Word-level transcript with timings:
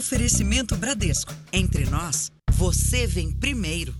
Oferecimento 0.00 0.78
Bradesco. 0.78 1.30
Entre 1.52 1.84
nós, 1.84 2.32
você 2.52 3.06
vem 3.06 3.30
primeiro. 3.30 3.94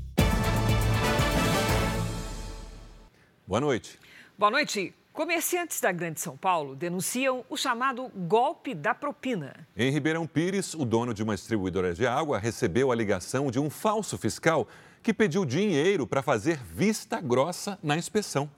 Boa 3.47 3.61
noite. 3.61 3.99
Boa 4.39 4.51
noite. 4.51 4.95
Comerciantes 5.13 5.79
da 5.79 5.93
Grande 5.93 6.19
São 6.19 6.39
Paulo 6.39 6.75
denunciam 6.75 7.45
o 7.51 7.57
chamado 7.57 8.11
golpe 8.17 8.75
da 8.75 8.95
propina. 8.95 9.55
Em 9.77 9.91
Ribeirão 9.91 10.27
Pires, 10.27 10.73
o 10.73 10.87
dono 10.87 11.13
de 11.13 11.23
uma 11.23 11.35
distribuidora 11.35 11.93
de 11.93 12.07
água 12.07 12.39
recebeu 12.39 12.91
a 12.91 12.97
ligação 12.97 13.51
de 13.51 13.61
um 13.61 13.69
falso 13.69 14.17
fiscal 14.17 14.67
que 15.03 15.13
pediu 15.13 15.45
dinheiro 15.45 16.07
para 16.07 16.23
fazer 16.23 16.65
vista 16.65 17.21
grossa 17.21 17.79
na 17.83 17.95
inspeção. 17.95 18.51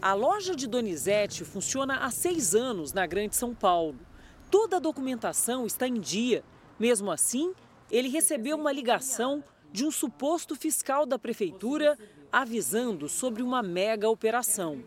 A 0.00 0.14
loja 0.14 0.56
de 0.56 0.66
Donizete 0.66 1.44
funciona 1.44 1.98
há 1.98 2.10
seis 2.10 2.54
anos 2.54 2.94
na 2.94 3.06
Grande 3.06 3.36
São 3.36 3.54
Paulo. 3.54 3.98
Toda 4.50 4.78
a 4.78 4.80
documentação 4.80 5.64
está 5.64 5.86
em 5.86 6.00
dia. 6.00 6.42
Mesmo 6.76 7.12
assim, 7.12 7.54
ele 7.88 8.08
recebeu 8.08 8.56
uma 8.56 8.72
ligação 8.72 9.44
de 9.72 9.84
um 9.84 9.92
suposto 9.92 10.56
fiscal 10.56 11.06
da 11.06 11.16
prefeitura 11.16 11.96
avisando 12.32 13.08
sobre 13.08 13.44
uma 13.44 13.62
mega 13.62 14.08
operação. 14.08 14.82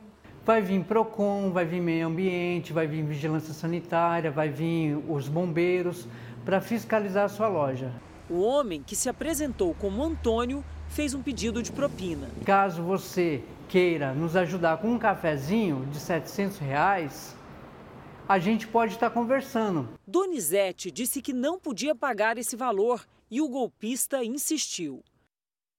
Vai 0.45 0.61
vir 0.61 0.83
PROCON, 0.83 1.51
vai 1.53 1.63
vir 1.63 1.81
meio 1.81 2.07
ambiente, 2.07 2.73
vai 2.73 2.85
vir 2.85 3.05
vigilância 3.05 3.53
sanitária, 3.53 4.29
vai 4.29 4.49
vir 4.49 4.97
os 5.07 5.29
bombeiros 5.29 6.05
para 6.43 6.59
fiscalizar 6.59 7.23
a 7.23 7.29
sua 7.29 7.47
loja. 7.47 7.89
O 8.29 8.41
homem, 8.41 8.83
que 8.83 8.97
se 8.97 9.07
apresentou 9.07 9.73
como 9.75 10.03
Antônio, 10.03 10.61
fez 10.89 11.13
um 11.13 11.21
pedido 11.21 11.63
de 11.63 11.71
propina. 11.71 12.27
Caso 12.45 12.83
você 12.83 13.41
queira 13.69 14.13
nos 14.13 14.35
ajudar 14.35 14.77
com 14.77 14.89
um 14.89 14.99
cafezinho 14.99 15.85
de 15.89 15.99
700 15.99 16.57
reais, 16.57 17.35
a 18.27 18.39
gente 18.39 18.67
pode 18.67 18.93
estar 18.93 19.09
conversando. 19.09 19.89
Donizete 20.07 20.91
disse 20.91 21.21
que 21.21 21.33
não 21.33 21.59
podia 21.59 21.93
pagar 21.93 22.37
esse 22.37 22.55
valor 22.55 23.05
e 23.29 23.41
o 23.41 23.49
golpista 23.49 24.23
insistiu. 24.23 25.03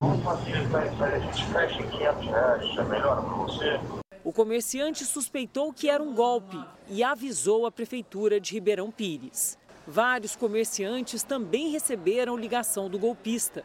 Vamos 0.00 0.22
fazer, 0.22 0.56
a 0.56 1.18
gente 1.18 1.44
fecha 1.46 1.80
em 1.80 1.88
500 1.88 2.24
reais, 2.26 2.88
melhor 2.88 3.24
para 3.24 3.34
você? 3.36 3.80
O 4.22 4.32
comerciante 4.32 5.04
suspeitou 5.04 5.72
que 5.72 5.88
era 5.88 6.02
um 6.02 6.14
golpe 6.14 6.58
e 6.88 7.02
avisou 7.02 7.66
a 7.66 7.72
prefeitura 7.72 8.40
de 8.40 8.54
Ribeirão 8.54 8.90
Pires. 8.90 9.58
Vários 9.86 10.34
comerciantes 10.34 11.22
também 11.22 11.70
receberam 11.70 12.36
ligação 12.36 12.88
do 12.88 12.98
golpista. 12.98 13.64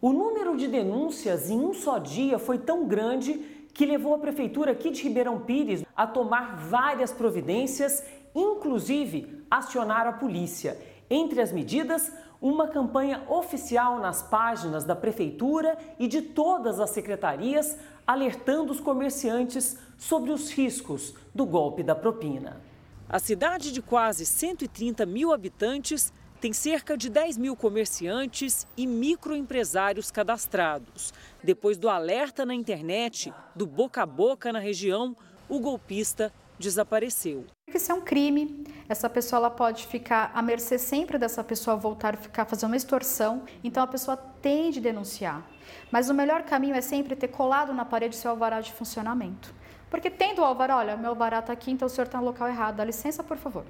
O 0.00 0.12
número 0.12 0.56
de 0.56 0.68
denúncias 0.68 1.50
em 1.50 1.58
um 1.58 1.74
só 1.74 1.98
dia 1.98 2.38
foi 2.38 2.58
tão 2.58 2.86
grande 2.86 3.57
que 3.78 3.86
levou 3.86 4.12
a 4.12 4.18
prefeitura 4.18 4.72
aqui 4.72 4.90
de 4.90 5.04
Ribeirão 5.04 5.38
Pires 5.38 5.84
a 5.96 6.04
tomar 6.04 6.56
várias 6.56 7.12
providências, 7.12 8.02
inclusive 8.34 9.44
acionar 9.48 10.04
a 10.04 10.12
polícia. 10.12 10.76
Entre 11.08 11.40
as 11.40 11.52
medidas, 11.52 12.12
uma 12.42 12.66
campanha 12.66 13.22
oficial 13.28 14.00
nas 14.00 14.20
páginas 14.20 14.82
da 14.82 14.96
prefeitura 14.96 15.78
e 15.96 16.08
de 16.08 16.20
todas 16.22 16.80
as 16.80 16.90
secretarias 16.90 17.78
alertando 18.04 18.72
os 18.72 18.80
comerciantes 18.80 19.78
sobre 19.96 20.32
os 20.32 20.50
riscos 20.50 21.14
do 21.32 21.46
golpe 21.46 21.84
da 21.84 21.94
propina. 21.94 22.60
A 23.08 23.20
cidade 23.20 23.70
de 23.70 23.80
quase 23.80 24.26
130 24.26 25.06
mil 25.06 25.32
habitantes 25.32 26.12
tem 26.40 26.52
cerca 26.52 26.96
de 26.96 27.10
10 27.10 27.36
mil 27.36 27.56
comerciantes 27.56 28.66
e 28.76 28.86
microempresários 28.86 30.10
cadastrados. 30.10 31.12
Depois 31.42 31.76
do 31.76 31.88
alerta 31.88 32.46
na 32.46 32.54
internet, 32.54 33.32
do 33.54 33.66
boca 33.66 34.02
a 34.02 34.06
boca 34.06 34.52
na 34.52 34.58
região, 34.58 35.16
o 35.48 35.58
golpista 35.58 36.32
desapareceu. 36.58 37.44
Isso 37.74 37.92
é 37.92 37.94
um 37.94 38.00
crime. 38.00 38.64
Essa 38.88 39.10
pessoa 39.10 39.38
ela 39.38 39.50
pode 39.50 39.86
ficar 39.86 40.30
à 40.34 40.40
mercê 40.40 40.78
sempre 40.78 41.18
dessa 41.18 41.42
pessoa 41.44 41.76
voltar 41.76 42.14
a 42.14 42.16
ficar 42.16 42.44
fazendo 42.44 42.70
uma 42.70 42.76
extorsão. 42.76 43.42
Então 43.62 43.82
a 43.82 43.86
pessoa 43.86 44.16
tem 44.16 44.70
de 44.70 44.80
denunciar. 44.80 45.44
Mas 45.90 46.08
o 46.08 46.14
melhor 46.14 46.42
caminho 46.42 46.74
é 46.74 46.80
sempre 46.80 47.14
ter 47.14 47.28
colado 47.28 47.72
na 47.72 47.84
parede 47.84 48.16
seu 48.16 48.30
alvará 48.30 48.60
de 48.60 48.72
funcionamento. 48.72 49.54
Porque 49.90 50.10
tendo 50.10 50.40
o 50.40 50.44
alvará, 50.44 50.76
olha, 50.76 50.96
meu 50.96 51.10
alvará 51.10 51.38
está 51.40 51.52
aqui, 51.52 51.70
então 51.70 51.86
o 51.86 51.88
senhor 51.88 52.06
está 52.06 52.18
no 52.18 52.24
local 52.24 52.48
errado. 52.48 52.76
Dá 52.76 52.84
licença, 52.84 53.22
por 53.22 53.36
favor. 53.36 53.64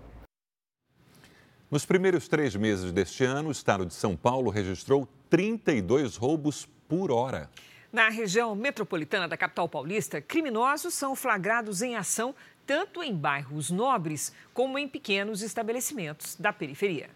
Nos 1.71 1.85
primeiros 1.85 2.27
três 2.29 2.57
meses 2.57 2.93
deste 2.93 3.25
ano, 3.25 3.51
o 3.51 3.53
estado 3.53 3.85
de 3.85 3.93
São 3.93 4.17
Paulo 4.17 4.51
registrou 4.51 5.07
32 5.29 6.17
roubos 6.17 6.67
por 6.89 7.11
hora. 7.11 7.51
Na 7.93 8.09
região 8.09 8.55
metropolitana 8.55 9.29
da 9.29 9.37
capital 9.37 9.69
paulista, 9.69 10.19
criminosos 10.19 10.95
são 10.95 11.15
flagrados 11.15 11.83
em 11.83 11.95
ação 11.95 12.35
tanto 12.67 13.03
em 13.03 13.15
bairros 13.15 13.71
nobres 13.71 14.33
como 14.55 14.79
em 14.79 14.89
pequenos 14.89 15.43
estabelecimentos 15.43 16.37
da 16.37 16.55
periferia. 16.55 17.11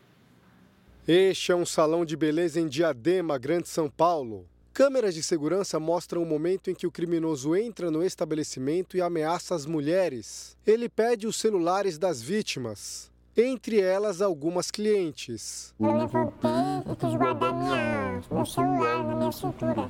Este 1.09 1.53
é 1.53 1.57
um 1.57 1.67
salão 1.67 2.05
de 2.05 2.17
beleza 2.17 2.61
em 2.61 2.69
Diadema, 2.69 3.39
Grande 3.39 3.69
São 3.69 3.89
Paulo. 3.89 4.47
Câmeras 4.73 5.15
de 5.15 5.23
segurança 5.23 5.79
mostram 5.79 6.23
o 6.23 6.27
momento 6.27 6.71
em 6.71 6.75
que 6.75 6.87
o 6.87 6.91
criminoso 6.91 7.55
entra 7.55 7.91
no 7.91 8.03
estabelecimento 8.03 8.97
e 8.97 9.03
ameaça 9.03 9.55
as 9.55 9.67
mulheres. 9.67 10.57
Ele 10.67 10.89
pede 10.89 11.27
os 11.27 11.37
celulares 11.37 11.99
das 11.99 12.23
vítimas, 12.23 13.12
entre 13.37 13.81
elas 13.81 14.21
algumas 14.21 14.71
clientes. 14.71 15.75
Eu 15.81 15.97
levantei 15.97 16.51
e 16.91 16.97
quis 16.97 17.15
guardar 17.15 17.55
minha, 17.55 18.23
meu 18.31 18.47
celular 18.47 19.05
na 19.05 19.15
minha 19.17 19.33
cintura. 19.33 19.89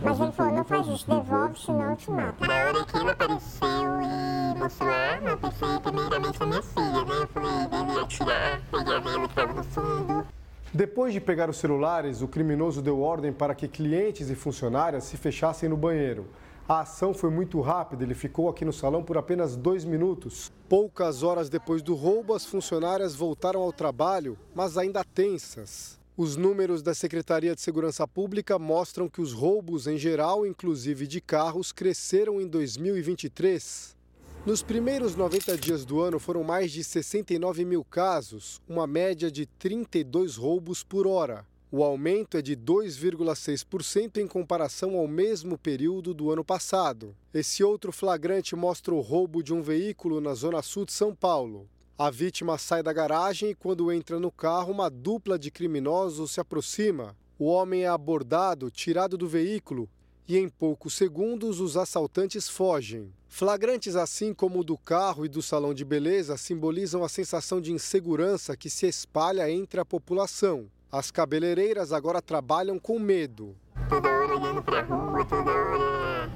Mas 0.00 0.20
ele 0.20 0.30
falou, 0.30 0.52
não 0.52 0.64
faz 0.64 0.86
isso, 0.86 1.10
devolve, 1.10 1.58
senão 1.58 1.90
eu 1.90 1.96
te 1.96 2.10
mato. 2.10 2.46
Na 2.46 2.54
hora 2.54 2.84
que 2.84 2.96
ele 2.96 3.10
apareceu 3.10 4.00
e 4.00 4.58
mostrou 4.58 4.90
a 4.90 4.94
arma, 4.94 5.30
eu 5.30 5.38
pensei 5.38 5.80
primeiramente 5.82 6.40
na 6.40 6.46
minha 6.46 6.62
filha, 6.62 7.04
né? 7.04 7.14
Eu 7.20 7.26
falei, 7.28 7.66
deve 7.66 8.00
atirar, 8.00 8.60
pegar 8.70 8.92
ela 8.92 9.18
que 9.18 9.26
estava 9.26 9.52
no 9.52 9.64
fundo. 9.64 10.26
Depois 10.72 11.12
de 11.12 11.20
pegar 11.20 11.50
os 11.50 11.56
celulares, 11.56 12.22
o 12.22 12.28
criminoso 12.28 12.80
deu 12.80 13.00
ordem 13.00 13.32
para 13.32 13.54
que 13.54 13.66
clientes 13.66 14.30
e 14.30 14.36
funcionárias 14.36 15.04
se 15.04 15.16
fechassem 15.16 15.68
no 15.68 15.76
banheiro. 15.76 16.28
A 16.68 16.80
ação 16.80 17.14
foi 17.14 17.30
muito 17.30 17.62
rápida, 17.62 18.04
ele 18.04 18.14
ficou 18.14 18.46
aqui 18.46 18.62
no 18.62 18.74
salão 18.74 19.02
por 19.02 19.16
apenas 19.16 19.56
dois 19.56 19.86
minutos. 19.86 20.52
Poucas 20.68 21.22
horas 21.22 21.48
depois 21.48 21.80
do 21.80 21.94
roubo, 21.94 22.34
as 22.34 22.44
funcionárias 22.44 23.14
voltaram 23.14 23.62
ao 23.62 23.72
trabalho, 23.72 24.38
mas 24.54 24.76
ainda 24.76 25.02
tensas. 25.02 25.98
Os 26.14 26.36
números 26.36 26.82
da 26.82 26.94
Secretaria 26.94 27.54
de 27.54 27.62
Segurança 27.62 28.06
Pública 28.06 28.58
mostram 28.58 29.08
que 29.08 29.22
os 29.22 29.32
roubos 29.32 29.86
em 29.86 29.96
geral, 29.96 30.44
inclusive 30.44 31.06
de 31.06 31.22
carros, 31.22 31.72
cresceram 31.72 32.38
em 32.38 32.46
2023. 32.46 33.96
Nos 34.44 34.62
primeiros 34.62 35.16
90 35.16 35.56
dias 35.56 35.86
do 35.86 36.02
ano 36.02 36.18
foram 36.18 36.44
mais 36.44 36.70
de 36.70 36.84
69 36.84 37.64
mil 37.64 37.82
casos, 37.82 38.60
uma 38.68 38.86
média 38.86 39.30
de 39.30 39.46
32 39.46 40.36
roubos 40.36 40.84
por 40.84 41.06
hora. 41.06 41.46
O 41.70 41.84
aumento 41.84 42.38
é 42.38 42.40
de 42.40 42.56
2,6% 42.56 44.16
em 44.16 44.26
comparação 44.26 44.96
ao 44.96 45.06
mesmo 45.06 45.58
período 45.58 46.14
do 46.14 46.30
ano 46.30 46.42
passado. 46.42 47.14
Esse 47.32 47.62
outro 47.62 47.92
flagrante 47.92 48.56
mostra 48.56 48.94
o 48.94 49.00
roubo 49.00 49.42
de 49.42 49.52
um 49.52 49.60
veículo 49.60 50.18
na 50.18 50.32
zona 50.32 50.62
sul 50.62 50.86
de 50.86 50.94
São 50.94 51.14
Paulo. 51.14 51.68
A 51.98 52.10
vítima 52.10 52.56
sai 52.56 52.82
da 52.82 52.90
garagem 52.90 53.50
e, 53.50 53.54
quando 53.54 53.92
entra 53.92 54.18
no 54.18 54.30
carro, 54.30 54.72
uma 54.72 54.88
dupla 54.88 55.38
de 55.38 55.50
criminosos 55.50 56.30
se 56.30 56.40
aproxima. 56.40 57.14
O 57.38 57.44
homem 57.44 57.82
é 57.82 57.88
abordado, 57.88 58.70
tirado 58.70 59.18
do 59.18 59.28
veículo 59.28 59.90
e, 60.26 60.38
em 60.38 60.48
poucos 60.48 60.94
segundos, 60.94 61.60
os 61.60 61.76
assaltantes 61.76 62.48
fogem. 62.48 63.12
Flagrantes 63.28 63.94
assim 63.94 64.32
como 64.32 64.60
o 64.60 64.64
do 64.64 64.78
carro 64.78 65.26
e 65.26 65.28
do 65.28 65.42
salão 65.42 65.74
de 65.74 65.84
beleza 65.84 66.38
simbolizam 66.38 67.04
a 67.04 67.10
sensação 67.10 67.60
de 67.60 67.72
insegurança 67.72 68.56
que 68.56 68.70
se 68.70 68.86
espalha 68.86 69.50
entre 69.50 69.78
a 69.78 69.84
população. 69.84 70.70
As 70.90 71.10
cabeleireiras 71.10 71.92
agora 71.92 72.22
trabalham 72.22 72.78
com 72.78 72.98
medo. 72.98 73.54
Toda 73.90 74.08
hora 74.08 74.36
olhando 74.38 74.62
pra 74.62 74.80
rua, 74.82 75.22
toda 75.26 75.50
hora 75.50 76.30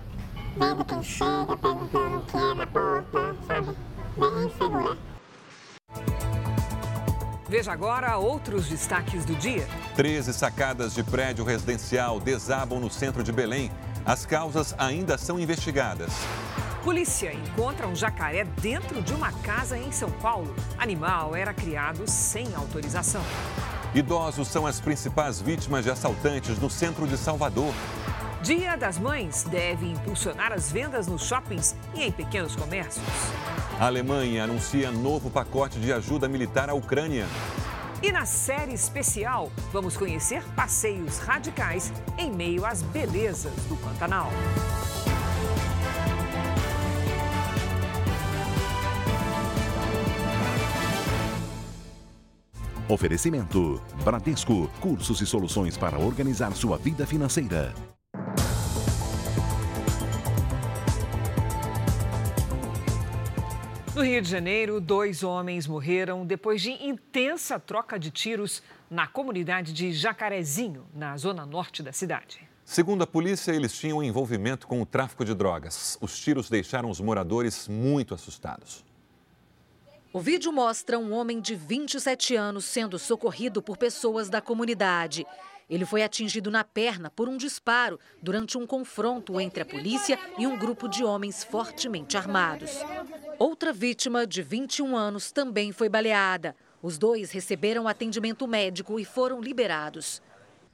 vendo 0.58 0.84
quem 0.84 1.02
chega, 1.02 1.56
perguntando 1.56 2.18
o 2.18 2.22
que 2.26 2.36
é 2.36 2.54
na 2.54 2.66
porta, 2.66 3.36
sabe? 3.46 3.76
Bem 4.14 4.46
insegura. 4.46 4.98
Veja 7.48 7.72
agora 7.72 8.18
outros 8.18 8.68
destaques 8.68 9.24
do 9.24 9.34
dia. 9.36 9.66
13 9.96 10.34
sacadas 10.34 10.94
de 10.94 11.02
prédio 11.02 11.46
residencial 11.46 12.20
desabam 12.20 12.78
no 12.78 12.90
centro 12.90 13.22
de 13.22 13.32
Belém. 13.32 13.70
As 14.04 14.26
causas 14.26 14.74
ainda 14.76 15.16
são 15.16 15.40
investigadas. 15.40 16.12
Polícia 16.84 17.32
encontra 17.32 17.86
um 17.86 17.94
jacaré 17.94 18.44
dentro 18.44 19.00
de 19.00 19.14
uma 19.14 19.32
casa 19.32 19.78
em 19.78 19.90
São 19.92 20.10
Paulo. 20.10 20.54
Animal 20.76 21.34
era 21.34 21.54
criado 21.54 22.06
sem 22.06 22.54
autorização. 22.54 23.22
Idosos 23.94 24.48
são 24.48 24.66
as 24.66 24.80
principais 24.80 25.38
vítimas 25.38 25.84
de 25.84 25.90
assaltantes 25.90 26.58
no 26.58 26.70
centro 26.70 27.06
de 27.06 27.18
Salvador. 27.18 27.74
Dia 28.42 28.74
das 28.74 28.98
Mães 28.98 29.44
deve 29.44 29.86
impulsionar 29.86 30.50
as 30.50 30.72
vendas 30.72 31.06
nos 31.06 31.26
shoppings 31.26 31.76
e 31.94 32.04
em 32.04 32.10
pequenos 32.10 32.56
comércios. 32.56 33.04
A 33.78 33.86
Alemanha 33.86 34.44
anuncia 34.44 34.90
novo 34.90 35.30
pacote 35.30 35.78
de 35.78 35.92
ajuda 35.92 36.26
militar 36.26 36.70
à 36.70 36.74
Ucrânia. 36.74 37.26
E 38.02 38.10
na 38.10 38.24
série 38.24 38.72
especial, 38.72 39.52
vamos 39.70 39.94
conhecer 39.94 40.42
passeios 40.56 41.18
radicais 41.18 41.92
em 42.16 42.32
meio 42.32 42.64
às 42.64 42.80
belezas 42.82 43.52
do 43.68 43.76
Pantanal. 43.76 44.30
Oferecimento: 52.88 53.80
Bradesco, 54.04 54.68
cursos 54.80 55.20
e 55.20 55.26
soluções 55.26 55.76
para 55.76 55.98
organizar 55.98 56.52
sua 56.52 56.76
vida 56.76 57.06
financeira. 57.06 57.72
No 63.94 64.02
Rio 64.02 64.22
de 64.22 64.28
Janeiro, 64.28 64.80
dois 64.80 65.22
homens 65.22 65.66
morreram 65.66 66.24
depois 66.24 66.62
de 66.62 66.70
intensa 66.70 67.60
troca 67.60 67.98
de 67.98 68.10
tiros 68.10 68.62
na 68.90 69.06
comunidade 69.06 69.72
de 69.72 69.92
Jacarezinho, 69.92 70.86
na 70.94 71.16
zona 71.16 71.44
norte 71.44 71.82
da 71.82 71.92
cidade. 71.92 72.40
Segundo 72.64 73.02
a 73.02 73.06
polícia, 73.06 73.52
eles 73.52 73.72
tinham 73.78 74.02
envolvimento 74.02 74.66
com 74.66 74.80
o 74.80 74.86
tráfico 74.86 75.24
de 75.24 75.34
drogas. 75.34 75.98
Os 76.00 76.18
tiros 76.18 76.48
deixaram 76.48 76.88
os 76.88 77.00
moradores 77.00 77.68
muito 77.68 78.14
assustados. 78.14 78.82
O 80.14 80.20
vídeo 80.20 80.52
mostra 80.52 80.98
um 80.98 81.10
homem 81.14 81.40
de 81.40 81.54
27 81.54 82.36
anos 82.36 82.66
sendo 82.66 82.98
socorrido 82.98 83.62
por 83.62 83.78
pessoas 83.78 84.28
da 84.28 84.42
comunidade. 84.42 85.26
Ele 85.70 85.86
foi 85.86 86.02
atingido 86.02 86.50
na 86.50 86.62
perna 86.62 87.08
por 87.08 87.30
um 87.30 87.36
disparo 87.38 87.98
durante 88.22 88.58
um 88.58 88.66
confronto 88.66 89.40
entre 89.40 89.62
a 89.62 89.66
polícia 89.66 90.18
e 90.36 90.46
um 90.46 90.58
grupo 90.58 90.86
de 90.86 91.02
homens 91.02 91.42
fortemente 91.42 92.18
armados. 92.18 92.72
Outra 93.38 93.72
vítima, 93.72 94.26
de 94.26 94.42
21 94.42 94.94
anos, 94.94 95.32
também 95.32 95.72
foi 95.72 95.88
baleada. 95.88 96.54
Os 96.82 96.98
dois 96.98 97.30
receberam 97.30 97.88
atendimento 97.88 98.46
médico 98.46 99.00
e 99.00 99.06
foram 99.06 99.40
liberados. 99.40 100.20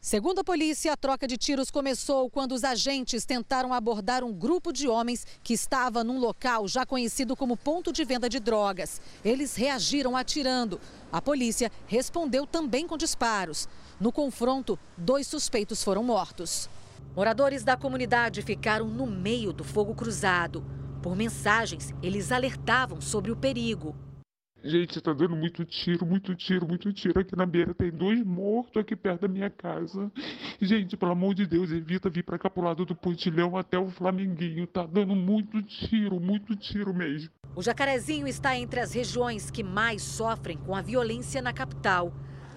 Segundo 0.00 0.39
a 0.39 0.45
polícia, 0.45 0.93
a 0.93 0.97
troca 0.97 1.27
de 1.27 1.37
tiros 1.37 1.73
começou 1.73 2.31
quando 2.31 2.53
os 2.53 2.62
agentes 2.62 3.25
tentaram 3.25 3.75
abordar 3.75 4.23
um 4.23 4.33
grupo 4.33 4.73
de 4.73 4.87
homens 4.87 5.27
que 5.43 5.53
estava 5.53 6.05
num 6.05 6.21
local 6.21 6.69
já 6.69 6.87
conhecido 6.87 7.35
como 7.35 7.56
ponto 7.56 7.93
de 7.93 8.05
venda 8.05 8.29
de 8.29 8.39
drogas. 8.39 9.00
Eles 9.25 9.56
reagiram 9.56 10.17
atirando. 10.17 10.81
A 11.11 11.21
polícia 11.21 11.71
respondeu 11.89 12.47
também 12.47 12.87
com 12.87 12.97
disparos. 12.97 13.69
No 13.99 14.12
confronto, 14.12 14.79
dois 14.97 15.27
suspeitos 15.27 15.83
foram 15.83 16.05
mortos. 16.05 16.71
Moradores 17.17 17.65
da 17.65 17.77
comunidade 17.77 18.41
ficaram 18.43 18.87
no 18.87 19.05
meio 19.05 19.53
do 19.53 19.65
fogo 19.65 19.97
cruzado. 19.97 20.65
Por 21.03 21.17
mensagens, 21.17 21.93
eles 22.00 22.31
alertavam 22.31 23.00
sobre 23.00 23.33
o 23.33 23.37
perigo. 23.37 23.97
Gente, 24.63 25.01
tá 25.01 25.13
dando 25.13 25.37
muito 25.37 25.65
tiro, 25.65 26.05
muito 26.05 26.35
tiro, 26.35 26.67
muito 26.67 26.93
tiro. 26.93 27.21
Aqui 27.21 27.37
na 27.37 27.47
beira 27.47 27.73
tem 27.73 27.93
dois 27.93 28.25
mortos 28.25 28.81
aqui 28.81 28.97
perto 28.97 29.23
da 29.23 29.29
minha 29.29 29.49
casa. 29.49 30.11
Gente, 30.61 30.97
pelo 30.97 31.13
amor 31.13 31.35
de 31.35 31.47
Deus, 31.47 31.71
evita 31.71 32.11
vir 32.11 32.25
pra 32.25 32.39
cá 32.39 32.51
pro 32.51 32.65
lado 32.65 32.85
do 32.85 32.95
Pontilhão 32.95 33.57
até 33.57 33.79
o 33.79 33.89
Flamenguinho. 33.89 34.67
Tá 34.67 34.85
dando 34.85 35.15
muito 35.15 35.63
tiro, 35.63 36.19
muito 36.19 36.57
tiro 36.57 36.93
mesmo. 36.93 37.31
O 37.55 37.63
Jacarezinho 37.63 38.27
está 38.27 38.57
entre 38.57 38.81
as 38.81 38.93
regiões 38.93 39.49
que 39.49 39.63
mais 39.63 40.03
sofrem 40.03 40.59
com 40.59 40.75
a 40.75 40.83
violência 40.83 41.41
na 41.41 41.53
capital. 41.53 42.13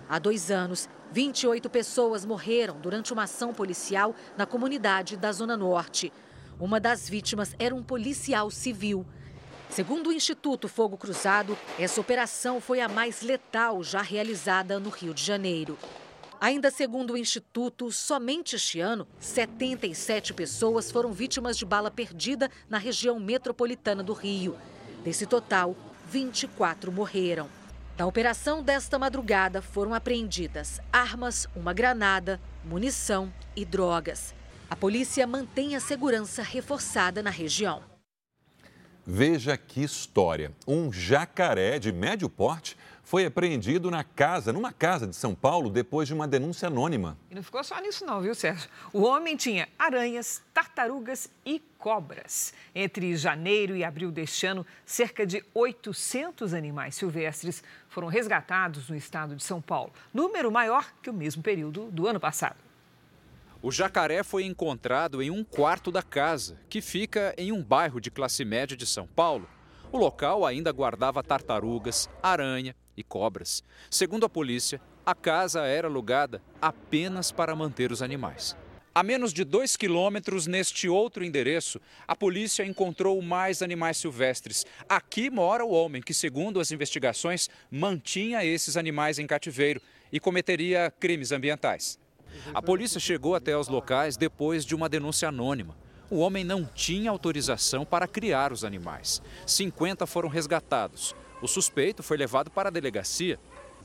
Há 0.10 0.18
dois 0.18 0.50
anos, 0.50 0.90
28 1.12 1.70
pessoas 1.70 2.26
morreram 2.26 2.82
durante 2.82 3.14
uma 3.14 3.24
ação 3.24 3.54
policial 3.54 4.16
na 4.36 4.48
comunidade 4.48 5.18
da 5.18 5.32
Zona 5.32 5.56
Norte. 5.56 6.12
Uma 6.60 6.80
das 6.80 7.08
vítimas 7.08 7.56
era 7.60 7.76
um 7.76 7.84
policial 7.84 8.50
civil. 8.50 9.06
Segundo 9.72 10.08
o 10.08 10.12
Instituto 10.12 10.68
Fogo 10.68 10.98
Cruzado, 10.98 11.58
essa 11.80 12.02
operação 12.02 12.60
foi 12.60 12.82
a 12.82 12.90
mais 12.90 13.22
letal 13.22 13.82
já 13.82 14.02
realizada 14.02 14.78
no 14.82 14.90
Rio 14.90 15.14
de 15.14 15.24
Janeiro. 15.24 15.80
Ainda 16.42 16.70
segundo 16.70 17.14
o 17.14 17.18
Instituto, 17.18 17.90
somente 17.90 18.58
este 18.58 18.82
ano, 18.82 19.08
77 19.18 20.34
pessoas 20.34 20.92
foram 20.92 21.14
vítimas 21.14 21.58
de 21.58 21.66
bala 21.66 21.90
perdida 21.90 22.52
na 22.70 22.78
região 22.78 23.18
metropolitana 23.18 24.04
do 24.04 24.12
Rio. 24.12 24.58
Desse 25.06 25.26
total, 25.26 25.74
24 26.10 26.92
morreram. 26.92 27.48
Na 27.98 28.06
operação 28.06 28.62
desta 28.62 29.00
madrugada 29.00 29.62
foram 29.62 29.94
apreendidas 29.94 30.82
armas, 30.92 31.48
uma 31.56 31.72
granada, 31.72 32.42
munição 32.66 33.32
e 33.56 33.64
drogas. 33.64 34.36
A 34.70 34.76
polícia 34.76 35.26
mantém 35.26 35.78
a 35.78 35.80
segurança 35.80 36.44
reforçada 36.44 37.24
na 37.24 37.30
região. 37.30 37.91
Veja 39.14 39.58
que 39.58 39.84
história. 39.84 40.54
Um 40.66 40.90
jacaré 40.90 41.78
de 41.78 41.92
médio 41.92 42.30
porte 42.30 42.78
foi 43.04 43.26
apreendido 43.26 43.92
na 43.92 44.06
casa, 44.06 44.54
numa 44.54 44.72
casa 44.72 45.06
de 45.06 45.18
São 45.18 45.36
Paulo, 45.36 45.70
depois 45.70 46.08
de 46.08 46.14
uma 46.14 46.26
denúncia 46.26 46.70
anônima. 46.70 47.18
E 47.30 47.36
não 47.36 47.44
ficou 47.44 47.62
só 47.62 47.78
nisso 47.82 48.06
não, 48.06 48.22
viu, 48.22 48.34
Sérgio? 48.34 48.70
O 48.94 49.02
homem 49.02 49.36
tinha 49.36 49.68
aranhas, 49.78 50.42
tartarugas 50.54 51.30
e 51.46 51.62
cobras. 51.78 52.54
Entre 52.74 53.14
janeiro 53.18 53.76
e 53.76 53.84
abril 53.84 54.14
deste 54.14 54.46
ano, 54.46 54.66
cerca 54.86 55.26
de 55.26 55.44
800 55.54 56.54
animais 56.54 56.96
silvestres 56.96 57.62
foram 57.90 58.08
resgatados 58.08 58.90
no 58.90 58.96
estado 58.96 59.36
de 59.36 59.44
São 59.44 59.62
Paulo, 59.62 59.92
número 60.14 60.50
maior 60.50 60.90
que 61.02 61.10
o 61.10 61.14
mesmo 61.14 61.44
período 61.44 61.92
do 61.92 62.08
ano 62.08 62.18
passado. 62.18 62.71
O 63.64 63.72
jacaré 63.72 64.24
foi 64.24 64.44
encontrado 64.44 65.22
em 65.22 65.30
um 65.30 65.44
quarto 65.44 65.92
da 65.92 66.02
casa, 66.02 66.60
que 66.68 66.82
fica 66.82 67.32
em 67.38 67.52
um 67.52 67.64
bairro 67.64 68.02
de 68.02 68.10
classe 68.10 68.44
média 68.44 68.76
de 68.76 68.88
São 68.88 69.06
Paulo. 69.06 69.48
O 69.92 70.00
local 70.00 70.44
ainda 70.44 70.72
guardava 70.72 71.22
tartarugas, 71.22 72.10
aranha 72.24 72.76
e 72.98 73.04
cobras. 73.04 73.64
Segundo 73.88 74.26
a 74.26 74.30
polícia, 74.30 74.82
a 75.06 75.14
casa 75.14 75.62
era 75.68 75.88
alugada 75.88 76.42
apenas 76.60 77.32
para 77.32 77.56
manter 77.56 77.92
os 77.92 78.02
animais. 78.02 78.58
A 78.96 79.04
menos 79.04 79.32
de 79.32 79.44
dois 79.44 79.78
quilômetros 79.78 80.48
neste 80.48 80.90
outro 80.90 81.24
endereço, 81.24 81.80
a 82.08 82.16
polícia 82.16 82.66
encontrou 82.66 83.22
mais 83.22 83.62
animais 83.62 83.98
silvestres. 83.98 84.66
Aqui 84.90 85.30
mora 85.30 85.64
o 85.64 85.72
homem 85.72 86.02
que, 86.02 86.16
segundo 86.16 86.60
as 86.60 86.72
investigações, 86.72 87.48
mantinha 87.70 88.44
esses 88.44 88.76
animais 88.76 89.20
em 89.20 89.28
cativeiro 89.28 89.80
e 90.12 90.20
cometeria 90.20 90.92
crimes 91.00 91.32
ambientais. 91.32 92.01
A 92.54 92.62
polícia 92.62 93.00
chegou 93.00 93.36
até 93.36 93.58
os 93.58 93.68
locais 93.68 94.18
depois 94.18 94.66
de 94.66 94.76
uma 94.76 94.90
denúncia 94.90 95.30
anônima. 95.30 95.76
O 96.10 96.18
homem 96.18 96.44
não 96.44 96.66
tinha 96.66 97.10
autorização 97.10 97.86
para 97.86 98.08
criar 98.08 98.52
os 98.52 98.66
animais. 98.66 99.22
50 99.46 100.06
foram 100.06 100.28
resgatados. 100.28 101.16
O 101.42 101.48
suspeito 101.48 102.04
foi 102.04 102.18
levado 102.18 102.52
para 102.52 102.70
a 102.70 102.72
delegacia. 102.72 103.40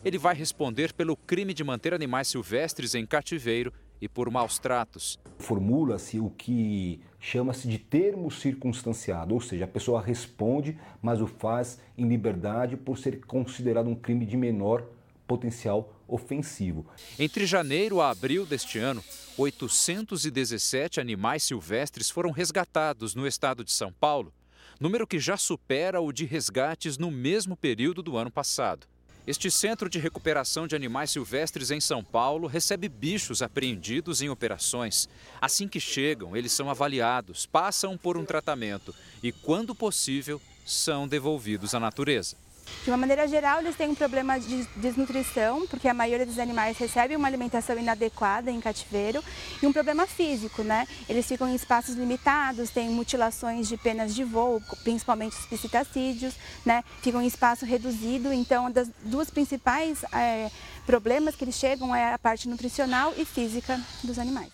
Ele 0.05 0.19
vai 0.19 0.35
responder 0.35 0.93
pelo 0.93 1.17
crime 1.17 1.55
de 1.55 1.65
manter 1.65 1.95
animais 1.95 2.29
silvestres 2.29 2.95
em 2.95 3.07
cativeiro 3.07 3.73
e 4.01 4.09
por 4.09 4.31
maus 4.31 4.59
tratos. 4.59 5.19
Formula-se 5.39 6.19
o 6.21 6.31
que 6.31 7.01
chama-se 7.19 7.67
de 7.69 7.79
termo 7.79 8.31
circunstanciado, 8.31 9.35
ou 9.35 9.41
seja, 9.41 9.65
a 9.65 9.69
pessoa 9.69 10.01
responde, 10.03 10.79
mas 11.01 11.21
o 11.21 11.27
faz 11.27 11.81
em 11.97 12.07
liberdade 12.07 12.77
por 12.77 12.99
ser 12.99 13.25
considerado 13.25 13.89
um 13.89 13.95
crime 13.95 14.27
de 14.27 14.37
menor 14.37 14.85
potencial 15.27 15.93
ofensivo. 16.07 16.87
Entre 17.19 17.47
janeiro 17.47 18.01
a 18.01 18.11
abril 18.11 18.47
deste 18.47 18.79
ano, 18.79 19.03
817 19.37 21.01
animais 21.01 21.43
silvestres 21.43 22.11
foram 22.11 22.31
resgatados 22.31 23.15
no 23.15 23.27
estado 23.27 23.65
de 23.65 23.73
São 23.73 23.93
Paulo, 23.93 24.33
número 24.81 25.07
que 25.07 25.19
já 25.19 25.37
supera 25.37 26.01
o 26.01 26.13
de 26.13 26.25
resgates 26.25 26.99
no 26.99 27.11
mesmo 27.11 27.57
período 27.57 28.03
do 28.03 28.17
ano 28.17 28.31
passado. 28.31 28.87
Este 29.27 29.51
centro 29.51 29.91
de 29.91 29.99
recuperação 29.99 30.69
de 30.69 30.77
animais 30.77 31.11
silvestres 31.11 31.73
em 31.73 31.81
São 31.81 32.05
Paulo 32.05 32.47
recebe 32.47 32.89
bichos 32.89 33.43
apreendidos 33.43 34.23
em 34.23 34.29
operações. 34.29 35.09
Assim 35.41 35.67
que 35.67 35.81
chegam, 35.81 36.37
eles 36.37 36.53
são 36.53 36.71
avaliados, 36.71 37.45
passam 37.45 37.99
por 37.99 38.17
um 38.17 38.25
tratamento 38.25 38.95
e, 39.21 39.33
quando 39.33 39.75
possível, 39.75 40.41
são 40.65 41.09
devolvidos 41.09 41.75
à 41.75 41.81
natureza. 41.81 42.37
De 42.83 42.91
uma 42.91 42.97
maneira 42.97 43.27
geral, 43.27 43.61
eles 43.61 43.77
têm 43.77 43.89
um 43.89 43.95
problema 43.95 44.39
de 44.39 44.65
desnutrição, 44.77 45.67
porque 45.67 45.89
a 45.89 45.95
maioria 45.95 46.27
dos 46.27 46.39
animais 46.39 46.77
recebe 46.79 47.17
uma 47.17 47.29
alimentação 47.29 47.79
inadequada 47.79 48.51
em 48.51 48.61
cativeiro, 48.61 49.23
e 49.63 49.67
um 49.67 49.73
problema 49.73 50.07
físico, 50.07 50.63
né? 50.63 50.87
Eles 51.09 51.27
ficam 51.27 51.49
em 51.49 51.55
espaços 51.55 51.95
limitados, 51.95 52.71
têm 52.71 52.89
mutilações 52.91 53.69
de 53.69 53.77
penas 53.77 54.15
de 54.15 54.25
voo, 54.25 54.61
principalmente 54.85 55.37
os 55.37 55.47
psitacídeos, 55.47 56.35
né? 56.65 56.83
Ficam 57.03 57.23
em 57.23 57.27
espaço 57.27 57.65
reduzido, 57.65 58.33
então, 58.33 58.71
das 58.71 58.89
duas 59.05 59.31
principais 59.31 60.05
é, 60.13 60.51
problemas 60.87 61.35
que 61.35 61.45
eles 61.45 61.57
chegam 61.57 61.95
é 61.95 62.15
a 62.15 62.19
parte 62.19 62.49
nutricional 62.49 63.15
e 63.17 63.25
física 63.25 63.81
dos 64.03 64.19
animais. 64.19 64.53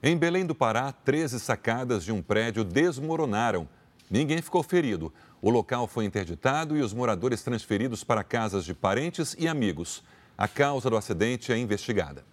Em 0.00 0.16
Belém 0.16 0.46
do 0.46 0.54
Pará, 0.54 0.92
13 0.92 1.40
sacadas 1.40 2.04
de 2.04 2.12
um 2.12 2.22
prédio 2.22 2.62
desmoronaram. 2.62 3.68
Ninguém 4.08 4.40
ficou 4.40 4.62
ferido. 4.62 5.12
O 5.40 5.50
local 5.50 5.86
foi 5.86 6.04
interditado 6.04 6.76
e 6.76 6.80
os 6.80 6.92
moradores 6.92 7.42
transferidos 7.42 8.02
para 8.02 8.24
casas 8.24 8.64
de 8.64 8.74
parentes 8.74 9.36
e 9.38 9.46
amigos. 9.46 10.02
A 10.36 10.48
causa 10.48 10.90
do 10.90 10.96
acidente 10.96 11.52
é 11.52 11.56
investigada. 11.56 12.24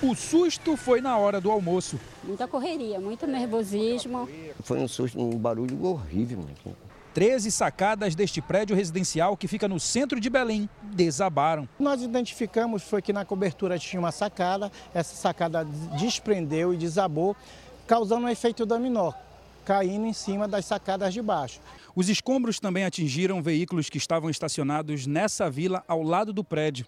O 0.00 0.14
susto 0.14 0.76
foi 0.76 1.00
na 1.00 1.16
hora 1.16 1.40
do 1.40 1.50
almoço. 1.50 1.98
Muita 2.22 2.46
correria, 2.46 3.00
muito 3.00 3.26
nervosismo. 3.26 4.28
Foi 4.62 4.78
um 4.78 4.86
susto, 4.86 5.20
um 5.20 5.36
barulho 5.36 5.84
horrível. 5.84 6.46
13 7.12 7.50
sacadas 7.50 8.14
deste 8.14 8.40
prédio 8.40 8.76
residencial 8.76 9.36
que 9.36 9.48
fica 9.48 9.66
no 9.66 9.80
centro 9.80 10.20
de 10.20 10.30
Belém 10.30 10.68
desabaram. 10.82 11.68
Nós 11.78 12.02
identificamos 12.02 12.84
foi 12.84 13.02
que 13.02 13.12
na 13.12 13.24
cobertura 13.24 13.78
tinha 13.80 13.98
uma 13.98 14.12
sacada, 14.12 14.70
essa 14.92 15.16
sacada 15.16 15.64
desprendeu 15.98 16.72
e 16.72 16.76
desabou, 16.76 17.36
causando 17.86 18.26
um 18.26 18.28
efeito 18.28 18.64
dominó 18.64 19.12
caindo 19.64 20.06
em 20.06 20.12
cima 20.12 20.46
das 20.46 20.66
sacadas 20.66 21.12
de 21.12 21.22
baixo. 21.22 21.60
Os 21.96 22.08
escombros 22.08 22.60
também 22.60 22.84
atingiram 22.84 23.42
veículos 23.42 23.88
que 23.88 23.98
estavam 23.98 24.28
estacionados 24.28 25.06
nessa 25.06 25.50
vila 25.50 25.82
ao 25.88 26.02
lado 26.02 26.32
do 26.32 26.44
prédio. 26.44 26.86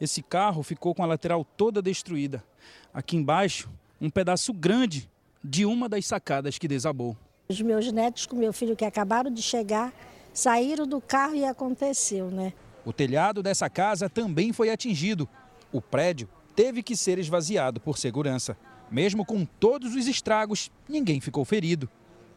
Esse 0.00 0.22
carro 0.22 0.62
ficou 0.62 0.94
com 0.94 1.02
a 1.02 1.06
lateral 1.06 1.44
toda 1.44 1.82
destruída. 1.82 2.44
Aqui 2.92 3.16
embaixo, 3.16 3.68
um 4.00 4.10
pedaço 4.10 4.52
grande 4.52 5.10
de 5.42 5.64
uma 5.64 5.88
das 5.88 6.06
sacadas 6.06 6.58
que 6.58 6.68
desabou. 6.68 7.16
Os 7.48 7.60
meus 7.60 7.90
netos 7.90 8.26
com 8.26 8.36
meu 8.36 8.52
filho 8.52 8.76
que 8.76 8.84
acabaram 8.84 9.30
de 9.32 9.42
chegar 9.42 9.92
saíram 10.32 10.86
do 10.86 11.00
carro 11.00 11.34
e 11.34 11.44
aconteceu, 11.44 12.30
né? 12.30 12.52
O 12.84 12.92
telhado 12.92 13.42
dessa 13.42 13.68
casa 13.68 14.08
também 14.08 14.52
foi 14.52 14.70
atingido. 14.70 15.28
O 15.72 15.80
prédio 15.80 16.28
teve 16.54 16.82
que 16.82 16.96
ser 16.96 17.18
esvaziado 17.18 17.80
por 17.80 17.98
segurança. 17.98 18.56
Mesmo 18.90 19.24
com 19.24 19.44
todos 19.44 19.94
os 19.94 20.06
estragos, 20.06 20.70
ninguém 20.88 21.20
ficou 21.20 21.44
ferido. 21.44 21.88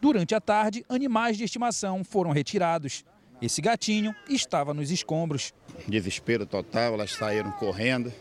Durante 0.01 0.33
a 0.33 0.41
tarde, 0.41 0.83
animais 0.89 1.37
de 1.37 1.43
estimação 1.43 2.03
foram 2.03 2.31
retirados. 2.31 3.05
Esse 3.39 3.61
gatinho 3.61 4.15
estava 4.27 4.73
nos 4.73 4.89
escombros. 4.89 5.53
Desespero 5.87 6.43
total, 6.43 6.95
elas 6.95 7.11
saíram 7.11 7.51
correndo. 7.51 8.11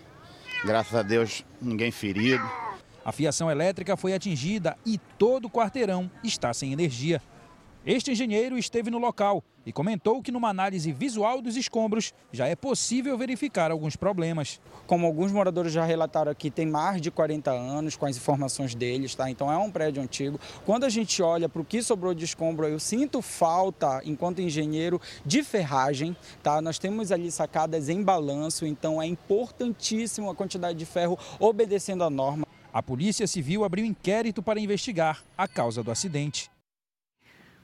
Graças 0.63 0.95
a 0.95 1.03
Deus, 1.03 1.43
ninguém 1.61 1.91
ferido. 1.91 2.45
A 3.03 3.13
fiação 3.13 3.51
elétrica 3.51 3.97
foi 3.97 4.13
atingida 4.13 4.77
e 4.85 4.99
todo 5.19 5.47
o 5.47 5.51
quarteirão 5.51 6.11
está 6.23 6.53
sem 6.53 6.71
energia. 6.71 7.23
Este 7.87 8.11
engenheiro 8.11 8.59
esteve 8.59 8.91
no 8.91 8.99
local 8.99 9.43
e 9.65 9.73
comentou 9.73 10.21
que 10.21 10.31
numa 10.31 10.51
análise 10.51 10.93
visual 10.93 11.41
dos 11.41 11.57
escombros 11.57 12.13
já 12.31 12.47
é 12.47 12.55
possível 12.55 13.17
verificar 13.17 13.71
alguns 13.71 13.97
problemas. 13.97 14.61
Como 14.87 15.07
alguns 15.07 15.33
moradores 15.33 15.73
já 15.73 15.83
relataram 15.83 16.31
aqui, 16.31 16.51
tem 16.51 16.67
mais 16.67 17.01
de 17.01 17.11
40 17.11 17.51
anos 17.51 17.97
com 17.97 18.05
as 18.05 18.19
informações 18.19 18.75
deles, 18.75 19.15
tá? 19.15 19.31
Então 19.31 19.51
é 19.51 19.57
um 19.57 19.71
prédio 19.71 20.03
antigo. 20.03 20.39
Quando 20.67 20.85
a 20.85 20.91
gente 20.91 21.23
olha 21.23 21.49
para 21.49 21.63
o 21.63 21.65
que 21.65 21.83
sobrou 21.83 22.13
de 22.13 22.27
escombro, 22.27 22.69
eu 22.69 22.79
sinto 22.79 23.23
falta, 23.23 24.03
enquanto 24.05 24.43
engenheiro, 24.43 25.01
de 25.25 25.43
ferragem, 25.43 26.15
tá? 26.43 26.61
Nós 26.61 26.79
temos 26.79 27.11
ali 27.11 27.31
sacadas 27.31 27.89
em 27.89 28.03
balanço, 28.03 28.67
então 28.67 29.01
é 29.01 29.07
importantíssimo 29.07 30.29
a 30.29 30.35
quantidade 30.35 30.79
de 30.79 30.85
ferro 30.85 31.19
obedecendo 31.39 32.05
à 32.05 32.11
norma. 32.11 32.47
A 32.75 32.83
Polícia 32.83 33.27
Civil 33.27 33.65
abriu 33.65 33.87
inquérito 33.87 34.43
para 34.43 34.61
investigar 34.61 35.25
a 35.37 35.49
causa 35.49 35.83
do 35.83 35.91
acidente. 35.91 36.51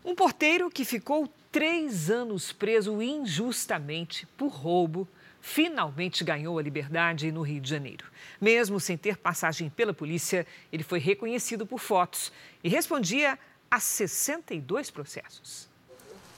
Um 0.06 0.14
porteiro 0.14 0.70
que 0.70 0.84
ficou 0.84 1.28
três 1.50 2.08
anos 2.12 2.52
preso 2.52 3.02
injustamente 3.02 4.24
por 4.36 4.52
roubo 4.52 5.08
finalmente 5.40 6.22
ganhou 6.22 6.60
a 6.60 6.62
liberdade 6.62 7.32
no 7.32 7.42
Rio 7.42 7.60
de 7.60 7.68
Janeiro. 7.68 8.04
Mesmo 8.40 8.78
sem 8.78 8.96
ter 8.96 9.16
passagem 9.16 9.68
pela 9.68 9.92
polícia, 9.92 10.46
ele 10.72 10.84
foi 10.84 11.00
reconhecido 11.00 11.66
por 11.66 11.80
fotos 11.80 12.32
e 12.62 12.68
respondia 12.68 13.36
a 13.68 13.80
62 13.80 14.92
processos. 14.92 15.68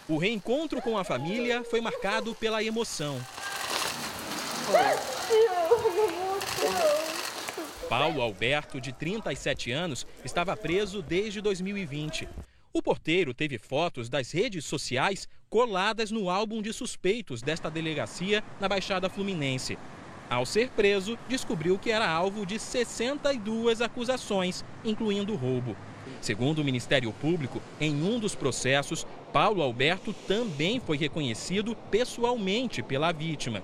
O 0.08 0.16
reencontro 0.16 0.80
com 0.80 0.96
a 0.96 1.04
família 1.04 1.62
foi 1.62 1.82
marcado 1.82 2.34
pela 2.34 2.64
emoção. 2.64 3.20
Paulo 7.86 8.22
Alberto, 8.22 8.80
de 8.80 8.94
37 8.94 9.70
anos, 9.72 10.06
estava 10.24 10.56
preso 10.56 11.02
desde 11.02 11.42
2020. 11.42 12.26
O 12.72 12.82
porteiro 12.82 13.32
teve 13.32 13.58
fotos 13.58 14.08
das 14.08 14.30
redes 14.30 14.64
sociais 14.64 15.26
coladas 15.48 16.10
no 16.10 16.28
álbum 16.28 16.60
de 16.60 16.72
suspeitos 16.72 17.40
desta 17.40 17.70
delegacia 17.70 18.44
na 18.60 18.68
Baixada 18.68 19.08
Fluminense. 19.08 19.78
Ao 20.28 20.44
ser 20.44 20.68
preso, 20.70 21.18
descobriu 21.26 21.78
que 21.78 21.90
era 21.90 22.06
alvo 22.06 22.44
de 22.44 22.58
62 22.58 23.80
acusações, 23.80 24.62
incluindo 24.84 25.34
roubo. 25.34 25.74
Segundo 26.20 26.58
o 26.58 26.64
Ministério 26.64 27.10
Público, 27.12 27.62
em 27.80 28.02
um 28.02 28.18
dos 28.18 28.34
processos, 28.34 29.06
Paulo 29.32 29.62
Alberto 29.62 30.12
também 30.26 30.80
foi 30.80 30.98
reconhecido 30.98 31.74
pessoalmente 31.90 32.82
pela 32.82 33.12
vítima. 33.12 33.62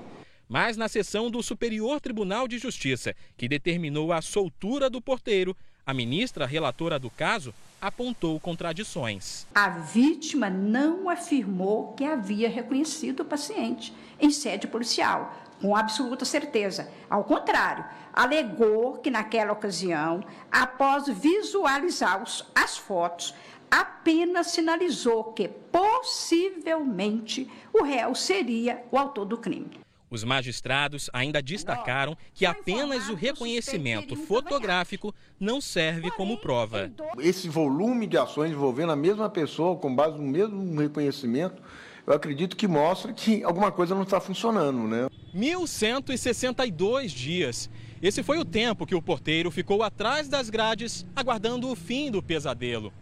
Mas 0.48 0.76
na 0.76 0.88
sessão 0.88 1.30
do 1.30 1.42
Superior 1.42 2.00
Tribunal 2.00 2.48
de 2.48 2.56
Justiça, 2.56 3.14
que 3.36 3.48
determinou 3.48 4.12
a 4.12 4.22
soltura 4.22 4.88
do 4.88 5.02
porteiro, 5.02 5.54
a 5.84 5.92
ministra 5.92 6.46
relatora 6.46 6.98
do 6.98 7.10
caso 7.10 7.52
apontou 7.84 8.40
contradições. 8.40 9.46
A 9.54 9.68
vítima 9.68 10.48
não 10.48 11.10
afirmou 11.10 11.92
que 11.92 12.02
havia 12.02 12.48
reconhecido 12.48 13.20
o 13.20 13.26
paciente 13.26 13.94
em 14.18 14.30
sede 14.30 14.66
policial, 14.66 15.34
com 15.60 15.76
absoluta 15.76 16.24
certeza. 16.24 16.90
Ao 17.10 17.22
contrário, 17.24 17.84
alegou 18.10 18.94
que 18.94 19.10
naquela 19.10 19.52
ocasião, 19.52 20.24
após 20.50 21.08
visualizar 21.08 22.24
as 22.54 22.78
fotos, 22.78 23.34
apenas 23.70 24.46
sinalizou 24.46 25.24
que 25.34 25.46
possivelmente 25.46 27.50
o 27.70 27.82
réu 27.82 28.14
seria 28.14 28.82
o 28.90 28.96
autor 28.96 29.26
do 29.26 29.36
crime. 29.36 29.83
Os 30.10 30.22
magistrados 30.22 31.10
ainda 31.12 31.42
destacaram 31.42 32.16
que 32.32 32.46
apenas 32.46 33.08
o 33.08 33.14
reconhecimento 33.14 34.14
fotográfico 34.14 35.14
não 35.40 35.60
serve 35.60 36.10
como 36.12 36.38
prova. 36.38 36.90
Esse 37.18 37.48
volume 37.48 38.06
de 38.06 38.16
ações 38.16 38.52
envolvendo 38.52 38.92
a 38.92 38.96
mesma 38.96 39.28
pessoa 39.28 39.76
com 39.76 39.94
base 39.94 40.16
no 40.16 40.24
mesmo 40.24 40.80
reconhecimento, 40.80 41.62
eu 42.06 42.12
acredito 42.12 42.56
que 42.56 42.68
mostra 42.68 43.12
que 43.12 43.42
alguma 43.42 43.72
coisa 43.72 43.94
não 43.94 44.02
está 44.02 44.20
funcionando, 44.20 44.86
né? 44.86 45.08
1.162 45.34 47.06
dias. 47.08 47.70
Esse 48.00 48.22
foi 48.22 48.38
o 48.38 48.44
tempo 48.44 48.86
que 48.86 48.94
o 48.94 49.02
porteiro 49.02 49.50
ficou 49.50 49.82
atrás 49.82 50.28
das 50.28 50.50
grades, 50.50 51.06
aguardando 51.16 51.70
o 51.70 51.74
fim 51.74 52.10
do 52.10 52.22
pesadelo. 52.22 52.92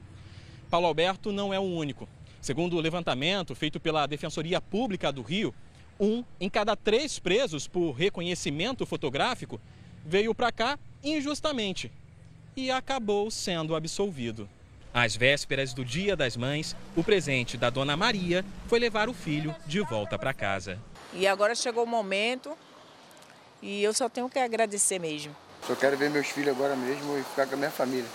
Paulo 0.71 0.87
Alberto 0.87 1.32
não 1.32 1.52
é 1.52 1.59
o 1.59 1.62
único. 1.62 2.09
Segundo 2.40 2.76
o 2.76 2.80
levantamento 2.80 3.54
feito 3.54 3.78
pela 3.78 4.06
Defensoria 4.06 4.61
Pública 4.61 5.12
do 5.12 5.21
Rio, 5.21 5.52
um 5.99 6.25
em 6.41 6.49
cada 6.49 6.77
três 6.77 7.19
presos 7.19 7.69
por 7.69 7.93
reconhecimento 7.93 8.85
fotográfico 8.85 9.61
veio 10.05 10.35
para 10.35 10.53
cá 10.53 10.79
injustamente 11.03 11.91
e 12.57 12.71
acabou 12.71 13.31
sendo 13.31 13.75
absolvido. 13.75 14.49
Às 14.93 15.17
vésperas 15.17 15.73
do 15.73 15.85
Dia 15.85 16.15
das 16.15 16.37
Mães, 16.37 16.77
o 16.95 17.03
presente 17.03 17.57
da 17.57 17.71
Dona 17.71 17.97
Maria 17.97 18.45
foi 18.67 18.79
levar 18.79 19.09
o 19.09 19.15
filho 19.15 19.55
de 19.67 19.81
volta 19.81 20.19
para 20.19 20.35
casa. 20.35 20.79
E 21.15 21.27
agora 21.27 21.55
chegou 21.55 21.85
o 21.85 21.87
momento 21.87 22.57
e 23.63 23.83
eu 23.83 23.95
só 23.95 24.09
tenho 24.09 24.29
que 24.29 24.39
agradecer 24.39 24.99
mesmo. 24.99 25.35
Só 25.67 25.75
quero 25.75 25.97
ver 25.97 26.11
meus 26.11 26.27
filhos 26.27 26.55
agora 26.55 26.77
mesmo 26.77 27.17
e 27.19 27.23
ficar 27.23 27.47
com 27.47 27.55
a 27.55 27.59
minha 27.59 27.71
família, 27.71 28.09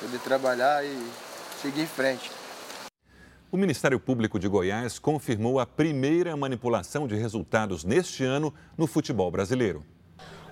poder 0.00 0.18
trabalhar 0.20 0.84
e 0.84 1.10
seguir 1.60 1.82
em 1.82 1.86
frente. 1.86 2.30
O 3.54 3.56
Ministério 3.56 4.00
Público 4.00 4.36
de 4.36 4.48
Goiás 4.48 4.98
confirmou 4.98 5.60
a 5.60 5.64
primeira 5.64 6.36
manipulação 6.36 7.06
de 7.06 7.14
resultados 7.14 7.84
neste 7.84 8.24
ano 8.24 8.52
no 8.76 8.84
futebol 8.84 9.30
brasileiro. 9.30 9.84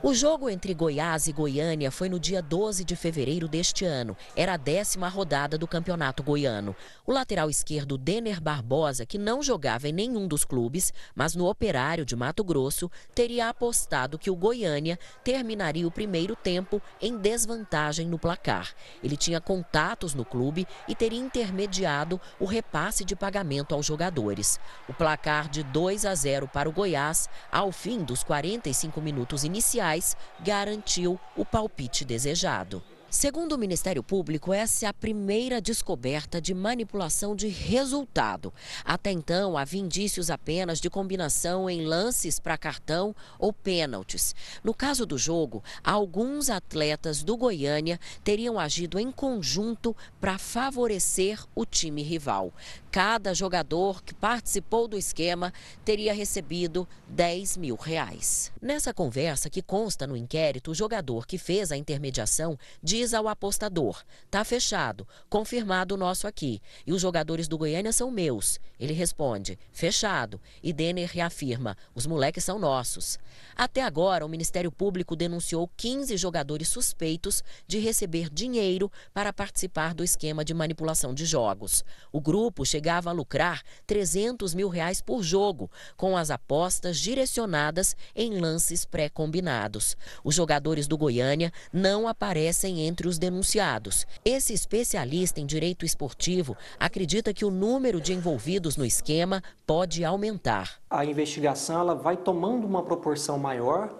O 0.05 0.13
jogo 0.13 0.51
entre 0.51 0.75
Goiás 0.75 1.29
e 1.29 1.33
Goiânia 1.33 1.89
foi 1.89 2.09
no 2.09 2.19
dia 2.19 2.43
12 2.43 2.85
de 2.85 2.97
fevereiro 2.97 3.47
deste 3.47 3.85
ano. 3.85 4.17
Era 4.35 4.55
a 4.55 4.57
décima 4.57 5.09
rodada 5.09 5.57
do 5.57 5.65
Campeonato 5.65 6.25
Goiano. 6.25 6.75
O 7.07 7.13
lateral 7.13 7.49
esquerdo 7.49 7.97
Denner 7.97 8.41
Barbosa, 8.41 9.07
que 9.07 9.17
não 9.17 9.41
jogava 9.45 9.89
em 9.89 9.93
nenhum 9.93 10.27
dos 10.27 10.45
clubes, 10.45 10.93
mas 11.15 11.37
no 11.37 11.49
Operário 11.49 12.05
de 12.05 12.17
Mato 12.17 12.43
Grosso, 12.43 12.91
teria 13.15 13.49
apostado 13.49 14.19
que 14.19 14.29
o 14.29 14.35
Goiânia 14.35 14.99
terminaria 15.23 15.87
o 15.87 15.91
primeiro 15.91 16.35
tempo 16.35 16.83
em 17.01 17.17
desvantagem 17.17 18.09
no 18.09 18.19
placar. 18.19 18.75
Ele 19.05 19.17
tinha 19.17 19.41
contatos 19.41 20.15
no 20.15 20.25
clube 20.25 20.67
e 20.89 20.97
teria 20.97 21.21
intermediado 21.21 22.21
o 22.41 22.45
repasse 22.45 23.05
de 23.05 23.15
pagamento 23.15 23.73
aos 23.73 23.87
jogadores. 23.87 24.59
O 24.89 24.93
placar 24.93 25.49
de 25.49 25.63
2 25.63 26.05
a 26.05 26.13
0 26.13 26.49
para 26.49 26.69
o 26.69 26.73
Goiás, 26.73 27.29
ao 27.53 27.71
fim 27.71 28.03
dos 28.03 28.25
45 28.25 29.01
minutos 29.01 29.45
iniciais, 29.45 29.92
garantiu 30.41 31.19
o 31.37 31.45
palpite 31.45 32.05
desejado. 32.05 32.83
Segundo 33.15 33.53
o 33.53 33.59
Ministério 33.59 34.03
Público, 34.03 34.55
essa 34.55 34.87
é 34.87 34.89
a 34.89 34.93
primeira 34.93 35.61
descoberta 35.61 36.41
de 36.41 36.55
manipulação 36.55 37.37
de 37.37 37.47
resultado. 37.47 38.55
Até 38.83 39.13
então, 39.13 39.59
havia 39.59 39.83
indícios 39.83 40.31
apenas 40.31 40.81
de 40.81 40.89
combinação 40.89 41.69
em 41.69 41.85
lances 41.85 42.41
para 42.41 42.57
cartão 42.57 43.15
ou 43.39 43.53
pênaltis. 43.53 44.35
No 44.65 44.73
caso 44.73 45.05
do 45.05 45.19
jogo, 45.19 45.63
alguns 45.85 46.49
atletas 46.49 47.23
do 47.23 47.37
Goiânia 47.37 48.01
teriam 48.25 48.59
agido 48.59 48.99
em 48.99 49.13
conjunto 49.13 49.95
para 50.19 50.39
favorecer 50.39 51.39
o 51.55 51.67
time 51.67 52.03
rival. 52.03 52.51
Cada 52.91 53.35
jogador 53.35 54.03
que 54.03 54.15
participou 54.15 54.89
do 54.89 54.97
esquema 54.97 55.53
teria 55.85 56.15
recebido 56.15 56.89
10 57.09 57.59
mil 57.59 57.77
reais. 57.77 58.51
Nessa 58.61 58.95
conversa 58.95 59.51
que 59.51 59.61
consta 59.61 60.07
no 60.07 60.17
inquérito, 60.17 60.71
o 60.71 60.75
jogador 60.75 61.27
que 61.27 61.37
fez 61.37 61.71
a 61.71 61.77
intermediação 61.77 62.59
disse 62.83 63.02
diz 63.03 63.13
ao 63.13 63.27
apostador: 63.27 64.05
tá 64.31 64.45
fechado, 64.45 65.07
confirmado 65.29 65.95
o 65.95 65.99
nosso 65.99 66.27
aqui. 66.29 66.61
E 66.87 66.93
os 66.93 67.03
jogadores 67.03 67.49
do 67.49 67.59
Goiânia 67.59 67.93
são 67.93 68.11
meus. 68.11 68.61
Ele 68.79 68.93
responde: 68.93 69.59
fechado. 69.73 70.41
E 70.63 70.73
Denner 70.73 71.11
reafirma: 71.13 71.77
os 71.95 72.07
moleques 72.07 72.45
são 72.45 72.59
nossos. 72.61 73.19
Até 73.57 73.83
agora, 73.83 74.25
o 74.25 74.29
Ministério 74.29 74.71
Público 74.71 75.17
denunciou 75.17 75.69
15 75.77 76.17
jogadores 76.17 76.69
suspeitos 76.69 77.43
de 77.67 77.79
receber 77.79 78.31
dinheiro 78.31 78.91
para 79.13 79.33
participar 79.33 79.95
do 79.95 80.05
esquema 80.05 80.45
de 80.45 80.55
manipulação 80.55 81.13
de 81.13 81.27
jogos. 81.27 81.85
O 82.13 82.21
grupo 82.21 82.65
chegava 82.65 83.11
a 83.11 83.13
lucrar 83.13 83.63
300 83.87 84.55
mil 84.55 84.69
reais 84.69 85.01
por 85.01 85.23
jogo, 85.23 85.71
com 85.97 86.17
as 86.17 86.31
apostas 86.31 86.99
direcionadas 86.99 87.97
em 88.15 88.39
lances 88.39 88.85
pré-combinados. 88.85 89.97
Os 90.23 90.35
jogadores 90.35 90.87
do 90.87 90.97
Goiânia 90.97 91.53
não 91.73 92.07
aparecem 92.07 92.81
entre 92.81 92.92
os 93.07 93.19
denunciados. 93.19 94.07
Esse 94.25 94.53
especialista 94.53 95.41
em 95.41 95.47
direito 95.47 95.85
esportivo 95.85 96.57
acredita 96.79 97.33
que 97.33 97.45
o 97.45 97.51
número 97.51 98.01
de 98.01 98.13
envolvidos 98.13 98.77
no 98.77 98.85
esquema 98.85 99.43
pode 99.67 100.05
aumentar. 100.05 100.81
A 100.91 101.05
investigação 101.05 101.81
ela 101.81 101.95
vai 101.95 102.17
tomando 102.17 102.67
uma 102.67 102.83
proporção 102.83 103.39
maior 103.39 103.93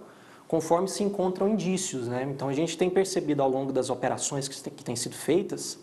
conforme 0.47 0.87
se 0.87 1.03
encontram 1.03 1.49
indícios. 1.49 2.07
Né? 2.09 2.23
Então 2.31 2.49
a 2.49 2.53
gente 2.53 2.77
tem 2.77 2.91
percebido 2.91 3.43
ao 3.43 3.49
longo 3.49 3.73
das 3.73 3.89
operações 3.89 4.47
que, 4.47 4.71
que 4.71 4.85
têm 4.85 4.95
sido 4.95 5.15
feitas 5.15 5.79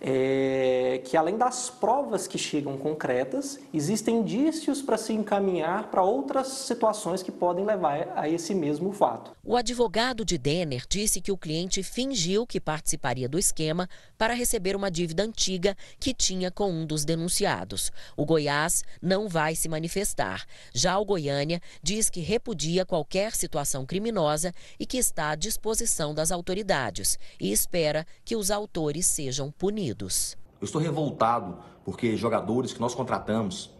é, 0.00 1.00
que 1.04 1.16
além 1.16 1.36
das 1.36 1.70
provas 1.70 2.26
que 2.26 2.38
chegam 2.38 2.76
concretas, 2.76 3.58
existem 3.72 4.18
indícios 4.18 4.82
para 4.82 4.96
se 4.96 5.12
encaminhar 5.12 5.90
para 5.90 6.02
outras 6.02 6.48
situações 6.48 7.22
que 7.22 7.32
podem 7.32 7.64
levar 7.64 8.12
a 8.14 8.28
esse 8.28 8.54
mesmo 8.54 8.92
fato. 8.92 9.32
O 9.44 9.56
advogado 9.56 10.24
de 10.24 10.36
Denner 10.36 10.84
disse 10.88 11.20
que 11.20 11.32
o 11.32 11.38
cliente 11.38 11.82
fingiu 11.82 12.46
que 12.46 12.60
participaria 12.60 13.28
do 13.28 13.38
esquema 13.38 13.88
para 14.18 14.34
receber 14.34 14.74
uma 14.74 14.90
dívida 14.90 15.22
antiga 15.22 15.76
que 15.98 16.12
tinha 16.12 16.50
com 16.50 16.70
um 16.70 16.84
dos 16.84 17.04
denunciados. 17.04 17.92
O 18.16 18.24
Goiás 18.24 18.82
não 19.00 19.28
vai 19.28 19.54
se 19.54 19.68
manifestar. 19.68 20.44
Já 20.74 20.98
o 20.98 21.04
Goiânia 21.04 21.60
diz 21.82 22.10
que 22.10 22.20
repudia 22.20 22.84
qualquer 22.84 23.34
situação 23.34 23.86
criminosa 23.86 24.52
e 24.78 24.86
que 24.86 24.98
está 24.98 25.30
à 25.30 25.34
disposição 25.34 26.14
das 26.14 26.30
autoridades 26.30 27.18
e 27.40 27.52
espera 27.52 28.06
que 28.24 28.36
os 28.36 28.50
autores 28.50 29.06
sejam 29.06 29.50
punidos. 29.50 29.85
Unidos. 29.86 30.36
Eu 30.60 30.64
estou 30.64 30.80
revoltado 30.80 31.58
porque 31.84 32.16
jogadores 32.16 32.72
que 32.72 32.80
nós 32.80 32.94
contratamos 32.94 33.70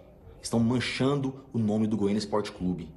estão 0.40 0.60
manchando 0.60 1.44
o 1.52 1.58
nome 1.58 1.86
do 1.88 1.96
Goiânia 1.96 2.18
Esporte 2.18 2.52
Clube. 2.52 2.88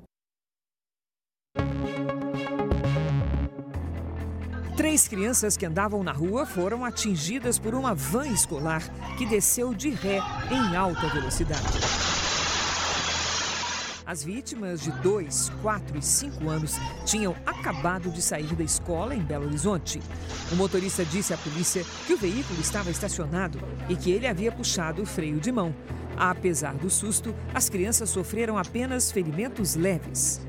Três 4.77 5.07
crianças 5.07 5.57
que 5.57 5.65
andavam 5.65 6.03
na 6.03 6.11
rua 6.11 6.45
foram 6.45 6.85
atingidas 6.85 7.57
por 7.57 7.73
uma 7.73 7.95
van 7.95 8.27
escolar 8.27 8.83
que 9.17 9.25
desceu 9.25 9.73
de 9.73 9.89
ré 9.89 10.19
em 10.51 10.75
alta 10.75 11.07
velocidade. 11.09 11.67
As 14.09 14.23
vítimas 14.23 14.81
de 14.81 14.91
2, 15.03 15.51
4 15.61 15.95
e 15.95 16.01
5 16.01 16.49
anos 16.49 16.77
tinham 17.05 17.35
acabado 17.45 18.09
de 18.09 18.23
sair 18.23 18.55
da 18.55 18.63
escola 18.63 19.13
em 19.13 19.21
Belo 19.21 19.45
Horizonte. 19.45 20.01
O 20.51 20.55
motorista 20.55 21.05
disse 21.05 21.31
à 21.31 21.37
polícia 21.37 21.85
que 22.07 22.15
o 22.15 22.17
veículo 22.17 22.59
estava 22.59 22.89
estacionado 22.89 23.59
e 23.87 23.95
que 23.95 24.09
ele 24.09 24.25
havia 24.25 24.51
puxado 24.51 25.03
o 25.03 25.05
freio 25.05 25.39
de 25.39 25.51
mão. 25.51 25.75
Apesar 26.17 26.73
do 26.73 26.89
susto, 26.89 27.35
as 27.53 27.69
crianças 27.69 28.09
sofreram 28.09 28.57
apenas 28.57 29.11
ferimentos 29.11 29.75
leves. 29.75 30.41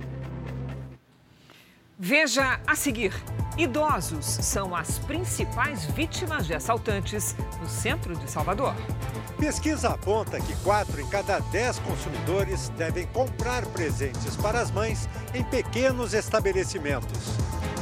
Veja 2.03 2.59
a 2.67 2.75
seguir. 2.75 3.13
Idosos 3.59 4.25
são 4.25 4.75
as 4.75 4.99
principais 5.01 5.85
vítimas 5.85 6.47
de 6.47 6.55
assaltantes 6.55 7.37
no 7.61 7.69
centro 7.69 8.17
de 8.17 8.31
Salvador. 8.31 8.75
Pesquisa 9.39 9.91
aponta 9.91 10.41
que 10.41 10.57
4 10.63 10.99
em 10.99 11.07
cada 11.09 11.41
10 11.41 11.79
consumidores 11.81 12.71
devem 12.71 13.07
comprar 13.09 13.67
presentes 13.67 14.35
para 14.35 14.63
as 14.63 14.71
mães 14.71 15.11
em 15.35 15.45
pequenos 15.45 16.15
estabelecimentos. 16.15 17.35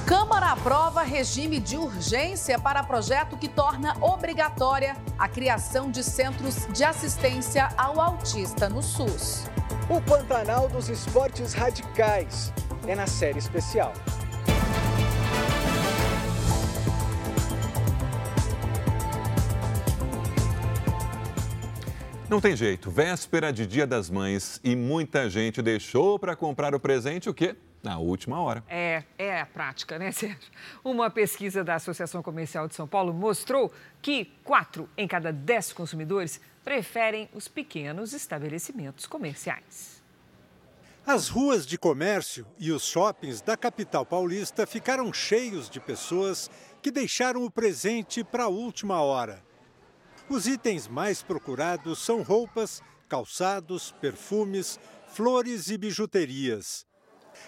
Câmara 0.05 0.47
aprova 0.47 1.05
regime 1.05 1.61
de 1.61 1.77
urgência 1.77 2.59
para 2.59 2.83
projeto 2.83 3.37
que 3.37 3.47
torna 3.47 3.97
obrigatória 4.01 4.97
a 5.17 5.29
criação 5.29 5.93
de 5.93 6.03
centros 6.03 6.67
de 6.73 6.83
assistência 6.83 7.69
ao 7.77 8.01
autista 8.01 8.69
no 8.69 8.83
SUS. 8.83 9.45
O 9.89 10.03
Pantanal 10.03 10.69
dos 10.69 10.89
Esportes 10.89 11.53
Radicais 11.53 12.53
é 12.87 12.95
na 12.95 13.07
série 13.07 13.39
especial. 13.39 13.93
Não 22.29 22.43
tem 22.43 22.55
jeito, 22.55 22.91
véspera 22.91 23.51
de 23.51 23.67
Dia 23.67 23.87
das 23.87 24.11
Mães 24.11 24.61
e 24.63 24.77
muita 24.77 25.31
gente 25.31 25.63
deixou 25.63 26.19
para 26.19 26.37
comprar 26.37 26.75
o 26.75 26.81
presente 26.81 27.27
o 27.31 27.33
quê? 27.33 27.57
Na 27.83 27.99
última 27.99 28.39
hora. 28.39 28.63
É, 28.69 29.03
é 29.17 29.41
a 29.41 29.47
prática, 29.47 29.99
né, 29.99 30.13
Sérgio? 30.13 30.51
Uma 30.85 31.09
pesquisa 31.09 31.65
da 31.65 31.77
Associação 31.77 32.23
Comercial 32.23 32.69
de 32.69 32.75
São 32.75 32.87
Paulo 32.87 33.15
mostrou 33.15 33.73
que 34.03 34.27
quatro 34.45 34.87
em 34.95 35.09
cada 35.09 35.33
dez 35.33 35.73
consumidores 35.73 36.39
preferem 36.63 37.31
os 37.33 37.49
pequenos 37.49 38.13
estabelecimentos 38.13 39.07
comerciais. 39.07 39.98
As 41.09 41.31
ruas 41.31 41.67
de 41.67 41.79
comércio 41.79 42.47
e 42.59 42.71
os 42.71 42.85
shoppings 42.85 43.41
da 43.41 43.57
capital 43.57 44.05
paulista 44.05 44.67
ficaram 44.67 45.11
cheios 45.11 45.71
de 45.71 45.81
pessoas 45.81 46.51
que 46.83 46.91
deixaram 46.91 47.47
o 47.47 47.51
presente 47.51 48.23
para 48.23 48.45
a 48.45 48.49
última 48.49 49.01
hora. 49.01 49.43
Os 50.29 50.47
itens 50.47 50.87
mais 50.87 51.23
procurados 51.23 52.01
são 52.01 52.21
roupas, 52.21 52.83
calçados, 53.09 53.91
perfumes, 54.03 54.79
flores 55.07 55.71
e 55.71 55.79
bijuterias. 55.79 56.85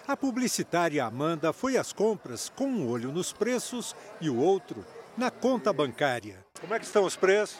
A 0.07 0.17
publicitária 0.17 1.05
Amanda 1.05 1.53
foi 1.53 1.77
às 1.77 1.93
compras 1.93 2.49
com 2.49 2.65
um 2.65 2.89
olho 2.89 3.11
nos 3.11 3.31
preços 3.31 3.95
e 4.19 4.27
o 4.27 4.37
outro 4.37 4.83
na 5.15 5.29
conta 5.29 5.71
bancária. 5.71 6.43
Como 6.59 6.73
é 6.73 6.79
que 6.79 6.85
estão 6.85 7.03
os 7.03 7.15
preços? 7.15 7.59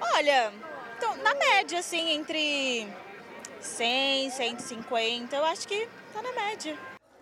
Olha, 0.00 0.50
na 1.22 1.34
média, 1.34 1.80
assim, 1.80 2.08
entre 2.08 2.88
100, 3.62 4.30
150, 4.30 5.36
eu 5.36 5.44
acho 5.44 5.66
que 5.66 5.88
está 6.08 6.22
na 6.22 6.32
média. 6.32 6.76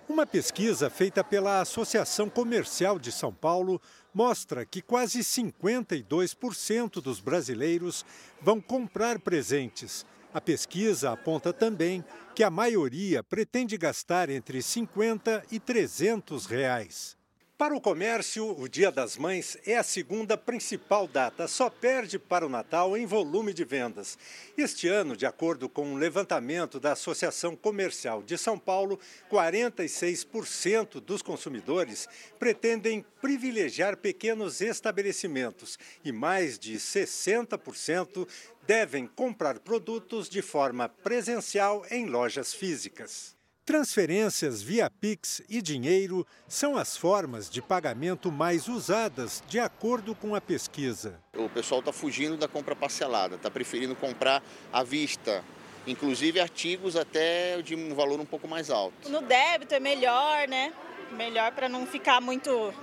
Uma 0.08 0.26
pesquisa 0.26 0.90
feita 0.90 1.22
pela 1.22 1.60
Associação 1.60 2.28
Comercial 2.28 2.98
de 2.98 3.12
São 3.12 3.32
Paulo 3.32 3.80
mostra 4.12 4.66
que 4.66 4.82
quase 4.82 5.20
52% 5.20 7.00
dos 7.00 7.20
brasileiros 7.20 8.04
vão 8.42 8.60
comprar 8.60 9.20
presentes. 9.20 10.04
A 10.34 10.40
pesquisa 10.40 11.12
aponta 11.12 11.52
também 11.52 12.04
que 12.34 12.42
a 12.42 12.50
maioria 12.50 13.22
pretende 13.22 13.76
gastar 13.76 14.30
entre 14.30 14.62
50 14.62 15.44
e 15.50 15.60
300 15.60 16.46
reais. 16.46 17.19
Para 17.60 17.76
o 17.76 17.80
comércio, 17.80 18.58
o 18.58 18.66
Dia 18.66 18.90
das 18.90 19.18
Mães 19.18 19.58
é 19.66 19.76
a 19.76 19.82
segunda 19.82 20.34
principal 20.34 21.06
data, 21.06 21.46
só 21.46 21.68
perde 21.68 22.18
para 22.18 22.46
o 22.46 22.48
Natal 22.48 22.96
em 22.96 23.04
volume 23.04 23.52
de 23.52 23.66
vendas. 23.66 24.16
Este 24.56 24.88
ano, 24.88 25.14
de 25.14 25.26
acordo 25.26 25.68
com 25.68 25.84
um 25.84 25.96
levantamento 25.96 26.80
da 26.80 26.92
Associação 26.92 27.54
Comercial 27.54 28.22
de 28.22 28.38
São 28.38 28.58
Paulo, 28.58 28.98
46% 29.30 31.00
dos 31.00 31.20
consumidores 31.20 32.08
pretendem 32.38 33.04
privilegiar 33.20 33.98
pequenos 33.98 34.62
estabelecimentos 34.62 35.78
e 36.02 36.10
mais 36.10 36.58
de 36.58 36.76
60% 36.76 38.26
devem 38.66 39.06
comprar 39.06 39.58
produtos 39.58 40.30
de 40.30 40.40
forma 40.40 40.88
presencial 40.88 41.84
em 41.90 42.06
lojas 42.06 42.54
físicas. 42.54 43.38
Transferências 43.70 44.60
via 44.60 44.90
Pix 44.90 45.40
e 45.48 45.62
dinheiro 45.62 46.26
são 46.48 46.76
as 46.76 46.96
formas 46.96 47.48
de 47.48 47.62
pagamento 47.62 48.32
mais 48.32 48.66
usadas, 48.66 49.44
de 49.46 49.60
acordo 49.60 50.12
com 50.12 50.34
a 50.34 50.40
pesquisa. 50.40 51.20
O 51.36 51.48
pessoal 51.48 51.78
está 51.78 51.92
fugindo 51.92 52.36
da 52.36 52.48
compra 52.48 52.74
parcelada, 52.74 53.36
está 53.36 53.48
preferindo 53.48 53.94
comprar 53.94 54.42
à 54.72 54.82
vista, 54.82 55.44
inclusive 55.86 56.40
artigos 56.40 56.96
até 56.96 57.62
de 57.62 57.76
um 57.76 57.94
valor 57.94 58.18
um 58.18 58.26
pouco 58.26 58.48
mais 58.48 58.70
alto. 58.70 59.08
No 59.08 59.22
débito 59.22 59.72
é 59.72 59.78
melhor, 59.78 60.48
né? 60.48 60.72
Melhor 61.12 61.52
para 61.52 61.68
não 61.68 61.86
ficar 61.86 62.20
muito. 62.20 62.74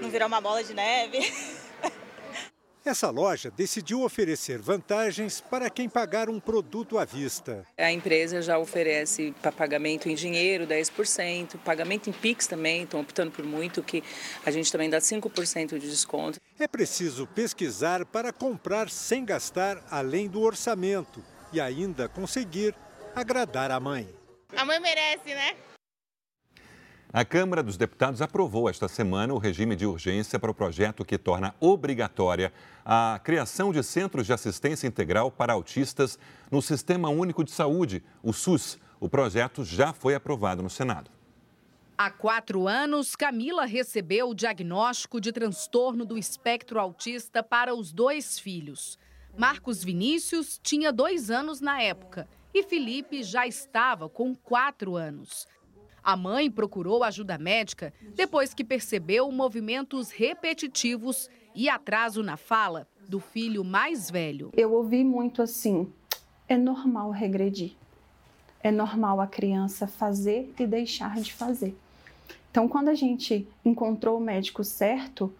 não 0.00 0.10
virar 0.10 0.26
uma 0.26 0.40
bola 0.40 0.64
de 0.64 0.74
neve. 0.74 1.20
Essa 2.84 3.10
loja 3.10 3.48
decidiu 3.48 4.02
oferecer 4.02 4.58
vantagens 4.58 5.40
para 5.40 5.70
quem 5.70 5.88
pagar 5.88 6.28
um 6.28 6.40
produto 6.40 6.98
à 6.98 7.04
vista. 7.04 7.64
A 7.78 7.92
empresa 7.92 8.42
já 8.42 8.58
oferece 8.58 9.32
para 9.40 9.52
pagamento 9.52 10.08
em 10.08 10.16
dinheiro 10.16 10.66
10%, 10.66 11.58
pagamento 11.58 12.10
em 12.10 12.12
Pix 12.12 12.48
também, 12.48 12.82
estão 12.82 13.00
optando 13.00 13.30
por 13.30 13.44
muito, 13.44 13.84
que 13.84 14.02
a 14.44 14.50
gente 14.50 14.70
também 14.72 14.90
dá 14.90 14.98
5% 14.98 15.78
de 15.78 15.88
desconto. 15.88 16.40
É 16.58 16.66
preciso 16.66 17.24
pesquisar 17.28 18.04
para 18.04 18.32
comprar 18.32 18.90
sem 18.90 19.24
gastar 19.24 19.80
além 19.88 20.28
do 20.28 20.40
orçamento 20.40 21.24
e 21.52 21.60
ainda 21.60 22.08
conseguir 22.08 22.74
agradar 23.14 23.70
a 23.70 23.78
mãe. 23.78 24.08
A 24.56 24.64
mãe 24.64 24.80
merece, 24.80 25.28
né? 25.28 25.54
A 27.14 27.26
Câmara 27.26 27.62
dos 27.62 27.76
Deputados 27.76 28.22
aprovou 28.22 28.70
esta 28.70 28.88
semana 28.88 29.34
o 29.34 29.38
regime 29.38 29.76
de 29.76 29.84
urgência 29.84 30.38
para 30.38 30.50
o 30.50 30.54
projeto 30.54 31.04
que 31.04 31.18
torna 31.18 31.54
obrigatória 31.60 32.50
a 32.82 33.20
criação 33.22 33.70
de 33.70 33.82
centros 33.82 34.24
de 34.24 34.32
assistência 34.32 34.86
integral 34.86 35.30
para 35.30 35.52
autistas 35.52 36.18
no 36.50 36.62
Sistema 36.62 37.10
Único 37.10 37.44
de 37.44 37.50
Saúde, 37.50 38.02
o 38.22 38.32
SUS. 38.32 38.78
O 38.98 39.10
projeto 39.10 39.62
já 39.62 39.92
foi 39.92 40.14
aprovado 40.14 40.62
no 40.62 40.70
Senado. 40.70 41.10
Há 41.98 42.10
quatro 42.10 42.66
anos, 42.66 43.14
Camila 43.14 43.66
recebeu 43.66 44.30
o 44.30 44.34
diagnóstico 44.34 45.20
de 45.20 45.32
transtorno 45.32 46.06
do 46.06 46.16
espectro 46.16 46.80
autista 46.80 47.42
para 47.42 47.74
os 47.74 47.92
dois 47.92 48.38
filhos. 48.38 48.98
Marcos 49.36 49.84
Vinícius 49.84 50.58
tinha 50.62 50.90
dois 50.90 51.30
anos 51.30 51.60
na 51.60 51.78
época 51.82 52.26
e 52.54 52.62
Felipe 52.62 53.22
já 53.22 53.46
estava 53.46 54.08
com 54.08 54.34
quatro 54.34 54.96
anos. 54.96 55.46
A 56.02 56.16
mãe 56.16 56.50
procurou 56.50 57.04
ajuda 57.04 57.38
médica 57.38 57.92
depois 58.14 58.52
que 58.52 58.64
percebeu 58.64 59.30
movimentos 59.30 60.10
repetitivos 60.10 61.30
e 61.54 61.68
atraso 61.68 62.22
na 62.22 62.36
fala 62.36 62.88
do 63.08 63.20
filho 63.20 63.62
mais 63.62 64.10
velho. 64.10 64.50
Eu 64.56 64.72
ouvi 64.72 65.04
muito 65.04 65.40
assim: 65.42 65.92
é 66.48 66.56
normal 66.56 67.10
regredir. 67.10 67.72
É 68.60 68.70
normal 68.70 69.20
a 69.20 69.26
criança 69.26 69.86
fazer 69.86 70.52
e 70.58 70.66
deixar 70.66 71.20
de 71.20 71.32
fazer. 71.32 71.76
Então, 72.50 72.68
quando 72.68 72.88
a 72.88 72.94
gente 72.94 73.46
encontrou 73.64 74.18
o 74.18 74.20
médico 74.20 74.62
certo, 74.62 75.32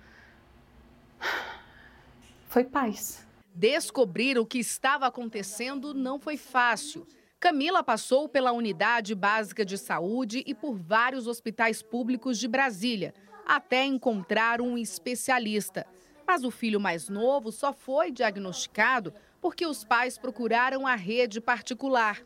foi 2.49 2.65
paz. 2.65 3.25
Descobrir 3.55 4.39
o 4.39 4.47
que 4.47 4.59
estava 4.59 5.07
acontecendo 5.07 5.93
não 5.93 6.19
foi 6.19 6.37
fácil. 6.37 7.07
Camila 7.43 7.83
passou 7.83 8.29
pela 8.29 8.53
Unidade 8.53 9.17
Básica 9.17 9.65
de 9.65 9.77
Saúde 9.77 10.45
e 10.47 10.55
por 10.55 10.79
vários 10.79 11.27
hospitais 11.27 11.83
públicos 11.83 12.39
de 12.39 12.47
Brasília, 12.47 13.13
até 13.45 13.85
encontrar 13.85 14.61
um 14.61 14.79
especialista. 14.79 15.85
Mas 16.25 16.45
o 16.45 16.53
filho 16.53 16.79
mais 16.79 17.09
novo 17.09 17.51
só 17.51 17.73
foi 17.73 18.13
diagnosticado 18.13 19.13
porque 19.41 19.67
os 19.67 19.83
pais 19.83 20.17
procuraram 20.17 20.87
a 20.87 20.95
rede 20.95 21.41
particular. 21.41 22.23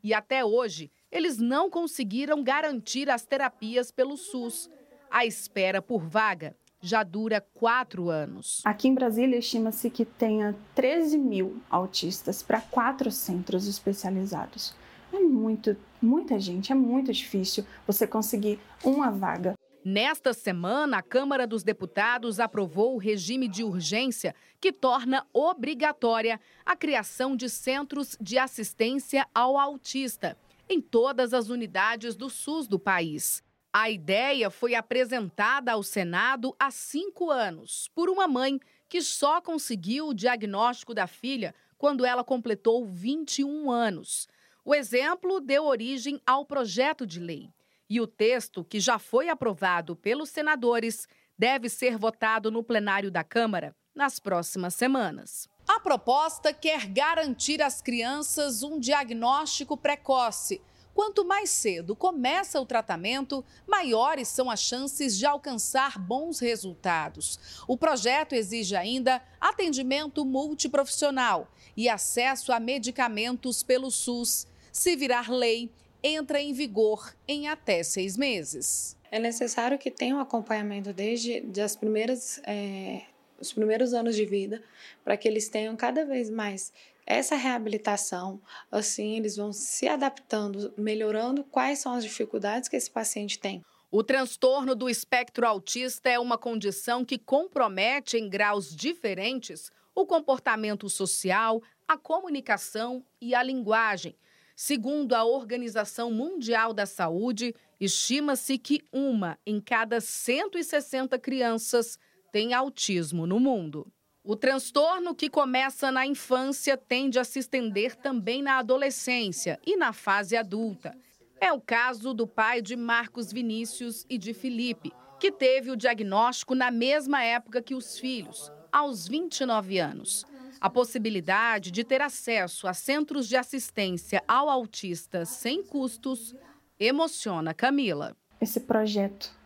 E 0.00 0.14
até 0.14 0.44
hoje, 0.44 0.92
eles 1.10 1.38
não 1.38 1.68
conseguiram 1.68 2.40
garantir 2.40 3.10
as 3.10 3.26
terapias 3.26 3.90
pelo 3.90 4.16
SUS. 4.16 4.70
A 5.10 5.26
espera 5.26 5.82
por 5.82 6.06
vaga 6.06 6.54
já 6.82 7.04
dura 7.04 7.40
quatro 7.54 8.10
anos. 8.10 8.60
Aqui 8.64 8.88
em 8.88 8.94
Brasília, 8.94 9.38
estima-se 9.38 9.88
que 9.88 10.04
tenha 10.04 10.54
13 10.74 11.16
mil 11.16 11.62
autistas 11.70 12.42
para 12.42 12.60
quatro 12.60 13.10
centros 13.10 13.68
especializados. 13.68 14.74
É 15.12 15.20
muito, 15.20 15.76
muita 16.00 16.38
gente, 16.40 16.72
é 16.72 16.74
muito 16.74 17.12
difícil 17.12 17.64
você 17.86 18.06
conseguir 18.06 18.58
uma 18.82 19.10
vaga. 19.10 19.54
Nesta 19.84 20.32
semana, 20.32 20.98
a 20.98 21.02
Câmara 21.02 21.46
dos 21.46 21.62
Deputados 21.62 22.38
aprovou 22.38 22.94
o 22.94 22.98
regime 22.98 23.48
de 23.48 23.64
urgência 23.64 24.34
que 24.60 24.72
torna 24.72 25.26
obrigatória 25.32 26.40
a 26.64 26.76
criação 26.76 27.34
de 27.34 27.48
centros 27.48 28.16
de 28.20 28.38
assistência 28.38 29.26
ao 29.34 29.58
autista 29.58 30.36
em 30.68 30.80
todas 30.80 31.34
as 31.34 31.48
unidades 31.48 32.14
do 32.14 32.30
SUS 32.30 32.68
do 32.68 32.78
país. 32.78 33.42
A 33.74 33.88
ideia 33.88 34.50
foi 34.50 34.74
apresentada 34.74 35.72
ao 35.72 35.82
Senado 35.82 36.54
há 36.58 36.70
cinco 36.70 37.30
anos 37.30 37.88
por 37.94 38.10
uma 38.10 38.28
mãe 38.28 38.60
que 38.86 39.00
só 39.00 39.40
conseguiu 39.40 40.08
o 40.08 40.14
diagnóstico 40.14 40.92
da 40.92 41.06
filha 41.06 41.54
quando 41.78 42.04
ela 42.04 42.22
completou 42.22 42.84
21 42.84 43.70
anos. 43.70 44.28
O 44.62 44.74
exemplo 44.74 45.40
deu 45.40 45.64
origem 45.64 46.20
ao 46.26 46.44
projeto 46.44 47.06
de 47.06 47.18
lei. 47.18 47.48
E 47.88 47.98
o 47.98 48.06
texto, 48.06 48.62
que 48.62 48.78
já 48.78 48.98
foi 48.98 49.30
aprovado 49.30 49.96
pelos 49.96 50.28
senadores, 50.28 51.08
deve 51.38 51.70
ser 51.70 51.96
votado 51.96 52.50
no 52.50 52.62
plenário 52.62 53.10
da 53.10 53.24
Câmara 53.24 53.74
nas 53.94 54.20
próximas 54.20 54.74
semanas. 54.74 55.48
A 55.66 55.80
proposta 55.80 56.52
quer 56.52 56.86
garantir 56.86 57.62
às 57.62 57.80
crianças 57.80 58.62
um 58.62 58.78
diagnóstico 58.78 59.78
precoce 59.78 60.60
Quanto 60.94 61.24
mais 61.24 61.50
cedo 61.50 61.96
começa 61.96 62.60
o 62.60 62.66
tratamento, 62.66 63.44
maiores 63.66 64.28
são 64.28 64.50
as 64.50 64.60
chances 64.60 65.16
de 65.16 65.24
alcançar 65.24 65.98
bons 65.98 66.38
resultados. 66.38 67.38
O 67.66 67.76
projeto 67.76 68.34
exige 68.34 68.76
ainda 68.76 69.22
atendimento 69.40 70.24
multiprofissional 70.24 71.50
e 71.76 71.88
acesso 71.88 72.52
a 72.52 72.60
medicamentos 72.60 73.62
pelo 73.62 73.90
SUS. 73.90 74.46
Se 74.70 74.94
virar 74.94 75.30
lei, 75.30 75.70
entra 76.02 76.40
em 76.40 76.52
vigor 76.52 77.14
em 77.26 77.48
até 77.48 77.82
seis 77.82 78.16
meses. 78.16 78.96
É 79.10 79.18
necessário 79.18 79.78
que 79.78 79.90
tenha 79.90 80.16
um 80.16 80.20
acompanhamento 80.20 80.92
desde 80.92 81.42
as 81.62 81.76
primeiras, 81.76 82.40
é, 82.44 83.02
os 83.38 83.52
primeiros 83.52 83.94
anos 83.94 84.16
de 84.16 84.24
vida, 84.24 84.62
para 85.04 85.16
que 85.16 85.28
eles 85.28 85.48
tenham 85.48 85.76
cada 85.76 86.04
vez 86.04 86.28
mais 86.28 86.72
essa 87.06 87.36
reabilitação, 87.36 88.40
assim, 88.70 89.16
eles 89.16 89.36
vão 89.36 89.52
se 89.52 89.88
adaptando, 89.88 90.72
melhorando 90.76 91.44
quais 91.44 91.78
são 91.80 91.92
as 91.92 92.04
dificuldades 92.04 92.68
que 92.68 92.76
esse 92.76 92.90
paciente 92.90 93.38
tem. 93.38 93.62
O 93.90 94.02
transtorno 94.02 94.74
do 94.74 94.88
espectro 94.88 95.46
autista 95.46 96.08
é 96.08 96.18
uma 96.18 96.38
condição 96.38 97.04
que 97.04 97.18
compromete 97.18 98.16
em 98.16 98.28
graus 98.28 98.74
diferentes 98.74 99.70
o 99.94 100.06
comportamento 100.06 100.88
social, 100.88 101.62
a 101.86 101.98
comunicação 101.98 103.04
e 103.20 103.34
a 103.34 103.42
linguagem. 103.42 104.16
Segundo 104.56 105.14
a 105.14 105.24
Organização 105.24 106.10
Mundial 106.10 106.72
da 106.72 106.86
Saúde, 106.86 107.54
estima-se 107.80 108.56
que 108.56 108.80
uma 108.92 109.38
em 109.44 109.60
cada 109.60 110.00
160 110.00 111.18
crianças 111.18 111.98
tem 112.30 112.54
autismo 112.54 113.26
no 113.26 113.38
mundo. 113.38 113.92
O 114.24 114.36
transtorno 114.36 115.16
que 115.16 115.28
começa 115.28 115.90
na 115.90 116.06
infância 116.06 116.76
tende 116.76 117.18
a 117.18 117.24
se 117.24 117.40
estender 117.40 117.96
também 117.96 118.40
na 118.40 118.58
adolescência 118.58 119.58
e 119.66 119.76
na 119.76 119.92
fase 119.92 120.36
adulta. 120.36 120.96
É 121.40 121.52
o 121.52 121.60
caso 121.60 122.14
do 122.14 122.24
pai 122.24 122.62
de 122.62 122.76
Marcos 122.76 123.32
Vinícius 123.32 124.06
e 124.08 124.16
de 124.16 124.32
Felipe, 124.32 124.92
que 125.18 125.32
teve 125.32 125.72
o 125.72 125.76
diagnóstico 125.76 126.54
na 126.54 126.70
mesma 126.70 127.20
época 127.24 127.60
que 127.60 127.74
os 127.74 127.98
filhos, 127.98 128.52
aos 128.70 129.08
29 129.08 129.80
anos. 129.80 130.24
A 130.60 130.70
possibilidade 130.70 131.72
de 131.72 131.82
ter 131.82 132.00
acesso 132.00 132.68
a 132.68 132.74
centros 132.74 133.26
de 133.26 133.36
assistência 133.36 134.22
ao 134.28 134.48
autista 134.48 135.24
sem 135.24 135.64
custos 135.64 136.32
emociona 136.78 137.52
Camila. 137.52 138.16
Esse 138.40 138.60
projeto 138.60 139.36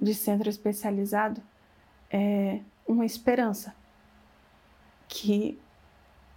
de 0.00 0.14
centro 0.14 0.48
especializado 0.48 1.42
é 2.10 2.60
uma 2.86 3.04
esperança 3.04 3.76
que 5.08 5.58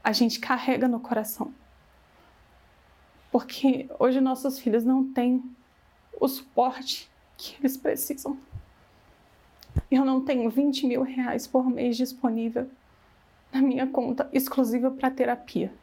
a 0.03 0.11
gente 0.11 0.39
carrega 0.39 0.87
no 0.87 0.99
coração. 0.99 1.53
Porque 3.31 3.89
hoje 3.99 4.19
nossos 4.19 4.59
filhos 4.59 4.83
não 4.83 5.11
têm 5.11 5.43
o 6.19 6.27
suporte 6.27 7.09
que 7.37 7.55
eles 7.59 7.77
precisam. 7.77 8.37
Eu 9.89 10.03
não 10.03 10.23
tenho 10.23 10.49
20 10.49 10.85
mil 10.85 11.01
reais 11.03 11.47
por 11.47 11.69
mês 11.69 11.95
disponível 11.95 12.69
na 13.51 13.61
minha 13.61 13.87
conta 13.87 14.29
exclusiva 14.31 14.91
para 14.91 15.11
terapia. 15.11 15.73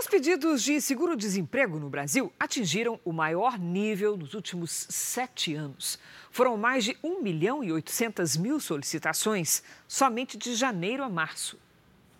Os 0.00 0.06
pedidos 0.06 0.62
de 0.62 0.80
seguro-desemprego 0.80 1.78
no 1.78 1.90
Brasil 1.90 2.32
atingiram 2.40 2.98
o 3.04 3.12
maior 3.12 3.58
nível 3.58 4.16
nos 4.16 4.32
últimos 4.32 4.86
sete 4.88 5.54
anos. 5.54 5.98
Foram 6.30 6.56
mais 6.56 6.84
de 6.84 6.96
1 7.04 7.22
milhão 7.22 7.62
e 7.62 7.70
800 7.70 8.34
mil 8.38 8.58
solicitações 8.58 9.62
somente 9.86 10.38
de 10.38 10.54
janeiro 10.54 11.04
a 11.04 11.08
março. 11.10 11.58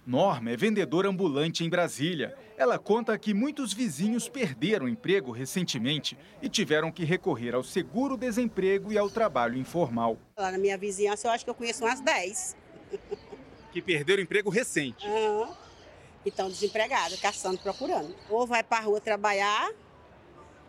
Norma 0.06 0.50
é 0.50 0.56
vendedora 0.58 1.08
ambulante 1.08 1.64
em 1.64 1.70
Brasília. 1.70 2.36
Ela 2.54 2.78
conta 2.78 3.16
que 3.16 3.32
muitos 3.32 3.72
vizinhos 3.72 4.28
perderam 4.28 4.86
emprego 4.86 5.32
recentemente 5.32 6.18
e 6.42 6.50
tiveram 6.50 6.92
que 6.92 7.02
recorrer 7.02 7.54
ao 7.54 7.64
seguro-desemprego 7.64 8.92
e 8.92 8.98
ao 8.98 9.08
trabalho 9.08 9.56
informal. 9.56 10.18
Lá 10.36 10.52
na 10.52 10.58
minha 10.58 10.76
vizinhança, 10.76 11.28
eu 11.28 11.32
acho 11.32 11.44
que 11.44 11.50
eu 11.50 11.54
conheço 11.54 11.82
umas 11.82 12.02
10. 12.02 12.56
Que 13.72 13.80
perderam 13.80 14.22
emprego 14.22 14.50
recente. 14.50 15.06
Uhum 15.06 15.69
que 16.22 16.28
estão 16.28 16.48
desempregados, 16.48 17.18
caçando, 17.20 17.58
procurando. 17.58 18.14
Ou 18.28 18.46
vai 18.46 18.62
para 18.62 18.78
a 18.78 18.86
rua 18.86 19.00
trabalhar, 19.00 19.70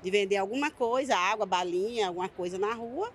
de 0.01 0.09
vender 0.09 0.37
alguma 0.37 0.71
coisa, 0.71 1.15
água, 1.15 1.45
balinha, 1.45 2.07
alguma 2.07 2.29
coisa 2.29 2.57
na 2.57 2.73
rua, 2.73 3.11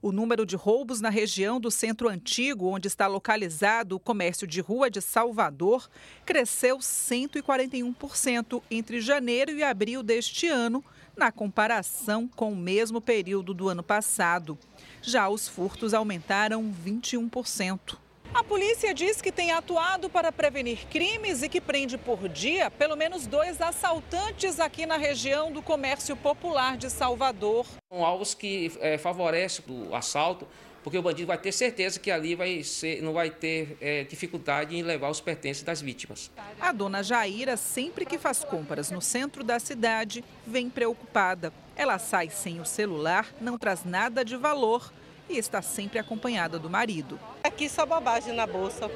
O 0.02 0.10
número 0.10 0.44
de 0.44 0.56
roubos 0.56 1.00
na 1.00 1.08
região 1.10 1.60
do 1.60 1.70
Centro 1.70 2.08
Antigo, 2.08 2.66
onde 2.66 2.88
está 2.88 3.06
localizado 3.06 3.94
o 3.94 4.00
comércio 4.00 4.48
de 4.48 4.60
rua 4.60 4.90
de 4.90 5.00
Salvador, 5.00 5.88
cresceu 6.26 6.78
141% 6.78 8.60
entre 8.68 9.00
janeiro 9.00 9.52
e 9.52 9.62
abril 9.62 10.02
deste 10.02 10.48
ano, 10.48 10.84
na 11.16 11.30
comparação 11.30 12.26
com 12.26 12.52
o 12.52 12.56
mesmo 12.56 13.00
período 13.00 13.54
do 13.54 13.68
ano 13.68 13.84
passado. 13.84 14.58
Já 15.00 15.28
os 15.28 15.46
furtos 15.46 15.94
aumentaram 15.94 16.74
21%. 16.84 17.96
A 18.34 18.42
polícia 18.42 18.94
diz 18.94 19.20
que 19.20 19.30
tem 19.30 19.52
atuado 19.52 20.08
para 20.08 20.32
prevenir 20.32 20.86
crimes 20.86 21.42
e 21.42 21.50
que 21.50 21.60
prende 21.60 21.98
por 21.98 22.28
dia 22.30 22.70
pelo 22.70 22.96
menos 22.96 23.26
dois 23.26 23.60
assaltantes 23.60 24.58
aqui 24.58 24.86
na 24.86 24.96
região 24.96 25.52
do 25.52 25.60
comércio 25.60 26.16
popular 26.16 26.78
de 26.78 26.88
Salvador. 26.88 27.66
São 27.92 28.02
alvos 28.02 28.32
que 28.32 28.72
é, 28.80 28.96
favorecem 28.96 29.62
o 29.68 29.94
assalto, 29.94 30.48
porque 30.82 30.96
o 30.96 31.02
bandido 31.02 31.26
vai 31.26 31.36
ter 31.36 31.52
certeza 31.52 32.00
que 32.00 32.10
ali 32.10 32.34
vai 32.34 32.62
ser, 32.62 33.02
não 33.02 33.12
vai 33.12 33.30
ter 33.30 33.76
é, 33.82 34.04
dificuldade 34.04 34.74
em 34.74 34.82
levar 34.82 35.10
os 35.10 35.20
pertences 35.20 35.62
das 35.62 35.82
vítimas. 35.82 36.30
A 36.58 36.72
dona 36.72 37.02
Jaira, 37.02 37.58
sempre 37.58 38.06
que 38.06 38.18
faz 38.18 38.42
compras 38.42 38.90
no 38.90 39.02
centro 39.02 39.44
da 39.44 39.60
cidade, 39.60 40.24
vem 40.46 40.70
preocupada. 40.70 41.52
Ela 41.76 41.98
sai 41.98 42.30
sem 42.30 42.60
o 42.60 42.64
celular, 42.64 43.26
não 43.40 43.58
traz 43.58 43.84
nada 43.84 44.24
de 44.24 44.36
valor 44.36 44.90
e 45.32 45.38
está 45.38 45.62
sempre 45.62 45.98
acompanhada 45.98 46.58
do 46.58 46.68
marido. 46.68 47.18
Aqui 47.42 47.68
só 47.68 47.86
bobagem 47.86 48.34
na 48.34 48.46
bolsa, 48.46 48.90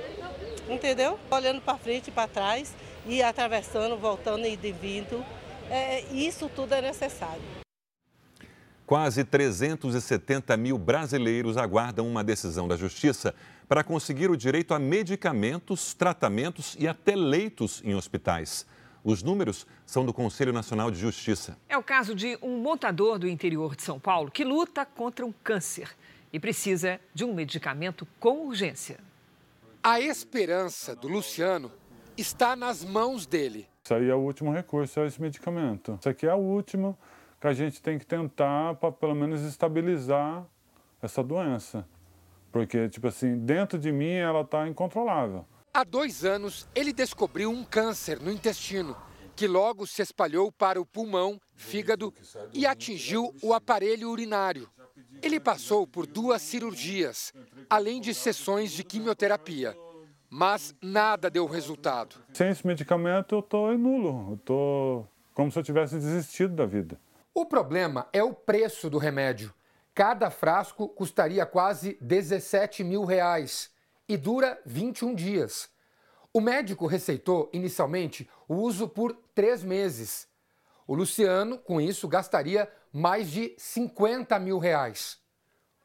entendeu? 0.68 1.18
Olhando 1.30 1.60
para 1.60 1.78
frente 1.78 2.08
e 2.08 2.10
para 2.10 2.28
trás 2.28 2.74
e 3.06 3.22
atravessando, 3.22 3.96
voltando 3.96 4.46
e 4.46 4.56
vindo. 4.56 5.24
É, 5.70 6.02
isso 6.12 6.48
tudo 6.48 6.74
é 6.74 6.82
necessário. 6.82 7.42
Quase 8.86 9.24
370 9.24 10.56
mil 10.56 10.78
brasileiros 10.78 11.56
aguardam 11.56 12.06
uma 12.06 12.22
decisão 12.22 12.68
da 12.68 12.76
Justiça 12.76 13.34
para 13.68 13.82
conseguir 13.82 14.30
o 14.30 14.36
direito 14.36 14.74
a 14.74 14.78
medicamentos, 14.78 15.92
tratamentos 15.92 16.76
e 16.78 16.86
até 16.86 17.16
leitos 17.16 17.82
em 17.84 17.96
hospitais. 17.96 18.64
Os 19.02 19.24
números 19.24 19.66
são 19.84 20.04
do 20.04 20.12
Conselho 20.12 20.52
Nacional 20.52 20.90
de 20.90 20.98
Justiça. 20.98 21.56
É 21.68 21.76
o 21.76 21.82
caso 21.82 22.14
de 22.14 22.38
um 22.40 22.58
montador 22.58 23.18
do 23.18 23.28
interior 23.28 23.74
de 23.74 23.82
São 23.82 23.98
Paulo 23.98 24.30
que 24.30 24.44
luta 24.44 24.84
contra 24.84 25.26
um 25.26 25.32
câncer 25.32 25.90
e 26.32 26.40
precisa 26.40 27.00
de 27.14 27.24
um 27.24 27.34
medicamento 27.34 28.06
com 28.18 28.46
urgência. 28.46 28.98
A 29.82 30.00
esperança 30.00 30.96
do 30.96 31.08
Luciano 31.08 31.70
está 32.16 32.56
nas 32.56 32.84
mãos 32.84 33.26
dele. 33.26 33.68
Isso 33.84 33.94
aí 33.94 34.08
é 34.08 34.14
o 34.14 34.18
último 34.18 34.52
recurso, 34.52 34.98
é 35.00 35.06
esse 35.06 35.20
medicamento. 35.20 35.96
Isso 36.00 36.08
aqui 36.08 36.26
é 36.26 36.34
o 36.34 36.38
último 36.38 36.98
que 37.40 37.46
a 37.46 37.52
gente 37.52 37.80
tem 37.80 37.98
que 37.98 38.06
tentar 38.06 38.74
para 38.74 38.90
pelo 38.90 39.14
menos 39.14 39.42
estabilizar 39.42 40.44
essa 41.00 41.22
doença. 41.22 41.86
Porque, 42.50 42.88
tipo 42.88 43.06
assim, 43.06 43.38
dentro 43.38 43.78
de 43.78 43.92
mim 43.92 44.12
ela 44.12 44.40
está 44.40 44.66
incontrolável. 44.66 45.46
Há 45.72 45.84
dois 45.84 46.24
anos, 46.24 46.66
ele 46.74 46.92
descobriu 46.92 47.50
um 47.50 47.62
câncer 47.62 48.18
no 48.18 48.32
intestino, 48.32 48.96
que 49.36 49.46
logo 49.46 49.86
se 49.86 50.00
espalhou 50.00 50.50
para 50.50 50.80
o 50.80 50.86
pulmão, 50.86 51.38
fígado 51.54 52.14
e 52.54 52.66
atingiu 52.66 53.34
o 53.42 53.52
aparelho 53.52 54.10
urinário. 54.10 54.70
Ele 55.22 55.40
passou 55.40 55.86
por 55.86 56.06
duas 56.06 56.42
cirurgias, 56.42 57.32
além 57.68 58.00
de 58.00 58.14
sessões 58.14 58.72
de 58.72 58.84
quimioterapia. 58.84 59.76
Mas 60.28 60.74
nada 60.82 61.30
deu 61.30 61.46
resultado. 61.46 62.16
Sem 62.32 62.50
esse 62.50 62.66
medicamento, 62.66 63.34
eu 63.34 63.40
estou 63.40 63.76
nulo. 63.78 64.32
Eu 64.32 64.34
estou 64.34 65.08
como 65.32 65.50
se 65.52 65.58
eu 65.58 65.62
tivesse 65.62 65.96
desistido 65.96 66.54
da 66.54 66.66
vida. 66.66 66.98
O 67.34 67.44
problema 67.44 68.08
é 68.12 68.22
o 68.22 68.32
preço 68.32 68.88
do 68.88 68.98
remédio. 68.98 69.52
Cada 69.94 70.30
frasco 70.30 70.88
custaria 70.88 71.44
quase 71.46 71.96
17 72.00 72.82
mil 72.82 73.04
reais 73.04 73.70
e 74.08 74.16
dura 74.16 74.60
21 74.64 75.14
dias. 75.14 75.68
O 76.32 76.40
médico 76.40 76.86
receitou 76.86 77.50
inicialmente 77.52 78.28
o 78.48 78.56
uso 78.56 78.88
por 78.88 79.14
três 79.34 79.62
meses. 79.62 80.28
O 80.86 80.94
Luciano, 80.94 81.58
com 81.58 81.80
isso, 81.80 82.06
gastaria 82.06 82.70
mais 82.96 83.30
de 83.30 83.54
50 83.58 84.38
mil 84.38 84.58
reais. 84.58 85.18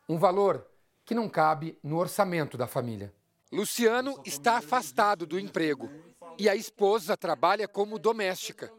Um 0.07 0.17
valor 0.17 0.65
que 1.03 1.13
não 1.13 1.27
cabe 1.27 1.77
no 1.83 1.97
orçamento 1.97 2.57
da 2.57 2.67
família. 2.67 3.13
Luciano 3.51 4.17
está 4.23 4.55
afastado 4.55 5.25
do 5.25 5.37
emprego 5.37 5.91
e 6.39 6.47
a 6.47 6.55
esposa 6.55 7.17
trabalha 7.17 7.67
como 7.67 7.99
doméstica. 7.99 8.71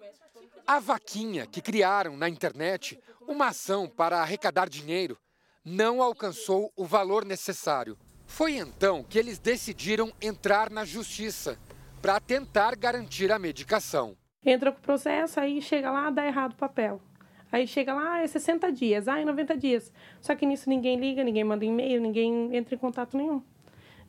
A 0.67 0.81
vaquinha 0.81 1.47
que 1.47 1.61
criaram 1.61 2.17
na 2.17 2.27
internet, 2.27 2.99
uma 3.29 3.49
ação 3.49 3.87
para 3.87 4.23
arrecadar 4.23 4.67
dinheiro, 4.67 5.19
não 5.63 6.01
alcançou 6.01 6.73
o 6.75 6.87
valor 6.87 7.27
necessário. 7.27 7.99
Foi 8.25 8.57
então 8.57 9.05
que 9.05 9.19
eles 9.19 9.39
decidiram 9.39 10.11
entrar 10.23 10.71
na 10.71 10.87
justiça 10.87 11.59
para 12.01 12.19
tentar 12.19 12.77
garantir 12.77 13.31
a 13.31 13.39
medicação. 13.39 14.17
Entra 14.43 14.73
com 14.73 14.79
o 14.79 14.83
processo, 14.83 15.39
aí 15.39 15.61
chega 15.61 15.91
lá, 15.91 16.09
dá 16.09 16.27
errado 16.27 16.53
o 16.53 16.57
papel. 16.57 16.99
Aí 17.53 17.67
chega 17.67 17.93
lá, 17.93 18.15
ah, 18.15 18.23
é 18.23 18.27
60 18.27 18.73
dias, 18.73 19.07
ah, 19.07 19.21
é 19.21 19.25
90 19.27 19.55
dias. 19.59 19.93
Só 20.23 20.35
que 20.35 20.47
nisso 20.47 20.71
ninguém 20.71 20.99
liga, 20.99 21.23
ninguém 21.23 21.45
manda 21.45 21.67
e-mail, 21.67 22.01
ninguém 22.01 22.57
entra 22.57 22.75
em 22.75 22.79
contato 22.79 23.15
nenhum. 23.15 23.43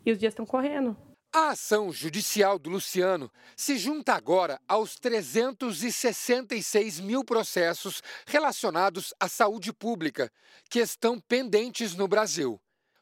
E 0.05 0.13
os 0.13 0.17
dias 0.17 0.31
estão 0.31 0.45
correndo. 0.45 0.95
A 1.35 1.49
ação 1.49 1.91
judicial 1.91 2.57
do 2.57 2.69
Luciano 2.69 3.29
se 3.55 3.77
junta 3.77 4.13
agora 4.13 4.61
aos 4.65 4.95
366 4.95 7.01
mil 7.01 7.25
processos 7.25 8.01
relacionados 8.25 9.13
à 9.19 9.27
saúde 9.27 9.73
pública 9.73 10.31
que 10.69 10.79
estão 10.79 11.19
pendentes 11.19 11.95
no 11.95 12.07
Brasil. 12.07 12.61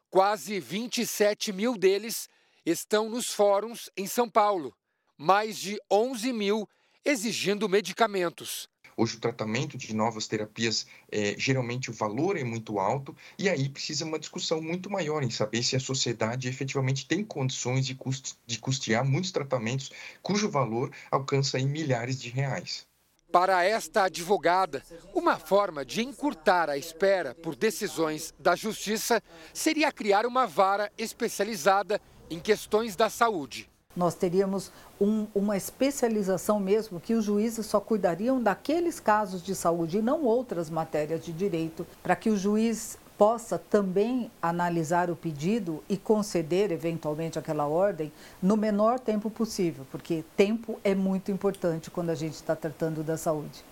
Quase 0.09 0.59
27 0.59 1.53
mil 1.53 1.77
deles 1.77 2.27
estão 2.65 3.09
nos 3.09 3.31
fóruns 3.31 3.91
em 3.95 4.07
São 4.07 4.29
Paulo, 4.29 4.75
mais 5.17 5.57
de 5.57 5.79
11 5.91 6.33
mil 6.33 6.67
exigindo 7.03 7.67
medicamentos. 7.67 8.70
Hoje, 8.95 9.17
o 9.17 9.19
tratamento 9.19 9.77
de 9.77 9.95
novas 9.95 10.27
terapias, 10.27 10.85
é, 11.11 11.35
geralmente 11.37 11.89
o 11.89 11.93
valor 11.93 12.37
é 12.37 12.43
muito 12.43 12.79
alto, 12.79 13.15
e 13.37 13.49
aí 13.49 13.69
precisa 13.69 14.05
uma 14.05 14.19
discussão 14.19 14.61
muito 14.61 14.89
maior 14.89 15.23
em 15.23 15.29
saber 15.29 15.63
se 15.63 15.75
a 15.75 15.79
sociedade 15.79 16.47
efetivamente 16.47 17.07
tem 17.07 17.23
condições 17.23 17.85
de, 17.85 17.95
custe, 17.95 18.35
de 18.45 18.59
custear 18.59 19.05
muitos 19.05 19.31
tratamentos 19.31 19.91
cujo 20.21 20.49
valor 20.49 20.91
alcança 21.09 21.59
em 21.59 21.67
milhares 21.67 22.19
de 22.19 22.29
reais. 22.29 22.85
Para 23.31 23.63
esta 23.63 24.03
advogada, 24.03 24.83
uma 25.13 25.39
forma 25.39 25.85
de 25.85 26.01
encurtar 26.01 26.69
a 26.69 26.77
espera 26.77 27.33
por 27.33 27.55
decisões 27.55 28.33
da 28.37 28.57
justiça 28.57 29.23
seria 29.53 29.89
criar 29.89 30.25
uma 30.25 30.45
vara 30.45 30.91
especializada 30.97 32.01
em 32.29 32.41
questões 32.41 32.93
da 32.93 33.09
saúde. 33.09 33.70
Nós 33.95 34.15
teríamos 34.15 34.71
um, 34.99 35.27
uma 35.33 35.57
especialização 35.57 36.59
mesmo, 36.59 36.99
que 36.99 37.13
os 37.13 37.25
juízes 37.25 37.65
só 37.65 37.79
cuidariam 37.79 38.41
daqueles 38.41 38.99
casos 38.99 39.43
de 39.43 39.53
saúde 39.53 39.97
e 39.97 40.01
não 40.01 40.23
outras 40.23 40.69
matérias 40.69 41.23
de 41.23 41.33
direito, 41.33 41.85
para 42.01 42.15
que 42.15 42.29
o 42.29 42.37
juiz 42.37 42.97
possa 43.21 43.59
também 43.59 44.31
analisar 44.41 45.11
o 45.11 45.15
pedido 45.15 45.83
e 45.87 45.95
conceder 45.95 46.71
eventualmente 46.71 47.37
aquela 47.37 47.67
ordem 47.67 48.11
no 48.41 48.57
menor 48.57 48.99
tempo 48.99 49.29
possível, 49.29 49.85
porque 49.91 50.23
tempo 50.35 50.79
é 50.83 50.95
muito 50.95 51.31
importante 51.31 51.91
quando 51.91 52.09
a 52.09 52.15
gente 52.15 52.33
está 52.33 52.55
tratando 52.55 53.03
da 53.03 53.17
saúde. 53.17 53.63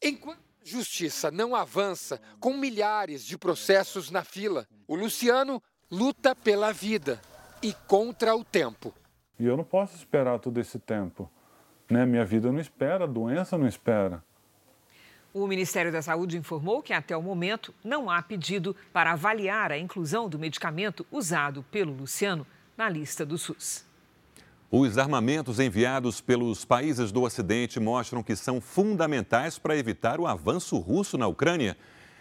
Enquanto 0.00 0.38
a 0.38 0.64
justiça 0.64 1.32
não 1.32 1.52
avança 1.52 2.20
com 2.38 2.56
milhares 2.56 3.24
de 3.24 3.36
processos 3.36 4.08
na 4.08 4.22
fila, 4.22 4.68
o 4.86 4.94
Luciano 4.94 5.60
luta 5.90 6.32
pela 6.36 6.72
vida 6.72 7.20
e 7.60 7.72
contra 7.88 8.36
o 8.36 8.44
tempo. 8.44 8.94
E 9.38 9.46
eu 9.46 9.56
não 9.56 9.64
posso 9.64 9.96
esperar 9.96 10.38
todo 10.38 10.58
esse 10.58 10.78
tempo. 10.78 11.30
Né? 11.90 12.06
Minha 12.06 12.24
vida 12.24 12.50
não 12.50 12.60
espera, 12.60 13.04
a 13.04 13.06
doença 13.06 13.58
não 13.58 13.66
espera. 13.66 14.22
O 15.34 15.46
Ministério 15.46 15.90
da 15.90 16.02
Saúde 16.02 16.36
informou 16.36 16.82
que, 16.82 16.92
até 16.92 17.16
o 17.16 17.22
momento, 17.22 17.74
não 17.82 18.10
há 18.10 18.20
pedido 18.20 18.76
para 18.92 19.12
avaliar 19.12 19.72
a 19.72 19.78
inclusão 19.78 20.28
do 20.28 20.38
medicamento 20.38 21.06
usado 21.10 21.64
pelo 21.70 21.92
Luciano 21.92 22.46
na 22.76 22.88
lista 22.88 23.24
do 23.24 23.38
SUS. 23.38 23.84
Os 24.70 24.96
armamentos 24.96 25.58
enviados 25.58 26.20
pelos 26.20 26.64
países 26.64 27.12
do 27.12 27.22
Ocidente 27.22 27.80
mostram 27.80 28.22
que 28.22 28.34
são 28.36 28.60
fundamentais 28.60 29.58
para 29.58 29.76
evitar 29.76 30.20
o 30.20 30.26
avanço 30.26 30.78
russo 30.78 31.18
na 31.18 31.26
Ucrânia. 31.26 31.76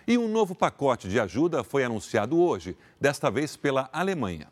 E 0.08 0.18
um 0.18 0.28
novo 0.28 0.54
pacote 0.56 1.08
de 1.08 1.20
ajuda 1.20 1.64
foi 1.64 1.84
anunciado 1.84 2.38
hoje, 2.38 2.78
desta 3.00 3.30
vez 3.30 3.56
pela 3.56 3.90
Alemanha. 3.94 4.48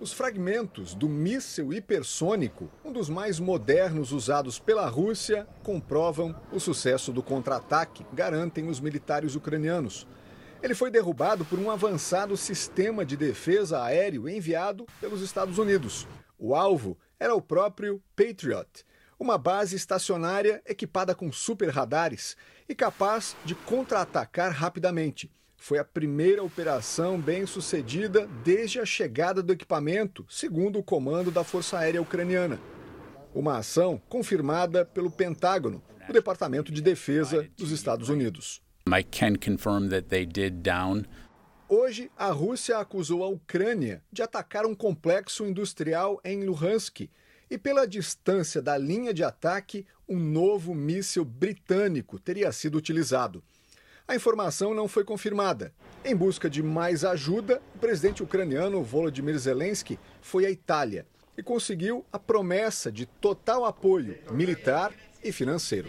Os 0.00 0.14
fragmentos 0.14 0.94
do 0.94 1.10
míssil 1.10 1.74
hipersônico, 1.74 2.70
um 2.82 2.90
dos 2.90 3.10
mais 3.10 3.38
modernos 3.38 4.12
usados 4.12 4.58
pela 4.58 4.88
Rússia, 4.88 5.46
comprovam 5.62 6.34
o 6.50 6.58
sucesso 6.58 7.12
do 7.12 7.22
contra-ataque, 7.22 8.06
garantem 8.10 8.70
os 8.70 8.80
militares 8.80 9.34
ucranianos. 9.34 10.06
Ele 10.62 10.74
foi 10.74 10.90
derrubado 10.90 11.44
por 11.44 11.58
um 11.58 11.70
avançado 11.70 12.34
sistema 12.34 13.04
de 13.04 13.14
defesa 13.14 13.82
aéreo 13.82 14.26
enviado 14.26 14.86
pelos 15.02 15.20
Estados 15.20 15.58
Unidos. 15.58 16.08
O 16.38 16.54
alvo 16.54 16.96
era 17.18 17.34
o 17.34 17.42
próprio 17.42 18.02
Patriot, 18.16 18.86
uma 19.18 19.36
base 19.36 19.76
estacionária 19.76 20.62
equipada 20.64 21.14
com 21.14 21.30
super 21.30 21.68
radares 21.68 22.38
e 22.66 22.74
capaz 22.74 23.36
de 23.44 23.54
contra-atacar 23.54 24.50
rapidamente. 24.50 25.30
Foi 25.62 25.78
a 25.78 25.84
primeira 25.84 26.42
operação 26.42 27.20
bem 27.20 27.44
sucedida 27.44 28.26
desde 28.42 28.80
a 28.80 28.86
chegada 28.86 29.42
do 29.42 29.52
equipamento, 29.52 30.24
segundo 30.26 30.78
o 30.78 30.82
comando 30.82 31.30
da 31.30 31.44
Força 31.44 31.78
Aérea 31.78 32.00
Ucraniana. 32.00 32.58
Uma 33.34 33.58
ação 33.58 34.00
confirmada 34.08 34.86
pelo 34.86 35.10
Pentágono, 35.10 35.82
o 36.08 36.12
Departamento 36.14 36.72
de 36.72 36.80
Defesa 36.80 37.46
dos 37.58 37.72
Estados 37.72 38.08
Unidos. 38.08 38.62
Hoje, 41.68 42.10
a 42.16 42.30
Rússia 42.30 42.78
acusou 42.78 43.22
a 43.22 43.28
Ucrânia 43.28 44.02
de 44.10 44.22
atacar 44.22 44.64
um 44.64 44.74
complexo 44.74 45.44
industrial 45.44 46.18
em 46.24 46.42
Luhansk 46.42 47.02
e, 47.50 47.58
pela 47.58 47.86
distância 47.86 48.62
da 48.62 48.78
linha 48.78 49.12
de 49.12 49.22
ataque, 49.22 49.86
um 50.08 50.18
novo 50.18 50.74
míssil 50.74 51.22
britânico 51.22 52.18
teria 52.18 52.50
sido 52.50 52.78
utilizado. 52.78 53.44
A 54.10 54.16
informação 54.16 54.74
não 54.74 54.88
foi 54.88 55.04
confirmada. 55.04 55.72
Em 56.04 56.16
busca 56.16 56.50
de 56.50 56.64
mais 56.64 57.04
ajuda, 57.04 57.62
o 57.76 57.78
presidente 57.78 58.24
ucraniano 58.24 58.82
Volodymyr 58.82 59.38
Zelensky 59.38 60.00
foi 60.20 60.44
à 60.44 60.50
Itália 60.50 61.06
e 61.38 61.44
conseguiu 61.44 62.04
a 62.12 62.18
promessa 62.18 62.90
de 62.90 63.06
total 63.06 63.64
apoio 63.64 64.18
militar 64.32 64.92
e 65.22 65.30
financeiro. 65.30 65.88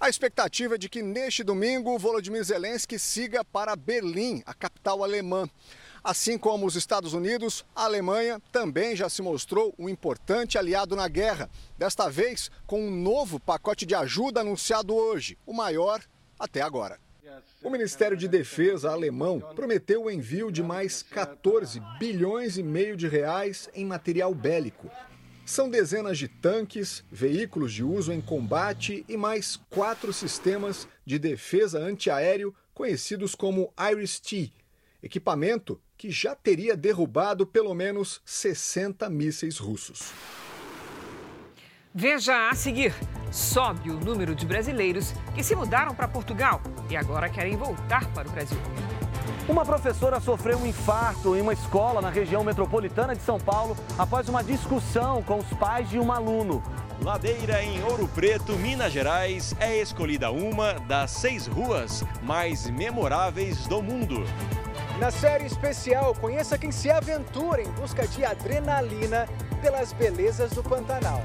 A 0.00 0.08
expectativa 0.08 0.74
é 0.74 0.78
de 0.78 0.88
que 0.88 1.02
neste 1.02 1.44
domingo 1.44 1.96
Volodymyr 1.96 2.42
Zelensky 2.42 2.98
siga 2.98 3.44
para 3.44 3.76
Berlim, 3.76 4.42
a 4.44 4.52
capital 4.52 5.04
alemã. 5.04 5.48
Assim 6.02 6.36
como 6.36 6.66
os 6.66 6.74
Estados 6.74 7.14
Unidos, 7.14 7.64
a 7.76 7.84
Alemanha 7.84 8.42
também 8.50 8.96
já 8.96 9.08
se 9.08 9.22
mostrou 9.22 9.72
um 9.78 9.88
importante 9.88 10.58
aliado 10.58 10.96
na 10.96 11.06
guerra. 11.06 11.48
Desta 11.78 12.08
vez, 12.10 12.50
com 12.66 12.88
um 12.88 12.90
novo 12.90 13.38
pacote 13.38 13.86
de 13.86 13.94
ajuda 13.94 14.40
anunciado 14.40 14.96
hoje, 14.96 15.38
o 15.46 15.52
maior 15.52 16.00
até 16.40 16.62
agora. 16.62 16.98
O 17.62 17.70
Ministério 17.70 18.16
de 18.16 18.26
Defesa 18.26 18.90
alemão 18.90 19.38
prometeu 19.54 20.04
o 20.04 20.10
envio 20.10 20.50
de 20.50 20.62
mais 20.62 21.02
14 21.02 21.80
bilhões 21.98 22.56
e 22.56 22.62
meio 22.62 22.96
de 22.96 23.06
reais 23.06 23.68
em 23.74 23.84
material 23.84 24.34
bélico. 24.34 24.90
São 25.44 25.68
dezenas 25.68 26.16
de 26.16 26.26
tanques, 26.26 27.04
veículos 27.10 27.72
de 27.72 27.84
uso 27.84 28.12
em 28.12 28.20
combate 28.20 29.04
e 29.08 29.16
mais 29.16 29.56
quatro 29.68 30.12
sistemas 30.12 30.88
de 31.04 31.18
defesa 31.18 31.78
antiaéreo 31.78 32.54
conhecidos 32.72 33.34
como 33.34 33.72
Iris-T, 33.78 34.52
equipamento 35.02 35.80
que 35.98 36.10
já 36.10 36.34
teria 36.34 36.76
derrubado 36.76 37.46
pelo 37.46 37.74
menos 37.74 38.22
60 38.24 39.10
mísseis 39.10 39.58
russos. 39.58 40.12
Veja 41.94 42.48
a 42.48 42.54
seguir: 42.54 42.94
sobe 43.32 43.90
o 43.90 43.98
número 43.98 44.32
de 44.32 44.46
brasileiros 44.46 45.12
que 45.34 45.42
se 45.42 45.56
mudaram 45.56 45.92
para 45.92 46.06
Portugal 46.06 46.60
e 46.88 46.96
agora 46.96 47.28
querem 47.28 47.56
voltar 47.56 48.06
para 48.12 48.28
o 48.28 48.30
Brasil. 48.30 48.58
Uma 49.48 49.64
professora 49.64 50.20
sofreu 50.20 50.58
um 50.58 50.66
infarto 50.66 51.34
em 51.34 51.40
uma 51.40 51.52
escola 51.52 52.00
na 52.00 52.08
região 52.08 52.44
metropolitana 52.44 53.16
de 53.16 53.22
São 53.22 53.40
Paulo 53.40 53.76
após 53.98 54.28
uma 54.28 54.44
discussão 54.44 55.20
com 55.24 55.38
os 55.38 55.48
pais 55.54 55.90
de 55.90 55.98
um 55.98 56.12
aluno. 56.12 56.62
Ladeira 57.02 57.60
em 57.60 57.82
Ouro 57.82 58.06
Preto, 58.06 58.52
Minas 58.52 58.92
Gerais, 58.92 59.52
é 59.58 59.80
escolhida 59.80 60.30
uma 60.30 60.74
das 60.74 61.10
seis 61.10 61.48
ruas 61.48 62.04
mais 62.22 62.70
memoráveis 62.70 63.66
do 63.66 63.82
mundo. 63.82 64.22
Na 65.00 65.10
série 65.10 65.46
especial, 65.46 66.14
conheça 66.14 66.56
quem 66.56 66.70
se 66.70 66.88
aventura 66.88 67.62
em 67.62 67.70
busca 67.72 68.06
de 68.06 68.24
adrenalina 68.24 69.26
pelas 69.60 69.92
belezas 69.92 70.52
do 70.52 70.62
Pantanal. 70.62 71.24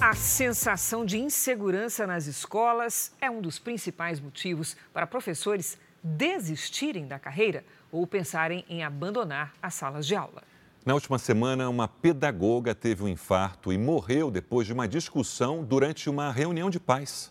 A 0.00 0.14
sensação 0.14 1.04
de 1.04 1.18
insegurança 1.18 2.06
nas 2.06 2.26
escolas 2.26 3.12
é 3.20 3.30
um 3.30 3.42
dos 3.42 3.58
principais 3.58 4.18
motivos 4.18 4.74
para 4.94 5.06
professores 5.06 5.76
desistirem 6.02 7.06
da 7.06 7.18
carreira 7.18 7.62
ou 7.92 8.06
pensarem 8.06 8.64
em 8.66 8.82
abandonar 8.82 9.52
as 9.62 9.74
salas 9.74 10.06
de 10.06 10.16
aula. 10.16 10.42
Na 10.86 10.94
última 10.94 11.18
semana, 11.18 11.68
uma 11.68 11.86
pedagoga 11.86 12.74
teve 12.74 13.04
um 13.04 13.08
infarto 13.08 13.70
e 13.70 13.76
morreu 13.76 14.30
depois 14.30 14.66
de 14.66 14.72
uma 14.72 14.88
discussão 14.88 15.62
durante 15.62 16.08
uma 16.08 16.32
reunião 16.32 16.70
de 16.70 16.80
pais. 16.80 17.30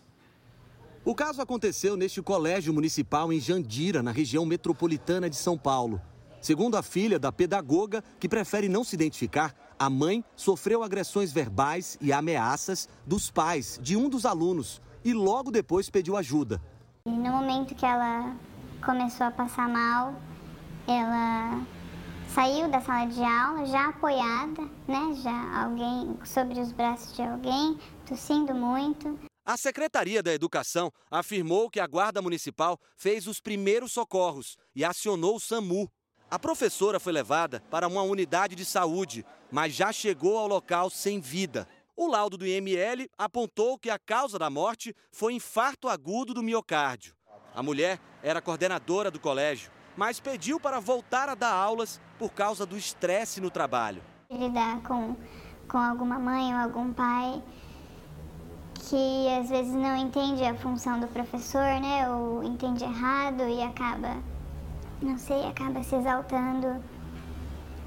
O 1.04 1.12
caso 1.12 1.42
aconteceu 1.42 1.96
neste 1.96 2.22
colégio 2.22 2.72
municipal 2.72 3.32
em 3.32 3.40
Jandira, 3.40 4.00
na 4.00 4.12
região 4.12 4.46
metropolitana 4.46 5.28
de 5.28 5.34
São 5.34 5.58
Paulo. 5.58 6.00
Segundo 6.40 6.76
a 6.76 6.84
filha 6.84 7.18
da 7.18 7.32
pedagoga, 7.32 8.04
que 8.20 8.28
prefere 8.28 8.68
não 8.68 8.84
se 8.84 8.94
identificar, 8.94 9.54
a 9.80 9.88
mãe 9.88 10.22
sofreu 10.36 10.82
agressões 10.82 11.32
verbais 11.32 11.96
e 12.02 12.12
ameaças 12.12 12.86
dos 13.06 13.30
pais 13.30 13.78
de 13.80 13.96
um 13.96 14.10
dos 14.10 14.26
alunos 14.26 14.78
e 15.02 15.14
logo 15.14 15.50
depois 15.50 15.88
pediu 15.88 16.18
ajuda. 16.18 16.60
No 17.06 17.14
momento 17.14 17.74
que 17.74 17.86
ela 17.86 18.36
começou 18.84 19.26
a 19.26 19.30
passar 19.30 19.70
mal, 19.70 20.14
ela 20.86 21.64
saiu 22.28 22.68
da 22.68 22.78
sala 22.82 23.06
de 23.06 23.24
aula 23.24 23.64
já 23.64 23.88
apoiada, 23.88 24.68
né, 24.86 25.14
já 25.22 25.64
alguém 25.64 26.14
sobre 26.26 26.60
os 26.60 26.72
braços 26.72 27.16
de 27.16 27.22
alguém, 27.22 27.78
tossindo 28.06 28.54
muito. 28.54 29.18
A 29.46 29.56
Secretaria 29.56 30.22
da 30.22 30.34
Educação 30.34 30.92
afirmou 31.10 31.70
que 31.70 31.80
a 31.80 31.86
Guarda 31.86 32.20
Municipal 32.20 32.78
fez 32.98 33.26
os 33.26 33.40
primeiros 33.40 33.92
socorros 33.92 34.58
e 34.76 34.84
acionou 34.84 35.36
o 35.36 35.40
SAMU. 35.40 35.90
A 36.30 36.38
professora 36.38 37.00
foi 37.00 37.14
levada 37.14 37.62
para 37.70 37.88
uma 37.88 38.02
unidade 38.02 38.54
de 38.54 38.64
saúde, 38.64 39.24
mas 39.50 39.74
já 39.74 39.92
chegou 39.92 40.38
ao 40.38 40.46
local 40.46 40.90
sem 40.90 41.20
vida. 41.20 41.66
O 41.96 42.06
laudo 42.06 42.36
do 42.38 42.46
IML 42.46 43.08
apontou 43.18 43.78
que 43.78 43.90
a 43.90 43.98
causa 43.98 44.38
da 44.38 44.48
morte 44.48 44.94
foi 45.12 45.34
infarto 45.34 45.88
agudo 45.88 46.32
do 46.32 46.42
miocárdio. 46.42 47.14
A 47.54 47.62
mulher 47.62 48.00
era 48.22 48.40
coordenadora 48.40 49.10
do 49.10 49.20
colégio, 49.20 49.70
mas 49.96 50.20
pediu 50.20 50.58
para 50.58 50.80
voltar 50.80 51.28
a 51.28 51.34
dar 51.34 51.52
aulas 51.52 52.00
por 52.18 52.30
causa 52.32 52.64
do 52.64 52.76
estresse 52.76 53.40
no 53.40 53.50
trabalho. 53.50 54.02
Lidar 54.30 54.80
com, 54.82 55.16
com 55.68 55.78
alguma 55.78 56.18
mãe 56.18 56.54
ou 56.54 56.60
algum 56.60 56.92
pai 56.92 57.42
que 58.88 59.28
às 59.38 59.50
vezes 59.50 59.74
não 59.74 59.96
entende 59.96 60.42
a 60.44 60.54
função 60.54 60.98
do 60.98 61.06
professor, 61.08 61.80
né? 61.80 62.08
Ou 62.08 62.42
entende 62.42 62.82
errado 62.82 63.42
e 63.42 63.62
acaba 63.62 64.16
não 65.02 65.16
sei, 65.16 65.46
acaba 65.46 65.82
se 65.82 65.96
exaltando, 65.96 66.82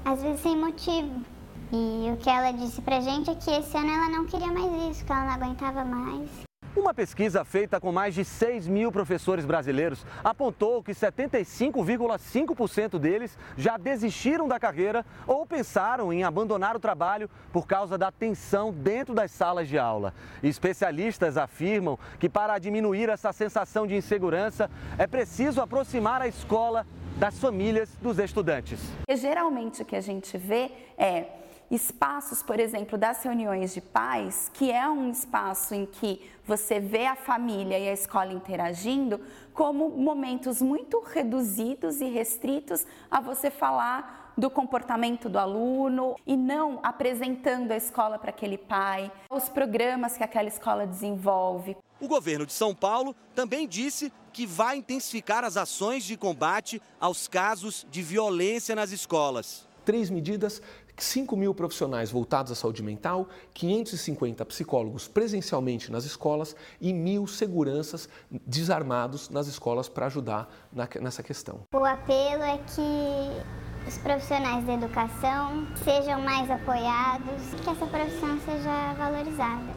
às 0.04 0.20
vezes 0.20 0.40
sem 0.40 0.56
motivo. 0.56 1.24
E 1.72 2.10
o 2.12 2.16
que 2.16 2.30
ela 2.30 2.52
disse 2.52 2.80
pra 2.82 3.00
gente 3.00 3.30
é 3.30 3.34
que 3.34 3.50
esse 3.50 3.76
ano 3.76 3.90
ela 3.90 4.08
não 4.10 4.26
queria 4.26 4.52
mais 4.52 4.96
isso, 4.96 5.04
que 5.04 5.12
ela 5.12 5.24
não 5.24 5.32
aguentava 5.32 5.84
mais. 5.84 6.44
Uma 6.76 6.92
pesquisa 6.92 7.44
feita 7.44 7.80
com 7.80 7.92
mais 7.92 8.16
de 8.16 8.24
6 8.24 8.66
mil 8.66 8.90
professores 8.90 9.46
brasileiros 9.46 10.04
apontou 10.24 10.82
que 10.82 10.90
75,5% 10.90 12.98
deles 12.98 13.38
já 13.56 13.76
desistiram 13.76 14.48
da 14.48 14.58
carreira 14.58 15.06
ou 15.24 15.46
pensaram 15.46 16.12
em 16.12 16.24
abandonar 16.24 16.74
o 16.74 16.80
trabalho 16.80 17.30
por 17.52 17.64
causa 17.64 17.96
da 17.96 18.10
tensão 18.10 18.72
dentro 18.72 19.14
das 19.14 19.30
salas 19.30 19.68
de 19.68 19.78
aula. 19.78 20.12
Especialistas 20.42 21.36
afirmam 21.36 21.96
que 22.18 22.28
para 22.28 22.58
diminuir 22.58 23.08
essa 23.08 23.32
sensação 23.32 23.86
de 23.86 23.94
insegurança 23.94 24.68
é 24.98 25.06
preciso 25.06 25.60
aproximar 25.60 26.20
a 26.20 26.26
escola 26.26 26.84
das 27.16 27.38
famílias 27.38 27.96
dos 28.02 28.18
estudantes. 28.18 28.80
Geralmente 29.08 29.82
o 29.82 29.84
que 29.84 29.94
a 29.94 30.00
gente 30.00 30.36
vê 30.36 30.72
é 30.98 31.43
espaços, 31.70 32.42
por 32.42 32.60
exemplo, 32.60 32.98
das 32.98 33.22
reuniões 33.22 33.72
de 33.74 33.80
pais, 33.80 34.50
que 34.52 34.70
é 34.70 34.88
um 34.88 35.10
espaço 35.10 35.74
em 35.74 35.86
que 35.86 36.30
você 36.46 36.78
vê 36.78 37.06
a 37.06 37.16
família 37.16 37.78
e 37.78 37.88
a 37.88 37.92
escola 37.92 38.32
interagindo, 38.32 39.20
como 39.52 39.88
momentos 39.90 40.60
muito 40.60 41.00
reduzidos 41.00 42.00
e 42.00 42.06
restritos 42.06 42.86
a 43.10 43.20
você 43.20 43.50
falar 43.50 44.32
do 44.36 44.50
comportamento 44.50 45.28
do 45.28 45.38
aluno 45.38 46.16
e 46.26 46.36
não 46.36 46.80
apresentando 46.82 47.70
a 47.70 47.76
escola 47.76 48.18
para 48.18 48.30
aquele 48.30 48.58
pai, 48.58 49.10
os 49.30 49.48
programas 49.48 50.16
que 50.16 50.24
aquela 50.24 50.48
escola 50.48 50.86
desenvolve. 50.86 51.76
O 52.00 52.08
governo 52.08 52.44
de 52.44 52.52
São 52.52 52.74
Paulo 52.74 53.14
também 53.34 53.66
disse 53.68 54.12
que 54.32 54.44
vai 54.44 54.78
intensificar 54.78 55.44
as 55.44 55.56
ações 55.56 56.04
de 56.04 56.16
combate 56.16 56.82
aos 57.00 57.28
casos 57.28 57.86
de 57.88 58.02
violência 58.02 58.74
nas 58.74 58.90
escolas. 58.90 59.68
Três 59.84 60.10
medidas 60.10 60.62
5 60.96 61.36
mil 61.36 61.54
profissionais 61.54 62.10
voltados 62.10 62.52
à 62.52 62.54
saúde 62.54 62.82
mental, 62.82 63.28
550 63.52 64.44
psicólogos 64.46 65.08
presencialmente 65.08 65.90
nas 65.90 66.04
escolas 66.04 66.54
e 66.80 66.92
mil 66.92 67.26
seguranças 67.26 68.08
desarmados 68.46 69.28
nas 69.28 69.46
escolas 69.46 69.88
para 69.88 70.06
ajudar 70.06 70.48
na, 70.72 70.88
nessa 71.00 71.22
questão. 71.22 71.60
O 71.74 71.84
apelo 71.84 72.42
é 72.42 72.58
que 72.58 73.88
os 73.88 73.98
profissionais 73.98 74.64
da 74.64 74.74
educação 74.74 75.66
sejam 75.84 76.20
mais 76.22 76.50
apoiados, 76.50 77.42
que 77.62 77.68
essa 77.68 77.86
profissão 77.86 78.40
seja 78.40 78.94
valorizada. 78.94 79.74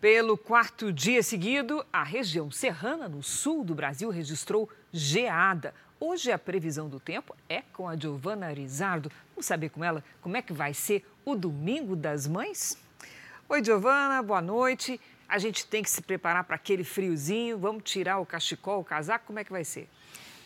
Pelo 0.00 0.38
quarto 0.38 0.90
dia 0.90 1.22
seguido, 1.22 1.84
a 1.92 2.02
região 2.02 2.50
serrana, 2.50 3.06
no 3.06 3.22
sul 3.22 3.62
do 3.62 3.74
Brasil, 3.74 4.08
registrou 4.08 4.66
geada. 4.90 5.74
Hoje 6.02 6.32
a 6.32 6.38
previsão 6.38 6.88
do 6.88 6.98
tempo 6.98 7.36
é 7.46 7.60
com 7.74 7.86
a 7.86 7.94
Giovana 7.94 8.46
Arizardo. 8.46 9.12
Vamos 9.34 9.44
saber 9.44 9.68
com 9.68 9.84
ela 9.84 10.02
como 10.22 10.34
é 10.34 10.40
que 10.40 10.50
vai 10.50 10.72
ser 10.72 11.06
o 11.26 11.34
Domingo 11.34 11.94
das 11.94 12.26
Mães? 12.26 12.78
Oi, 13.46 13.62
Giovana, 13.62 14.22
boa 14.22 14.40
noite. 14.40 14.98
A 15.28 15.38
gente 15.38 15.66
tem 15.66 15.82
que 15.82 15.90
se 15.90 16.00
preparar 16.00 16.44
para 16.44 16.56
aquele 16.56 16.84
friozinho. 16.84 17.58
Vamos 17.58 17.82
tirar 17.84 18.18
o 18.18 18.24
cachecol, 18.24 18.80
o 18.80 18.84
casaco, 18.84 19.26
como 19.26 19.40
é 19.40 19.44
que 19.44 19.52
vai 19.52 19.62
ser? 19.62 19.90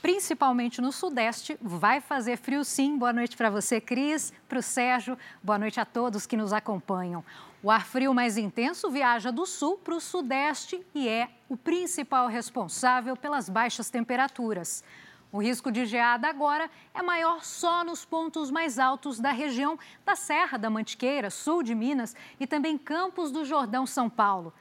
principalmente 0.03 0.83
no 0.83 0.93
Sudeste. 0.93 1.57
Vai 1.63 1.99
fazer 1.99 2.37
frio 2.37 2.63
sim. 2.63 2.99
Boa 2.99 3.11
noite 3.11 3.39
para 3.39 3.49
você, 3.49 3.81
Cris, 3.81 4.35
para 4.47 4.59
o 4.59 4.63
Sérgio. 4.63 5.17
Boa 5.43 5.59
noite 5.59 5.81
a 5.81 5.85
todos 5.87 6.27
que 6.27 6.37
nos 6.37 6.53
acompanham. 6.53 7.25
O 7.63 7.71
ar 7.71 7.87
frio 7.87 8.13
mais 8.13 8.37
intenso 8.37 8.91
viaja 8.91 9.33
do 9.33 9.47
sul 9.47 9.79
para 9.79 9.95
o 9.95 10.01
Sudeste 10.03 10.85
e 10.95 11.09
é 11.09 11.31
o 11.49 11.57
principal 11.57 12.29
responsável 12.29 13.17
pelas 13.17 13.49
baixas 13.49 13.89
temperaturas. 13.89 14.85
O 15.35 15.43
risco 15.43 15.73
de 15.73 15.85
geada 15.85 16.29
agora 16.29 16.71
é 16.95 17.03
maior 17.03 17.43
só 17.43 17.83
nos 17.83 18.05
pontos 18.05 18.53
mais 18.53 18.79
altos 18.79 19.19
da 19.19 19.33
região 19.33 19.77
da 20.07 20.15
Serra 20.15 20.57
da 20.57 20.71
Mantiqueira, 20.71 21.29
sul 21.29 21.61
de 21.61 21.75
Minas 21.75 22.15
e 22.39 22.47
também 22.47 22.79
Campos 22.79 23.33
do 23.33 23.45
Jordão, 23.45 23.85
São 23.85 24.09
Paulo. 24.09 24.55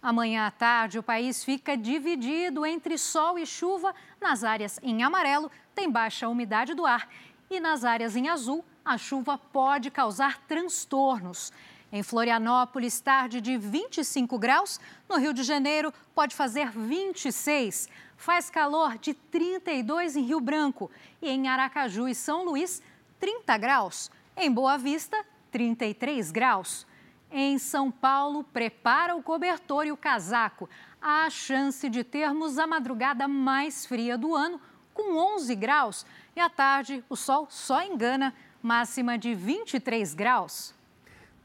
Amanhã 0.00 0.46
à 0.46 0.50
tarde, 0.52 1.00
o 1.00 1.02
país 1.02 1.42
fica 1.42 1.76
dividido 1.76 2.64
entre 2.64 2.96
sol 2.96 3.40
e 3.40 3.44
chuva. 3.44 3.92
Nas 4.20 4.44
áreas 4.44 4.78
em 4.84 5.02
amarelo, 5.02 5.50
tem 5.74 5.90
baixa 5.90 6.28
umidade 6.28 6.74
do 6.74 6.86
ar. 6.86 7.08
E 7.50 7.58
nas 7.58 7.84
áreas 7.84 8.14
em 8.14 8.28
azul, 8.28 8.64
a 8.84 8.96
chuva 8.96 9.36
pode 9.36 9.90
causar 9.90 10.38
transtornos. 10.46 11.52
Em 11.92 12.04
Florianópolis, 12.04 13.00
tarde 13.00 13.40
de 13.40 13.58
25 13.58 14.38
graus. 14.38 14.78
No 15.08 15.16
Rio 15.16 15.34
de 15.34 15.42
Janeiro, 15.42 15.92
pode 16.14 16.36
fazer 16.36 16.70
26. 16.70 17.88
Faz 18.20 18.50
calor 18.50 18.98
de 18.98 19.14
32 19.14 20.14
em 20.14 20.24
Rio 20.24 20.40
Branco. 20.40 20.90
E 21.22 21.30
em 21.30 21.48
Aracaju 21.48 22.06
e 22.06 22.14
São 22.14 22.44
Luís, 22.44 22.82
30 23.18 23.56
graus. 23.56 24.10
Em 24.36 24.52
Boa 24.52 24.76
Vista, 24.76 25.16
33 25.50 26.30
graus. 26.30 26.86
Em 27.32 27.56
São 27.56 27.90
Paulo, 27.90 28.44
prepara 28.44 29.16
o 29.16 29.22
cobertor 29.22 29.86
e 29.86 29.90
o 29.90 29.96
casaco. 29.96 30.68
Há 31.00 31.30
chance 31.30 31.88
de 31.88 32.04
termos 32.04 32.58
a 32.58 32.66
madrugada 32.66 33.26
mais 33.26 33.86
fria 33.86 34.18
do 34.18 34.34
ano, 34.34 34.60
com 34.92 35.16
11 35.16 35.54
graus. 35.54 36.04
E 36.36 36.40
à 36.40 36.50
tarde, 36.50 37.02
o 37.08 37.16
sol 37.16 37.46
só 37.48 37.82
engana, 37.82 38.34
máxima 38.62 39.16
de 39.16 39.34
23 39.34 40.12
graus. 40.12 40.74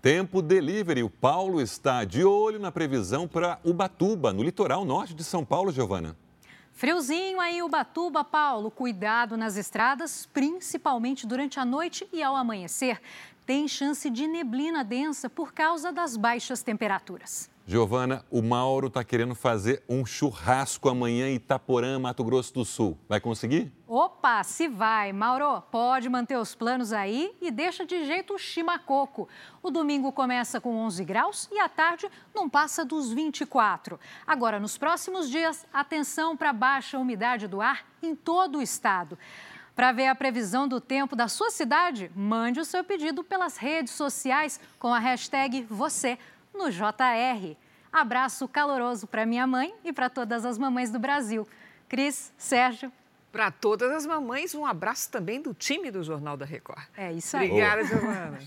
Tempo 0.02 0.42
delivery. 0.42 1.04
O 1.04 1.10
Paulo 1.10 1.62
está 1.62 2.04
de 2.04 2.26
olho 2.26 2.60
na 2.60 2.70
previsão 2.70 3.30
para 3.30 3.62
Ubatuba, 3.64 4.34
no 4.34 4.44
litoral 4.44 4.84
norte 4.84 5.14
de 5.14 5.24
São 5.24 5.46
Paulo, 5.46 5.72
Giovana. 5.72 6.18
Friozinho 6.76 7.40
aí, 7.40 7.64
Ubatuba, 7.64 8.22
Paulo. 8.22 8.70
Cuidado 8.70 9.38
nas 9.38 9.56
estradas, 9.56 10.26
principalmente 10.34 11.26
durante 11.26 11.58
a 11.58 11.64
noite 11.64 12.06
e 12.12 12.22
ao 12.22 12.36
amanhecer 12.36 13.02
tem 13.46 13.66
chance 13.66 14.10
de 14.10 14.28
neblina 14.28 14.84
densa 14.84 15.30
por 15.30 15.54
causa 15.54 15.92
das 15.94 16.18
baixas 16.18 16.62
temperaturas. 16.62 17.50
Giovana, 17.68 18.24
o 18.30 18.44
Mauro 18.44 18.88
está 18.88 19.04
querendo 19.04 19.34
fazer 19.34 19.82
um 19.90 20.06
churrasco 20.06 20.88
amanhã 20.88 21.28
em 21.28 21.34
Itaporã, 21.34 21.98
Mato 21.98 22.24
Grosso 22.24 22.54
do 22.54 22.64
Sul. 22.64 22.96
Vai 23.10 23.20
conseguir? 23.20 23.74
Opa, 23.88 24.44
se 24.44 24.68
vai. 24.68 25.12
Mauro, 25.12 25.64
pode 25.72 26.08
manter 26.08 26.38
os 26.38 26.54
planos 26.54 26.94
aí 26.94 27.36
e 27.42 27.50
deixa 27.50 27.84
de 27.84 28.06
jeito 28.06 28.36
o 28.36 28.38
chimacoco. 28.38 29.28
O 29.64 29.72
domingo 29.72 30.12
começa 30.12 30.62
com 30.62 30.78
11 30.78 31.04
graus 31.06 31.50
e 31.52 31.60
à 31.60 31.68
tarde 31.68 32.08
não 32.36 32.48
passa 32.48 32.86
dos 32.86 33.12
24. 33.12 34.00
Agora, 34.28 34.60
nos 34.60 34.78
próximos 34.78 35.28
dias, 35.28 35.66
atenção 35.74 36.38
para 36.38 36.54
baixa 36.54 37.00
umidade 37.00 37.48
do 37.48 37.62
ar 37.62 37.84
em 38.00 38.16
todo 38.16 38.60
o 38.60 38.62
estado. 38.62 39.18
Para 39.76 39.92
ver 39.92 40.08
a 40.08 40.16
previsão 40.16 40.68
do 40.68 40.80
tempo 40.80 41.18
da 41.18 41.28
sua 41.28 41.50
cidade, 41.50 42.10
mande 42.16 42.62
o 42.62 42.66
seu 42.66 42.84
pedido 42.84 43.24
pelas 43.24 43.58
redes 43.58 43.92
sociais 43.92 44.58
com 44.80 44.94
a 44.94 45.00
hashtag 45.00 45.66
você 45.70 46.18
no 46.56 46.72
JR. 46.72 47.56
Abraço 47.92 48.48
caloroso 48.48 49.08
para 49.08 49.26
minha 49.26 49.48
mãe 49.48 49.74
e 49.84 49.94
para 49.94 50.10
todas 50.10 50.46
as 50.46 50.58
mamães 50.58 50.92
do 50.92 51.00
Brasil. 51.00 51.48
Cris, 51.88 52.34
Sérgio. 52.38 52.92
Para 53.32 53.52
todas 53.52 53.92
as 53.92 54.06
mamães, 54.06 54.56
um 54.56 54.66
abraço 54.66 55.12
também 55.12 55.42
do 55.42 55.54
time 55.54 55.92
do 55.92 56.04
Jornal 56.04 56.38
da 56.38 56.46
Record. 56.46 56.84
É 56.96 57.12
isso 57.12 57.36
aí. 57.36 57.50
Obrigada, 57.50 57.84
Giovana. 57.84 58.40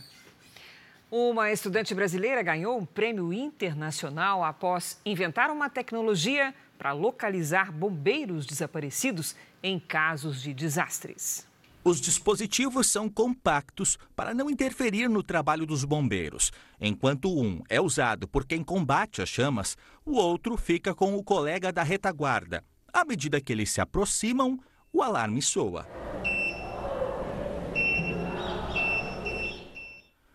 Uma 1.10 1.50
estudante 1.50 1.94
brasileira 1.94 2.42
ganhou 2.42 2.76
um 2.76 2.84
prêmio 2.84 3.32
internacional 3.32 4.44
após 4.44 5.00
inventar 5.04 5.50
uma 5.50 5.70
tecnologia 5.70 6.54
para 6.76 6.92
localizar 6.92 7.72
bombeiros 7.72 8.44
desaparecidos 8.44 9.34
em 9.62 9.80
casos 9.80 10.42
de 10.42 10.52
desastres. 10.52 11.46
Os 11.84 12.00
dispositivos 12.00 12.88
são 12.88 13.08
compactos 13.08 13.96
para 14.14 14.34
não 14.34 14.50
interferir 14.50 15.08
no 15.08 15.22
trabalho 15.22 15.64
dos 15.64 15.84
bombeiros. 15.84 16.50
Enquanto 16.80 17.32
um 17.32 17.62
é 17.68 17.80
usado 17.80 18.28
por 18.28 18.44
quem 18.44 18.62
combate 18.62 19.22
as 19.22 19.28
chamas, 19.28 19.76
o 20.04 20.16
outro 20.16 20.56
fica 20.56 20.94
com 20.94 21.14
o 21.14 21.22
colega 21.22 21.72
da 21.72 21.82
retaguarda. 21.82 22.64
À 22.92 23.04
medida 23.04 23.40
que 23.40 23.52
eles 23.52 23.70
se 23.70 23.80
aproximam, 23.80 24.58
o 24.92 25.02
alarme 25.02 25.40
soa. 25.40 25.86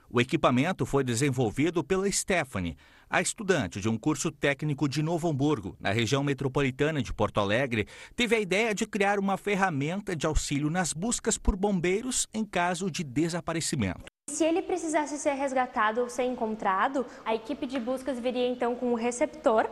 O 0.10 0.22
equipamento 0.22 0.86
foi 0.86 1.04
desenvolvido 1.04 1.84
pela 1.84 2.10
Stephanie, 2.12 2.78
a 3.14 3.22
estudante 3.22 3.80
de 3.80 3.88
um 3.88 3.96
curso 3.96 4.32
técnico 4.32 4.90
de 4.90 5.04
Novo 5.04 5.30
Hamburgo, 5.30 5.78
na 5.80 5.92
região 5.92 6.24
metropolitana 6.24 7.00
de 7.00 7.14
Porto 7.14 7.40
Alegre, 7.40 7.88
teve 8.16 8.36
a 8.36 8.40
ideia 8.40 8.74
de 8.74 8.88
criar 8.88 9.20
uma 9.20 9.38
ferramenta 9.38 10.16
de 10.16 10.26
auxílio 10.26 10.68
nas 10.68 10.94
buscas 10.94 11.38
por 11.38 11.56
bombeiros 11.56 12.28
em 12.34 12.44
caso 12.44 12.90
de 12.90 13.04
desaparecimento. 13.04 14.06
Se 14.32 14.44
ele 14.44 14.64
precisasse 14.64 15.20
ser 15.20 15.34
resgatado 15.34 16.02
ou 16.02 16.10
ser 16.10 16.24
encontrado, 16.24 17.06
a 17.24 17.36
equipe 17.36 17.68
de 17.68 17.80
buscas 17.80 18.18
viria 18.18 18.48
então 18.48 18.74
com 18.74 18.92
o 18.92 18.96
receptor 18.96 19.70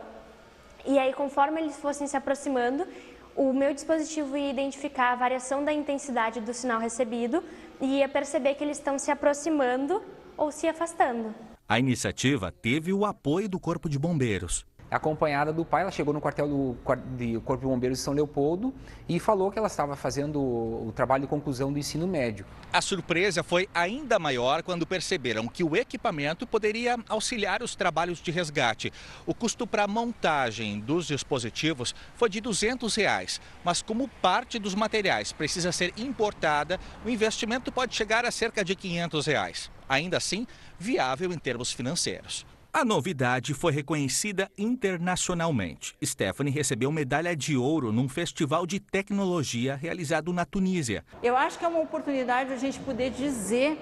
e 0.86 0.96
aí 0.96 1.12
conforme 1.12 1.60
eles 1.60 1.76
fossem 1.76 2.06
se 2.06 2.16
aproximando, 2.16 2.86
o 3.34 3.52
meu 3.52 3.74
dispositivo 3.74 4.36
ia 4.36 4.50
identificar 4.50 5.10
a 5.10 5.16
variação 5.16 5.64
da 5.64 5.72
intensidade 5.72 6.40
do 6.40 6.54
sinal 6.54 6.78
recebido 6.78 7.42
e 7.80 7.98
ia 7.98 8.08
perceber 8.08 8.54
que 8.54 8.62
eles 8.62 8.78
estão 8.78 9.00
se 9.00 9.10
aproximando 9.10 10.00
ou 10.36 10.52
se 10.52 10.68
afastando. 10.68 11.34
A 11.72 11.78
iniciativa 11.78 12.52
teve 12.52 12.92
o 12.92 13.06
apoio 13.06 13.48
do 13.48 13.58
Corpo 13.58 13.88
de 13.88 13.98
Bombeiros. 13.98 14.66
acompanhada 14.90 15.54
do 15.54 15.64
pai. 15.64 15.80
Ela 15.80 15.90
chegou 15.90 16.12
no 16.12 16.20
quartel 16.20 16.46
do, 16.46 16.76
do 16.76 17.40
Corpo 17.40 17.62
de 17.62 17.66
Bombeiros 17.66 17.96
de 17.96 18.04
São 18.04 18.12
Leopoldo 18.12 18.74
e 19.08 19.18
falou 19.18 19.50
que 19.50 19.58
ela 19.58 19.68
estava 19.68 19.96
fazendo 19.96 20.38
o 20.38 20.92
trabalho 20.94 21.22
de 21.22 21.28
conclusão 21.28 21.72
do 21.72 21.78
ensino 21.78 22.06
médio. 22.06 22.44
A 22.70 22.82
surpresa 22.82 23.42
foi 23.42 23.70
ainda 23.72 24.18
maior 24.18 24.62
quando 24.62 24.86
perceberam 24.86 25.48
que 25.48 25.64
o 25.64 25.74
equipamento 25.74 26.46
poderia 26.46 26.98
auxiliar 27.08 27.62
os 27.62 27.74
trabalhos 27.74 28.20
de 28.20 28.30
resgate. 28.30 28.92
O 29.24 29.34
custo 29.34 29.66
para 29.66 29.84
a 29.84 29.88
montagem 29.88 30.78
dos 30.78 31.06
dispositivos 31.06 31.94
foi 32.16 32.28
de 32.28 32.38
200 32.42 32.94
reais, 32.96 33.40
mas 33.64 33.80
como 33.80 34.08
parte 34.20 34.58
dos 34.58 34.74
materiais 34.74 35.32
precisa 35.32 35.72
ser 35.72 35.94
importada, 35.96 36.78
o 37.02 37.08
investimento 37.08 37.72
pode 37.72 37.94
chegar 37.94 38.26
a 38.26 38.30
cerca 38.30 38.62
de 38.62 38.76
500 38.76 39.24
reais. 39.24 39.70
Ainda 39.92 40.16
assim, 40.16 40.46
viável 40.78 41.30
em 41.34 41.38
termos 41.38 41.70
financeiros. 41.70 42.46
A 42.72 42.82
novidade 42.82 43.52
foi 43.52 43.72
reconhecida 43.72 44.50
internacionalmente. 44.56 45.94
Stephanie 46.02 46.50
recebeu 46.50 46.90
medalha 46.90 47.36
de 47.36 47.58
ouro 47.58 47.92
num 47.92 48.08
festival 48.08 48.66
de 48.66 48.80
tecnologia 48.80 49.76
realizado 49.76 50.32
na 50.32 50.46
Tunísia. 50.46 51.04
Eu 51.22 51.36
acho 51.36 51.58
que 51.58 51.66
é 51.66 51.68
uma 51.68 51.80
oportunidade 51.80 52.48
de 52.48 52.54
a 52.54 52.58
gente 52.58 52.80
poder 52.80 53.10
dizer 53.10 53.78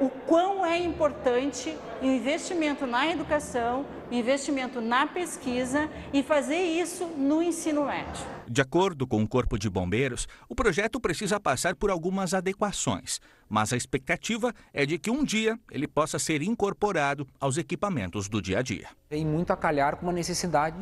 o 0.00 0.08
quão 0.08 0.64
é 0.64 0.78
importante 0.78 1.76
o 2.00 2.06
investimento 2.06 2.86
na 2.86 3.10
educação, 3.10 3.84
investimento 4.08 4.80
na 4.80 5.06
pesquisa 5.08 5.90
e 6.12 6.22
fazer 6.22 6.58
isso 6.58 7.06
no 7.06 7.42
ensino 7.42 7.86
médio. 7.86 8.24
De 8.48 8.62
acordo 8.62 9.06
com 9.06 9.22
o 9.22 9.28
Corpo 9.28 9.58
de 9.58 9.68
Bombeiros, 9.68 10.26
o 10.48 10.54
projeto 10.54 11.00
precisa 11.00 11.38
passar 11.38 11.74
por 11.74 11.90
algumas 11.90 12.32
adequações, 12.34 13.20
mas 13.50 13.72
a 13.72 13.76
expectativa 13.76 14.54
é 14.72 14.86
de 14.86 14.96
que 14.96 15.10
um 15.10 15.24
dia 15.24 15.58
ele 15.72 15.88
possa 15.88 16.20
ser 16.20 16.40
incorporado 16.40 17.26
aos 17.40 17.58
equipamentos 17.58 18.28
do 18.28 18.40
dia 18.40 18.60
a 18.60 18.62
dia. 18.62 18.88
Tem 19.08 19.26
muito 19.26 19.52
a 19.52 19.56
calhar 19.56 19.96
com 19.96 20.06
uma 20.06 20.12
necessidade 20.12 20.76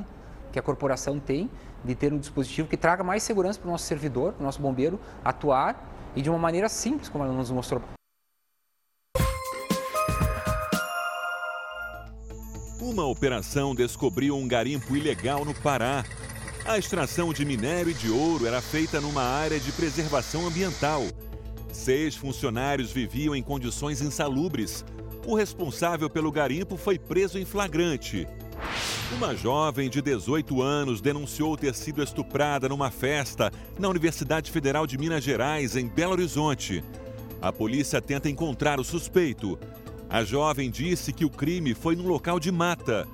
que 0.53 0.59
a 0.59 0.63
corporação 0.63 1.19
tem 1.19 1.51
de 1.83 1.95
ter 1.95 2.13
um 2.13 2.19
dispositivo 2.19 2.69
que 2.69 2.77
traga 2.77 3.03
mais 3.03 3.23
segurança 3.23 3.59
para 3.59 3.69
o 3.69 3.73
nosso 3.73 3.87
servidor, 3.87 4.35
para 4.35 4.43
o 4.43 4.45
nosso 4.45 4.61
bombeiro, 4.61 5.01
atuar 5.25 6.13
e 6.15 6.21
de 6.21 6.29
uma 6.29 6.39
maneira 6.39 6.69
simples, 6.69 7.09
como 7.09 7.25
ela 7.25 7.33
nos 7.33 7.51
mostrou. 7.51 7.83
Uma 12.81 13.05
operação 13.07 13.75
descobriu 13.75 14.37
um 14.37 14.49
garimpo 14.49 14.97
ilegal 14.97 15.45
no 15.45 15.55
Pará. 15.55 16.05
A 16.67 16.79
extração 16.79 17.33
de 17.33 17.45
minério 17.45 17.91
e 17.91 17.95
de 17.95 18.11
ouro 18.11 18.47
era 18.47 18.61
feita 18.61 19.01
numa 19.01 19.23
área 19.23 19.59
de 19.59 19.71
preservação 19.73 20.47
ambiental. 20.47 21.03
Seis 21.73 22.17
funcionários 22.17 22.91
viviam 22.91 23.35
em 23.35 23.43
condições 23.43 24.01
insalubres. 24.01 24.85
O 25.27 25.35
responsável 25.35 26.09
pelo 26.09 26.33
garimpo 26.33 26.77
foi 26.77 26.99
preso 26.99 27.39
em 27.39 27.45
flagrante. 27.45 28.27
Uma 29.13 29.35
jovem 29.35 29.89
de 29.89 30.03
18 30.03 30.61
anos 30.61 31.01
denunciou 31.01 31.57
ter 31.57 31.75
sido 31.75 32.03
estuprada 32.03 32.69
numa 32.69 32.91
festa 32.91 33.51
na 33.79 33.89
Universidade 33.89 34.51
Federal 34.51 34.87
de 34.87 34.99
Minas 34.99 35.25
Gerais, 35.25 35.77
em 35.77 35.87
Belo 35.87 36.13
Horizonte. 36.13 36.85
A 37.41 37.53
polícia 37.53 38.03
tenta 38.03 38.29
encontrar 38.29 38.81
o 38.81 38.85
suspeito. 38.85 39.59
A 40.11 40.25
jovem 40.25 40.71
disse 40.71 41.13
que 41.13 41.25
o 41.25 41.31
crime 41.31 41.75
foi 41.75 41.95
num 41.95 42.07
local 42.07 42.41
de 42.41 42.51
mata. 42.51 43.07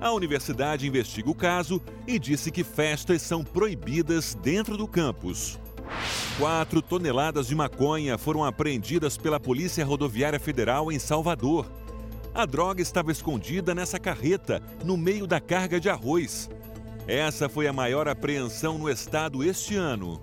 A 0.00 0.12
universidade 0.12 0.86
investiga 0.86 1.30
o 1.30 1.34
caso 1.34 1.80
e 2.06 2.18
disse 2.18 2.50
que 2.50 2.62
festas 2.62 3.22
são 3.22 3.42
proibidas 3.42 4.34
dentro 4.34 4.76
do 4.76 4.86
campus. 4.86 5.58
Quatro 6.38 6.80
toneladas 6.80 7.48
de 7.48 7.54
maconha 7.54 8.16
foram 8.16 8.44
apreendidas 8.44 9.16
pela 9.16 9.40
Polícia 9.40 9.84
Rodoviária 9.84 10.38
Federal 10.38 10.92
em 10.92 10.98
Salvador. 10.98 11.70
A 12.34 12.46
droga 12.46 12.80
estava 12.80 13.10
escondida 13.10 13.74
nessa 13.74 13.98
carreta, 13.98 14.62
no 14.84 14.96
meio 14.96 15.26
da 15.26 15.40
carga 15.40 15.80
de 15.80 15.90
arroz. 15.90 16.48
Essa 17.06 17.48
foi 17.48 17.66
a 17.66 17.72
maior 17.72 18.06
apreensão 18.06 18.78
no 18.78 18.88
estado 18.88 19.42
este 19.42 19.74
ano. 19.74 20.22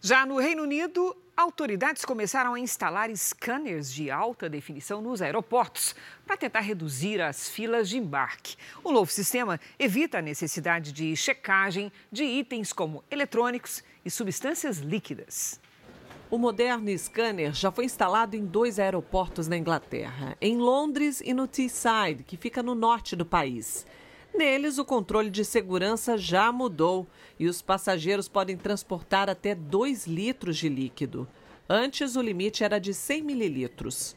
Já 0.00 0.26
no 0.26 0.38
Reino 0.38 0.62
Unido, 0.62 1.16
autoridades 1.36 2.04
começaram 2.04 2.54
a 2.54 2.60
instalar 2.60 3.10
scanners 3.16 3.92
de 3.92 4.10
alta 4.10 4.48
definição 4.48 5.00
nos 5.00 5.22
aeroportos 5.22 5.94
para 6.26 6.36
tentar 6.36 6.60
reduzir 6.60 7.20
as 7.20 7.48
filas 7.48 7.88
de 7.88 7.98
embarque. 7.98 8.56
O 8.84 8.92
novo 8.92 9.10
sistema 9.10 9.58
evita 9.78 10.18
a 10.18 10.22
necessidade 10.22 10.92
de 10.92 11.16
checagem 11.16 11.90
de 12.10 12.24
itens 12.24 12.72
como 12.72 13.02
eletrônicos 13.10 13.82
e 14.04 14.10
substâncias 14.10 14.78
líquidas. 14.78 15.60
O 16.30 16.38
moderno 16.38 16.88
scanner 16.96 17.52
já 17.52 17.70
foi 17.70 17.84
instalado 17.84 18.34
em 18.34 18.46
dois 18.46 18.78
aeroportos 18.78 19.48
na 19.48 19.56
Inglaterra, 19.56 20.36
em 20.40 20.56
Londres 20.56 21.20
e 21.24 21.34
no 21.34 21.46
Teesside, 21.46 22.24
que 22.26 22.38
fica 22.38 22.62
no 22.62 22.74
norte 22.74 23.14
do 23.14 23.26
país. 23.26 23.84
Neles, 24.34 24.78
o 24.78 24.84
controle 24.84 25.28
de 25.28 25.44
segurança 25.44 26.16
já 26.16 26.50
mudou 26.50 27.06
e 27.38 27.46
os 27.46 27.60
passageiros 27.60 28.28
podem 28.28 28.56
transportar 28.56 29.28
até 29.28 29.54
2 29.54 30.06
litros 30.06 30.56
de 30.56 30.70
líquido. 30.70 31.28
Antes, 31.68 32.16
o 32.16 32.22
limite 32.22 32.64
era 32.64 32.78
de 32.78 32.94
100 32.94 33.22
mililitros. 33.22 34.16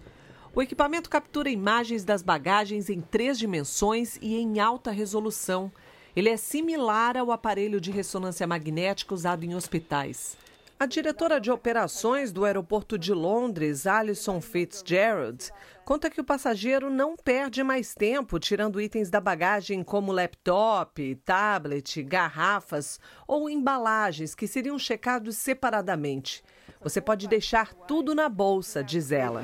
O 0.53 0.61
equipamento 0.61 1.09
captura 1.09 1.49
imagens 1.49 2.05
das 2.05 2.21
bagagens 2.21 2.89
em 2.89 3.01
três 3.01 3.37
dimensões 3.37 4.17
e 4.21 4.37
em 4.37 4.57
alta 4.57 4.89
resolução. 4.89 5.69
Ele 6.15 6.29
é 6.29 6.37
similar 6.37 7.17
ao 7.17 7.29
aparelho 7.29 7.81
de 7.81 7.91
ressonância 7.91 8.47
magnética 8.47 9.13
usado 9.13 9.43
em 9.43 9.53
hospitais. 9.53 10.37
A 10.79 10.85
diretora 10.85 11.39
de 11.39 11.51
operações 11.51 12.31
do 12.31 12.45
aeroporto 12.45 12.97
de 12.97 13.13
Londres, 13.13 13.85
Alison 13.85 14.39
Fitzgerald, 14.39 15.51
conta 15.83 16.09
que 16.09 16.19
o 16.19 16.23
passageiro 16.23 16.89
não 16.89 17.17
perde 17.17 17.63
mais 17.63 17.93
tempo 17.93 18.39
tirando 18.39 18.79
itens 18.79 19.09
da 19.09 19.19
bagagem 19.19 19.83
como 19.83 20.11
laptop, 20.11 21.15
tablet, 21.23 22.01
garrafas 22.03 22.99
ou 23.27 23.49
embalagens 23.49 24.33
que 24.33 24.47
seriam 24.47 24.79
checados 24.79 25.35
separadamente. 25.37 26.43
Você 26.85 27.01
pode 27.01 27.27
deixar 27.27 27.73
tudo 27.73 28.13
na 28.13 28.29
bolsa, 28.29 28.83
diz 28.83 29.11
ela. 29.11 29.41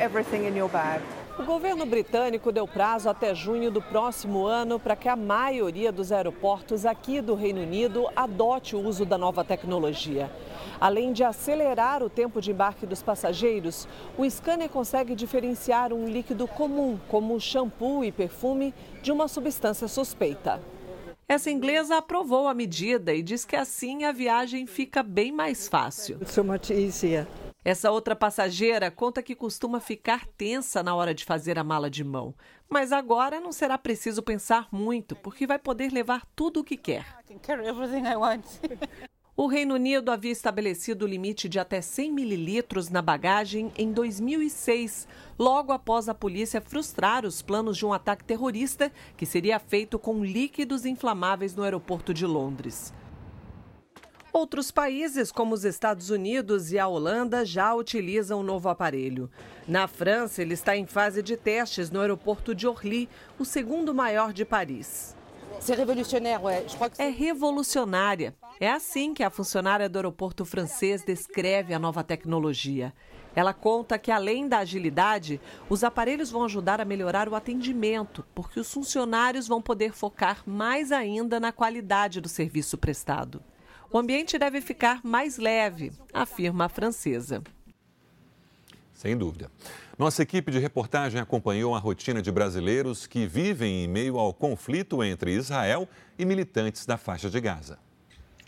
O 1.40 1.44
governo 1.44 1.88
britânico 1.88 2.52
deu 2.52 2.68
prazo 2.68 3.10
até 3.10 3.34
junho 3.34 3.72
do 3.72 3.82
próximo 3.82 4.46
ano 4.46 4.80
para 4.80 4.96
que 4.96 5.10
a 5.10 5.16
maioria 5.16 5.92
dos 5.92 6.12
aeroportos 6.12 6.86
aqui 6.86 7.20
do 7.20 7.34
Reino 7.34 7.62
Unido 7.62 8.08
adote 8.16 8.76
o 8.76 8.88
uso 8.88 9.08
da 9.08 9.18
nova 9.18 9.44
tecnologia. 9.44 10.30
Além 10.80 11.12
de 11.12 11.24
acelerar 11.24 12.04
o 12.04 12.12
tempo 12.12 12.40
de 12.40 12.52
embarque 12.52 12.86
dos 12.86 13.02
passageiros, 13.02 13.88
o 14.20 14.30
scanner 14.30 14.70
consegue 14.70 15.16
diferenciar 15.16 15.92
um 15.92 16.08
líquido 16.08 16.48
comum, 16.48 17.00
como 17.08 17.40
shampoo 17.40 18.04
e 18.06 18.12
perfume, 18.12 18.72
de 19.02 19.12
uma 19.12 19.28
substância 19.28 19.88
suspeita. 19.88 20.62
Essa 21.32 21.50
inglesa 21.50 21.96
aprovou 21.96 22.50
a 22.50 22.54
medida 22.54 23.14
e 23.14 23.24
diz 23.24 23.46
que 23.46 23.56
assim 23.56 24.04
a 24.04 24.12
viagem 24.12 24.68
fica 24.68 25.02
bem 25.02 25.32
mais 25.32 25.66
fácil. 25.66 26.20
Essa 27.64 27.90
outra 27.90 28.14
passageira 28.18 28.92
conta 28.92 29.24
que 29.24 29.34
costuma 29.34 29.80
ficar 29.80 30.26
tensa 30.26 30.84
na 30.84 30.94
hora 30.94 31.14
de 31.14 31.24
fazer 31.24 31.58
a 31.58 31.64
mala 31.64 31.90
de 31.90 32.04
mão. 32.04 32.36
Mas 32.70 32.92
agora 32.92 33.40
não 33.40 33.54
será 33.54 33.78
preciso 33.78 34.22
pensar 34.22 34.68
muito, 34.74 35.16
porque 35.16 35.48
vai 35.48 35.58
poder 35.58 35.94
levar 35.94 36.28
tudo 36.36 36.60
o 36.60 36.64
que 36.66 36.76
quer. 36.76 37.06
O 39.36 39.48
Reino 39.48 39.76
Unido 39.76 40.12
havia 40.12 40.32
estabelecido 40.32 41.06
o 41.06 41.08
limite 41.08 41.48
de 41.48 41.58
até 41.58 41.80
100 41.82 42.12
mililitros 42.12 42.90
na 42.90 43.02
bagagem 43.02 43.72
em 43.78 43.92
2006, 43.94 45.08
logo 45.40 45.72
após 45.72 46.10
a 46.10 46.14
polícia 46.14 46.60
frustrar 46.60 47.26
os 47.26 47.42
planos 47.42 47.78
de 47.78 47.86
um 47.86 47.94
ataque 47.94 48.26
terrorista 48.26 48.92
que 49.16 49.26
seria 49.26 49.58
feito 49.58 49.98
com 49.98 50.24
líquidos 50.24 50.86
inflamáveis 50.86 51.56
no 51.56 51.64
aeroporto 51.64 52.14
de 52.14 52.26
Londres. 52.26 52.94
Outros 54.34 54.70
países, 54.70 55.32
como 55.32 55.54
os 55.54 55.64
Estados 55.64 56.10
Unidos 56.10 56.72
e 56.72 56.80
a 56.80 56.88
Holanda, 56.88 57.46
já 57.46 57.74
utilizam 57.74 58.40
o 58.40 58.44
novo 58.44 58.70
aparelho. 58.70 59.30
Na 59.68 59.88
França, 59.88 60.42
ele 60.42 60.54
está 60.54 60.76
em 60.76 60.86
fase 60.86 61.24
de 61.24 61.36
testes 61.38 61.90
no 61.90 62.02
aeroporto 62.02 62.54
de 62.54 62.68
Orly, 62.68 63.10
o 63.40 63.46
segundo 63.46 63.94
maior 63.94 64.32
de 64.32 64.46
Paris. 64.46 65.16
É 66.98 67.10
revolucionária. 67.10 68.34
É 68.62 68.70
assim 68.70 69.12
que 69.12 69.24
a 69.24 69.32
funcionária 69.32 69.90
do 69.90 69.98
aeroporto 69.98 70.46
francês 70.46 71.04
descreve 71.04 71.74
a 71.74 71.80
nova 71.80 72.04
tecnologia. 72.04 72.94
Ela 73.36 73.56
conta 73.56 73.98
que, 73.98 74.12
além 74.12 74.48
da 74.48 74.60
agilidade, 74.60 75.42
os 75.68 75.84
aparelhos 75.84 76.30
vão 76.30 76.44
ajudar 76.44 76.80
a 76.80 76.86
melhorar 76.86 77.28
o 77.28 77.34
atendimento, 77.34 78.24
porque 78.36 78.60
os 78.60 78.72
funcionários 78.72 79.48
vão 79.48 79.64
poder 79.64 79.94
focar 79.94 80.44
mais 80.46 80.92
ainda 80.92 81.40
na 81.40 81.52
qualidade 81.52 82.22
do 82.22 82.30
serviço 82.30 82.78
prestado. 82.78 83.42
O 83.92 83.98
ambiente 83.98 84.38
deve 84.38 84.62
ficar 84.62 85.02
mais 85.04 85.40
leve, 85.40 85.92
afirma 86.14 86.66
a 86.66 86.70
francesa. 86.70 87.42
Sem 88.94 89.18
dúvida. 89.18 89.50
Nossa 89.98 90.22
equipe 90.22 90.52
de 90.52 90.60
reportagem 90.60 91.20
acompanhou 91.20 91.74
a 91.74 91.80
rotina 91.80 92.22
de 92.22 92.32
brasileiros 92.32 93.08
que 93.08 93.26
vivem 93.26 93.86
em 93.86 93.88
meio 93.88 94.20
ao 94.20 94.32
conflito 94.32 95.04
entre 95.04 95.34
Israel 95.34 95.90
e 96.16 96.24
militantes 96.26 96.86
da 96.86 96.96
faixa 96.96 97.28
de 97.28 97.42
Gaza. 97.42 97.80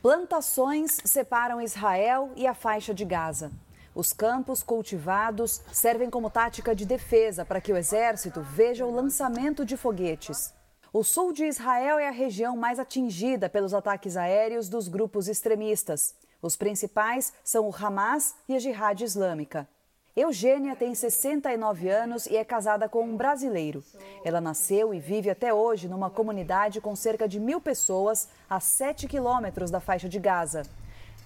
Plantações 0.04 0.98
separam 1.06 1.62
Israel 1.62 2.30
e 2.36 2.46
a 2.46 2.54
faixa 2.54 2.94
de 2.94 3.06
Gaza. 3.06 3.54
Os 3.96 4.12
campos 4.12 4.62
cultivados 4.62 5.62
servem 5.72 6.10
como 6.10 6.30
tática 6.30 6.76
de 6.76 6.86
defesa 6.86 7.46
para 7.46 7.62
que 7.62 7.72
o 7.72 7.78
exército 7.78 8.42
veja 8.42 8.86
o 8.86 8.92
lançamento 8.92 9.64
de 9.64 9.78
foguetes. 9.78 10.54
O 10.92 11.06
sul 11.06 11.32
de 11.32 11.46
Israel 11.46 11.98
é 12.00 12.10
a 12.10 12.12
região 12.12 12.58
mais 12.58 12.80
atingida 12.80 13.48
pelos 13.48 13.74
ataques 13.74 14.18
aéreos 14.18 14.68
dos 14.68 14.90
grupos 14.90 15.30
extremistas. 15.30 16.14
Os 16.42 16.58
principais 16.58 17.32
são 17.42 17.70
o 17.70 17.74
Hamas 17.74 18.36
e 18.50 18.58
a 18.58 18.60
Jihad 18.60 19.02
Islâmica. 19.02 19.70
Eugênia 20.16 20.76
tem 20.76 20.94
69 20.94 21.90
anos 21.90 22.28
e 22.28 22.38
é 22.38 22.46
casada 22.46 22.88
com 22.88 23.04
um 23.04 23.18
brasileiro. 23.18 23.84
Ela 24.24 24.40
nasceu 24.40 24.94
e 24.94 25.00
vive 25.00 25.28
até 25.28 25.52
hoje 25.52 25.88
numa 25.88 26.08
comunidade 26.08 26.80
com 26.80 26.96
cerca 26.96 27.28
de 27.28 27.40
mil 27.40 27.60
pessoas 27.60 28.30
a 28.48 28.60
7 28.60 29.08
quilômetros 29.08 29.72
da 29.72 29.80
faixa 29.80 30.08
de 30.08 30.20
Gaza. 30.20 30.62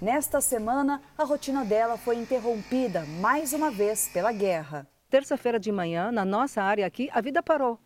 Nesta 0.02 0.40
semana, 0.40 1.02
a 1.18 1.26
rotina 1.26 1.66
dela 1.66 1.98
foi 1.98 2.16
interrompida 2.16 3.04
mais 3.20 3.52
uma 3.52 3.70
vez 3.70 4.08
pela 4.08 4.32
guerra. 4.32 4.88
Terça-feira 5.10 5.60
de 5.60 5.72
manhã, 5.72 6.10
na 6.10 6.24
nossa 6.24 6.64
área 6.64 6.86
aqui, 6.86 7.10
a 7.12 7.20
vida 7.20 7.44
parou. 7.44 7.78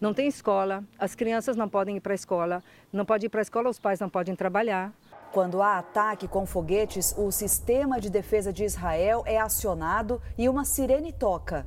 Não 0.00 0.14
tem 0.14 0.28
escola, 0.28 0.84
as 1.00 1.16
crianças 1.16 1.56
não 1.56 1.68
podem 1.68 1.96
ir 1.96 2.00
para 2.00 2.12
a 2.12 2.14
escola, 2.14 2.62
não 2.92 3.04
pode 3.04 3.26
ir 3.26 3.28
para 3.28 3.40
a 3.40 3.42
escola, 3.42 3.68
os 3.68 3.80
pais 3.80 3.98
não 3.98 4.08
podem 4.08 4.36
trabalhar. 4.36 4.92
Quando 5.32 5.62
há 5.62 5.78
ataque 5.78 6.28
com 6.28 6.44
foguetes, 6.44 7.14
o 7.16 7.32
sistema 7.32 7.98
de 7.98 8.10
defesa 8.10 8.52
de 8.52 8.64
Israel 8.64 9.22
é 9.24 9.40
acionado 9.40 10.20
e 10.36 10.46
uma 10.46 10.62
sirene 10.62 11.10
toca. 11.10 11.66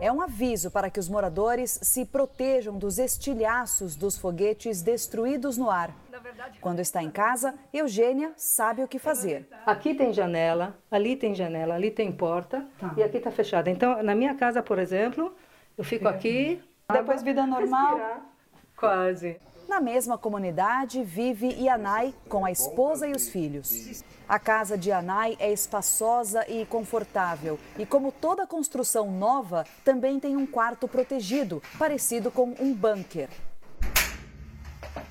É 0.00 0.10
um 0.10 0.22
aviso 0.22 0.70
para 0.70 0.88
que 0.88 0.98
os 0.98 1.10
moradores 1.10 1.78
se 1.82 2.06
protejam 2.06 2.78
dos 2.78 2.98
estilhaços 2.98 3.94
dos 3.94 4.16
foguetes 4.16 4.80
destruídos 4.80 5.58
no 5.58 5.68
ar. 5.68 5.94
Quando 6.62 6.80
está 6.80 7.02
em 7.02 7.10
casa, 7.10 7.54
Eugênia 7.70 8.32
sabe 8.34 8.82
o 8.82 8.88
que 8.88 8.98
fazer. 8.98 9.46
Aqui 9.66 9.94
tem 9.94 10.10
janela, 10.10 10.74
ali 10.90 11.16
tem 11.16 11.34
janela, 11.34 11.74
ali 11.74 11.90
tem 11.90 12.10
porta 12.10 12.66
tá. 12.78 12.94
e 12.96 13.02
aqui 13.02 13.18
está 13.18 13.30
fechada. 13.30 13.68
Então, 13.68 14.02
na 14.02 14.14
minha 14.14 14.34
casa, 14.34 14.62
por 14.62 14.78
exemplo, 14.78 15.34
eu 15.76 15.84
fico 15.84 16.08
aqui. 16.08 16.62
Depois 16.90 17.22
vida 17.22 17.46
normal? 17.46 17.96
Respirar. 17.98 18.22
Quase. 18.74 19.49
Na 19.70 19.80
mesma 19.80 20.18
comunidade 20.18 21.04
vive 21.04 21.46
Yanai 21.46 22.12
com 22.28 22.44
a 22.44 22.50
esposa 22.50 23.06
e 23.06 23.12
os 23.12 23.28
filhos. 23.28 24.02
A 24.28 24.36
casa 24.36 24.76
de 24.76 24.90
Yanai 24.90 25.36
é 25.38 25.52
espaçosa 25.52 26.44
e 26.50 26.66
confortável 26.66 27.56
e, 27.78 27.86
como 27.86 28.10
toda 28.10 28.48
construção 28.48 29.12
nova, 29.12 29.64
também 29.84 30.18
tem 30.18 30.36
um 30.36 30.44
quarto 30.44 30.88
protegido, 30.88 31.62
parecido 31.78 32.32
com 32.32 32.52
um 32.58 32.74
bunker. 32.74 33.28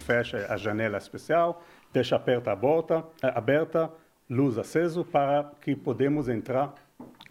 Fecha 0.02 0.46
a 0.50 0.58
janela 0.58 0.98
especial, 0.98 1.64
deixa 1.94 2.18
aberta 2.18 2.52
a 2.52 2.58
porta, 2.58 3.06
aberta, 3.22 3.90
luz 4.30 4.58
aceso 4.58 5.06
para 5.06 5.54
que 5.62 5.74
podemos 5.74 6.28
entrar 6.28 6.76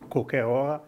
qualquer 0.08 0.46
hora, 0.46 0.80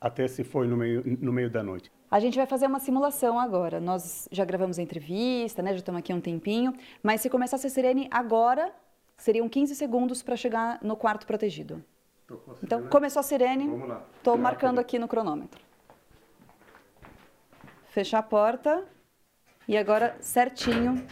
até 0.00 0.26
se 0.26 0.42
for 0.42 0.66
no 0.66 0.78
meio, 0.78 1.02
no 1.20 1.34
meio 1.34 1.50
da 1.50 1.62
noite. 1.62 1.92
A 2.12 2.20
gente 2.20 2.36
vai 2.36 2.44
fazer 2.44 2.66
uma 2.66 2.78
simulação 2.78 3.38
agora. 3.38 3.80
Nós 3.80 4.28
já 4.30 4.44
gravamos 4.44 4.78
a 4.78 4.82
entrevista, 4.82 5.62
né? 5.62 5.70
Já 5.70 5.78
estamos 5.78 5.98
aqui 5.98 6.12
há 6.12 6.14
um 6.14 6.20
tempinho. 6.20 6.74
Mas 7.02 7.22
se 7.22 7.30
começasse 7.30 7.66
a 7.66 7.70
sirene 7.70 8.06
agora, 8.10 8.70
seriam 9.16 9.48
15 9.48 9.74
segundos 9.74 10.22
para 10.22 10.36
chegar 10.36 10.78
no 10.82 10.94
quarto 10.94 11.26
protegido. 11.26 11.82
Então, 12.62 12.86
começou 12.88 13.20
a 13.20 13.22
sirene. 13.22 13.66
Vamos 13.66 13.88
lá. 13.88 14.04
Estou 14.18 14.36
marcando 14.36 14.78
aqui 14.78 14.98
no 14.98 15.08
cronômetro. 15.08 15.58
Fechar 17.88 18.18
a 18.18 18.22
porta. 18.22 18.84
E 19.66 19.78
agora, 19.78 20.14
certinho, 20.20 21.06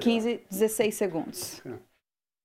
15, 0.00 0.40
16 0.48 0.94
segundos. 0.94 1.62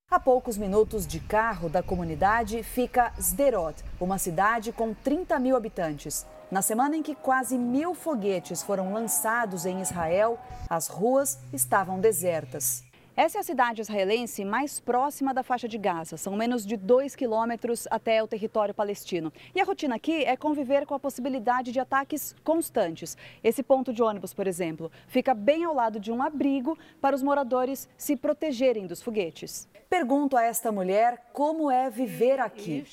A 0.10 0.20
poucos 0.20 0.58
minutos 0.58 1.06
de 1.06 1.20
carro 1.20 1.70
da 1.70 1.84
comunidade 1.84 2.64
fica 2.64 3.14
Sderot, 3.20 3.84
uma 4.00 4.18
cidade 4.18 4.72
com 4.72 4.96
30 4.96 5.38
mil 5.38 5.56
habitantes. 5.56 6.26
Na 6.50 6.62
semana 6.62 6.96
em 6.96 7.04
que 7.04 7.14
quase 7.14 7.58
mil 7.58 7.94
foguetes 7.94 8.64
foram 8.64 8.94
lançados 8.94 9.66
em 9.66 9.82
Israel, 9.82 10.40
as 10.70 10.88
ruas 10.88 11.38
estavam 11.52 12.00
desertas. 12.00 12.87
Essa 13.18 13.40
é 13.40 13.42
a 13.42 13.44
cidade 13.44 13.82
israelense 13.82 14.46
mais 14.46 14.80
próxima 14.80 15.34
da 15.34 15.42
faixa 15.42 15.68
de 15.68 15.76
Gaza. 15.76 16.18
São 16.18 16.36
menos 16.36 16.64
de 16.64 16.78
dois 16.78 17.16
quilômetros 17.16 17.88
até 17.90 18.22
o 18.22 18.28
território 18.28 18.76
palestino. 18.76 19.34
E 19.56 19.60
a 19.60 19.64
rotina 19.64 19.96
aqui 19.96 20.24
é 20.24 20.38
conviver 20.38 20.86
com 20.86 20.94
a 20.94 21.00
possibilidade 21.00 21.72
de 21.72 21.80
ataques 21.80 22.36
constantes. 22.44 23.18
Esse 23.44 23.64
ponto 23.64 23.92
de 23.92 24.04
ônibus, 24.04 24.36
por 24.36 24.46
exemplo, 24.46 24.92
fica 25.08 25.34
bem 25.34 25.64
ao 25.64 25.74
lado 25.74 26.00
de 26.00 26.12
um 26.12 26.22
abrigo 26.22 26.78
para 27.02 27.16
os 27.16 27.24
moradores 27.24 27.90
se 27.98 28.16
protegerem 28.16 28.86
dos 28.86 29.02
foguetes. 29.02 29.68
Pergunto 29.90 30.38
a 30.38 30.44
esta 30.44 30.72
mulher 30.72 31.32
como 31.34 31.72
é 31.72 31.90
viver 31.90 32.40
aqui. 32.40 32.84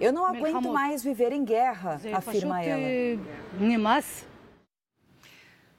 Eu 0.00 0.12
não 0.12 0.24
aguento 0.24 0.72
mais 0.72 1.02
viver 1.02 1.32
em 1.32 1.44
guerra, 1.44 2.00
afirma 2.14 2.62
ela. 2.62 2.80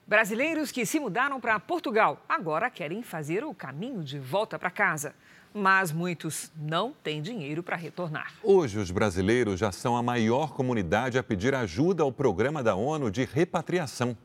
Brasileiros 0.06 0.70
que 0.70 0.84
se 0.84 1.00
mudaram 1.00 1.40
para 1.40 1.58
Portugal 1.58 2.22
agora 2.28 2.68
querem 2.68 3.02
fazer 3.02 3.42
o 3.42 3.54
caminho 3.54 4.04
de 4.04 4.18
volta 4.18 4.58
para 4.58 4.70
casa. 4.70 5.14
Mas 5.54 5.90
muitos 5.92 6.52
não 6.54 6.92
têm 6.92 7.22
dinheiro 7.22 7.62
para 7.62 7.74
retornar. 7.74 8.34
Hoje, 8.42 8.78
os 8.78 8.90
brasileiros 8.90 9.58
já 9.58 9.72
são 9.72 9.96
a 9.96 10.02
maior 10.02 10.52
comunidade 10.52 11.16
a 11.16 11.22
pedir 11.22 11.54
ajuda 11.54 12.02
ao 12.02 12.12
programa 12.12 12.62
da 12.62 12.74
ONU 12.74 13.10
de 13.10 13.24
repatriação. 13.24 14.16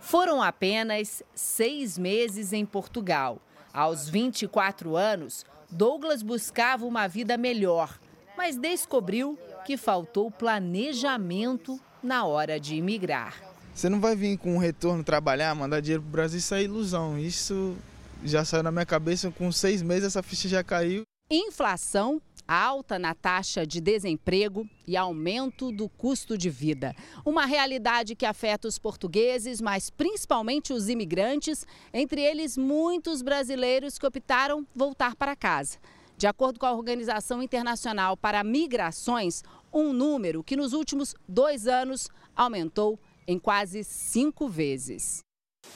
Foram 0.00 0.40
apenas 0.40 1.22
seis 1.34 1.98
meses 1.98 2.52
em 2.52 2.64
Portugal. 2.64 3.38
Aos 3.74 4.08
24 4.08 4.96
anos, 4.96 5.44
Douglas 5.70 6.22
buscava 6.22 6.86
uma 6.86 7.06
vida 7.06 7.36
melhor, 7.36 7.98
mas 8.36 8.56
descobriu 8.56 9.38
que 9.66 9.76
faltou 9.76 10.30
planejamento 10.30 11.78
na 12.02 12.24
hora 12.24 12.58
de 12.58 12.76
imigrar. 12.76 13.51
Você 13.74 13.88
não 13.88 14.00
vai 14.00 14.14
vir 14.14 14.38
com 14.38 14.54
um 14.54 14.58
retorno 14.58 15.02
trabalhar, 15.02 15.54
mandar 15.54 15.80
dinheiro 15.80 16.02
para 16.02 16.08
o 16.08 16.12
Brasil, 16.12 16.38
isso 16.38 16.54
é 16.54 16.62
ilusão. 16.62 17.18
Isso 17.18 17.74
já 18.22 18.44
saiu 18.44 18.62
na 18.62 18.70
minha 18.70 18.86
cabeça, 18.86 19.30
com 19.30 19.50
seis 19.50 19.82
meses 19.82 20.04
essa 20.04 20.22
ficha 20.22 20.48
já 20.48 20.62
caiu. 20.62 21.02
Inflação, 21.30 22.20
alta 22.46 22.98
na 22.98 23.14
taxa 23.14 23.66
de 23.66 23.80
desemprego 23.80 24.68
e 24.86 24.96
aumento 24.96 25.72
do 25.72 25.88
custo 25.88 26.36
de 26.36 26.50
vida. 26.50 26.94
Uma 27.24 27.46
realidade 27.46 28.14
que 28.14 28.26
afeta 28.26 28.68
os 28.68 28.78
portugueses, 28.78 29.60
mas 29.60 29.88
principalmente 29.88 30.72
os 30.72 30.90
imigrantes, 30.90 31.66
entre 31.92 32.20
eles 32.20 32.58
muitos 32.58 33.22
brasileiros 33.22 33.98
que 33.98 34.06
optaram 34.06 34.66
voltar 34.74 35.16
para 35.16 35.34
casa. 35.34 35.78
De 36.18 36.26
acordo 36.26 36.60
com 36.60 36.66
a 36.66 36.72
Organização 36.72 37.42
Internacional 37.42 38.16
para 38.16 38.44
Migrações, 38.44 39.42
um 39.72 39.92
número 39.94 40.44
que 40.44 40.54
nos 40.54 40.74
últimos 40.74 41.14
dois 41.26 41.66
anos 41.66 42.08
aumentou 42.36 42.98
em 43.26 43.38
quase 43.38 43.84
cinco 43.84 44.48
vezes. 44.48 45.22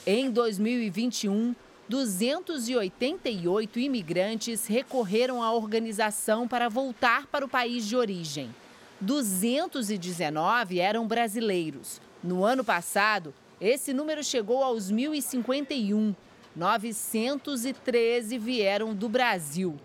Em 0.05 0.29
2021, 0.31 1.55
288 1.87 3.79
imigrantes 3.79 4.67
recorreram 4.67 5.41
à 5.41 5.53
organização 5.53 6.47
para 6.47 6.67
voltar 6.69 7.27
para 7.27 7.45
o 7.45 7.49
país 7.49 7.85
de 7.85 7.95
origem. 7.95 8.53
219 8.99 10.79
eram 10.79 11.07
brasileiros. 11.07 12.01
No 12.23 12.43
ano 12.43 12.63
passado, 12.63 13.33
esse 13.61 13.93
número 13.93 14.23
chegou 14.23 14.63
aos 14.63 14.91
1.051. 14.91 16.15
913 16.55 18.37
vieram 18.37 18.93
do 18.95 19.07
Brasil. 19.07 19.77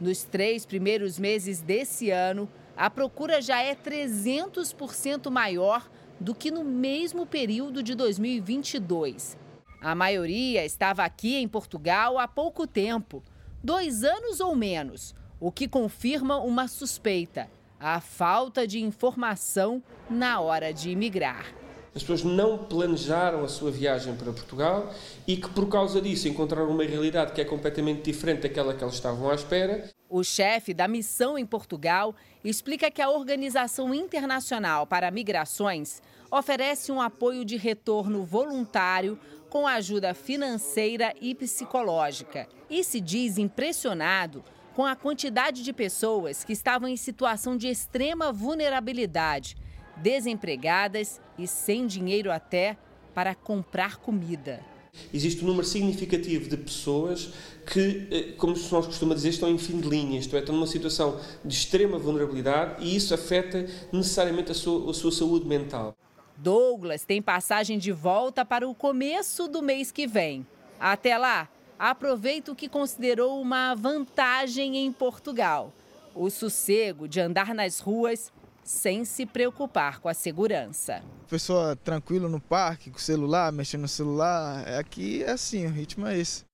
Nos 0.00 0.22
três 0.22 0.64
primeiros 0.64 1.18
meses 1.18 1.60
desse 1.60 2.10
ano, 2.10 2.48
a 2.76 2.88
procura 2.88 3.42
já 3.42 3.60
é 3.60 3.74
300% 3.74 5.28
maior 5.30 5.90
do 6.20 6.34
que 6.34 6.50
no 6.50 6.62
mesmo 6.62 7.24
período 7.24 7.82
de 7.82 7.94
2022. 7.94 9.38
A 9.80 9.94
maioria 9.94 10.64
estava 10.64 11.02
aqui 11.02 11.36
em 11.36 11.48
Portugal 11.48 12.18
há 12.18 12.28
pouco 12.28 12.66
tempo, 12.66 13.22
dois 13.64 14.04
anos 14.04 14.38
ou 14.38 14.54
menos, 14.54 15.14
o 15.40 15.50
que 15.50 15.66
confirma 15.66 16.36
uma 16.36 16.68
suspeita: 16.68 17.48
a 17.80 17.98
falta 17.98 18.66
de 18.66 18.78
informação 18.78 19.82
na 20.10 20.38
hora 20.38 20.72
de 20.72 20.90
imigrar. 20.90 21.46
As 21.94 22.02
pessoas 22.02 22.22
não 22.22 22.56
planejaram 22.56 23.42
a 23.42 23.48
sua 23.48 23.70
viagem 23.70 24.14
para 24.14 24.32
Portugal 24.32 24.94
e 25.26 25.36
que, 25.36 25.48
por 25.48 25.68
causa 25.68 26.00
disso, 26.00 26.28
encontraram 26.28 26.70
uma 26.70 26.84
realidade 26.84 27.32
que 27.32 27.40
é 27.40 27.44
completamente 27.44 28.02
diferente 28.02 28.42
daquela 28.42 28.74
que 28.74 28.82
elas 28.82 28.94
estavam 28.94 29.28
à 29.28 29.34
espera. 29.34 29.90
O 30.08 30.22
chefe 30.22 30.72
da 30.72 30.86
missão 30.86 31.36
em 31.36 31.44
Portugal 31.44 32.14
explica 32.48 32.90
que 32.90 33.02
a 33.02 33.10
Organização 33.10 33.94
Internacional 33.94 34.86
para 34.86 35.10
Migrações 35.10 36.02
oferece 36.30 36.90
um 36.90 37.00
apoio 37.00 37.44
de 37.44 37.56
retorno 37.56 38.24
voluntário 38.24 39.18
com 39.50 39.66
ajuda 39.66 40.14
financeira 40.14 41.12
e 41.20 41.34
psicológica. 41.34 42.48
E 42.70 42.84
se 42.84 43.00
diz 43.00 43.36
impressionado 43.36 44.44
com 44.74 44.86
a 44.86 44.96
quantidade 44.96 45.62
de 45.62 45.72
pessoas 45.72 46.44
que 46.44 46.52
estavam 46.52 46.88
em 46.88 46.96
situação 46.96 47.56
de 47.56 47.68
extrema 47.68 48.32
vulnerabilidade, 48.32 49.56
desempregadas 49.96 51.20
e 51.36 51.46
sem 51.46 51.86
dinheiro 51.86 52.30
até 52.30 52.76
para 53.12 53.34
comprar 53.34 53.96
comida. 53.96 54.64
Existe 55.12 55.44
um 55.44 55.48
número 55.48 55.66
significativo 55.66 56.48
de 56.48 56.56
pessoas 56.56 57.30
que, 57.66 58.08
eh, 58.10 58.32
como 58.36 58.52
nós 58.52 58.86
costumamos 58.86 59.22
dizer, 59.22 59.30
estão 59.30 59.48
em 59.48 59.58
fim 59.58 59.80
de 59.80 59.88
linha, 59.88 60.18
isto 60.18 60.34
é, 60.36 60.40
estão 60.40 60.54
numa 60.54 60.66
situação 60.66 61.20
de 61.44 61.54
extrema 61.54 61.98
vulnerabilidade 61.98 62.84
e 62.84 62.96
isso 62.96 63.14
afeta 63.14 63.66
necessariamente 63.92 64.50
a 64.50 64.54
sua, 64.54 64.90
a 64.90 64.94
sua 64.94 65.12
saúde 65.12 65.46
mental. 65.46 65.96
Douglas 66.36 67.04
tem 67.04 67.20
passagem 67.20 67.78
de 67.78 67.92
volta 67.92 68.44
para 68.44 68.68
o 68.68 68.74
começo 68.74 69.46
do 69.46 69.62
mês 69.62 69.92
que 69.92 70.06
vem. 70.06 70.46
Até 70.78 71.18
lá, 71.18 71.48
aproveita 71.78 72.50
o 72.50 72.56
que 72.56 72.68
considerou 72.68 73.40
uma 73.40 73.74
vantagem 73.74 74.78
em 74.78 74.90
Portugal: 74.90 75.72
o 76.14 76.30
sossego 76.30 77.06
de 77.06 77.20
andar 77.20 77.54
nas 77.54 77.78
ruas 77.80 78.32
sem 78.62 79.04
se 79.04 79.26
preocupar 79.26 80.00
com 80.00 80.08
a 80.08 80.14
segurança. 80.14 81.02
Pessoa 81.28 81.76
tranquilo 81.76 82.28
no 82.28 82.40
parque, 82.40 82.90
com 82.90 82.98
o 82.98 83.00
celular, 83.00 83.52
mexendo 83.52 83.82
no 83.82 83.88
celular. 83.88 84.66
Aqui 84.78 85.22
é 85.22 85.30
assim, 85.30 85.66
o 85.66 85.70
ritmo 85.70 86.06
é 86.06 86.18
esse. 86.18 86.44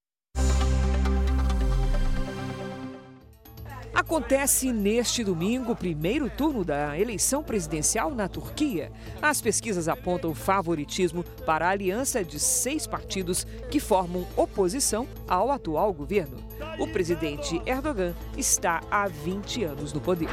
Acontece 4.07 4.73
neste 4.73 5.25
domingo 5.25 5.73
o 5.73 5.77
primeiro 5.77 6.31
turno 6.31 6.65
da 6.65 6.97
eleição 6.97 7.43
presidencial 7.43 8.15
na 8.15 8.29
Turquia. 8.29 8.93
As 9.21 9.41
pesquisas 9.41 9.89
apontam 9.89 10.33
favoritismo 10.33 11.25
para 11.45 11.67
a 11.67 11.71
aliança 11.71 12.23
de 12.23 12.39
seis 12.39 12.87
partidos 12.87 13.45
que 13.69 13.81
formam 13.81 14.25
oposição 14.37 15.09
ao 15.27 15.51
atual 15.51 15.93
governo. 15.93 16.37
O 16.79 16.87
presidente 16.87 17.61
Erdogan 17.67 18.15
está 18.37 18.81
há 18.91 19.09
20 19.09 19.65
anos 19.65 19.93
no 19.93 20.01
poder. 20.01 20.29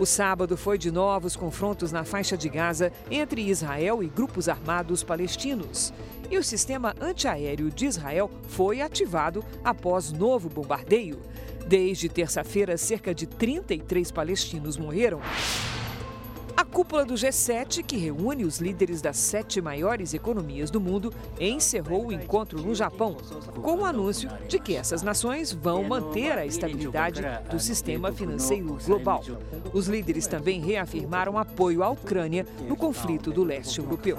O 0.00 0.06
sábado 0.06 0.56
foi 0.56 0.78
de 0.78 0.90
novos 0.90 1.36
confrontos 1.36 1.92
na 1.92 2.04
faixa 2.04 2.34
de 2.34 2.48
Gaza 2.48 2.90
entre 3.10 3.42
Israel 3.42 4.02
e 4.02 4.08
grupos 4.08 4.48
armados 4.48 5.02
palestinos. 5.04 5.92
E 6.30 6.38
o 6.38 6.42
sistema 6.42 6.94
antiaéreo 6.98 7.70
de 7.70 7.84
Israel 7.84 8.30
foi 8.48 8.80
ativado 8.80 9.44
após 9.62 10.10
novo 10.10 10.48
bombardeio. 10.48 11.20
Desde 11.66 12.08
terça-feira, 12.08 12.78
cerca 12.78 13.14
de 13.14 13.26
33 13.26 14.10
palestinos 14.10 14.78
morreram. 14.78 15.20
A 16.60 16.64
cúpula 16.66 17.06
do 17.06 17.14
G7, 17.14 17.82
que 17.82 17.96
reúne 17.96 18.44
os 18.44 18.58
líderes 18.58 19.00
das 19.00 19.16
sete 19.16 19.62
maiores 19.62 20.12
economias 20.12 20.70
do 20.70 20.78
mundo, 20.78 21.10
encerrou 21.40 22.08
o 22.08 22.12
encontro 22.12 22.60
no 22.60 22.74
Japão, 22.74 23.16
com 23.62 23.78
o 23.78 23.84
anúncio 23.86 24.28
de 24.46 24.58
que 24.58 24.76
essas 24.76 25.02
nações 25.02 25.54
vão 25.54 25.82
manter 25.84 26.32
a 26.32 26.44
estabilidade 26.44 27.22
do 27.50 27.58
sistema 27.58 28.12
financeiro 28.12 28.76
global. 28.84 29.24
Os 29.72 29.88
líderes 29.88 30.26
também 30.26 30.60
reafirmaram 30.60 31.38
apoio 31.38 31.82
à 31.82 31.88
Ucrânia 31.88 32.46
no 32.68 32.76
conflito 32.76 33.30
do 33.32 33.42
leste 33.42 33.78
europeu. 33.78 34.18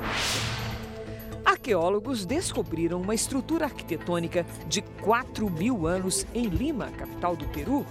Arqueólogos 1.46 2.26
descobriram 2.26 3.00
uma 3.00 3.14
estrutura 3.14 3.66
arquitetônica 3.66 4.48
de 4.68 4.82
4 4.82 5.48
mil 5.48 5.86
anos 5.86 6.26
em 6.34 6.48
Lima, 6.48 6.90
capital 6.98 7.36
do 7.36 7.46
Peru. 7.50 7.86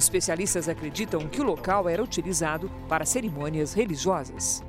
Especialistas 0.00 0.66
acreditam 0.66 1.28
que 1.28 1.42
o 1.42 1.44
local 1.44 1.86
era 1.86 2.02
utilizado 2.02 2.70
para 2.88 3.04
cerimônias 3.04 3.74
religiosas. 3.74 4.64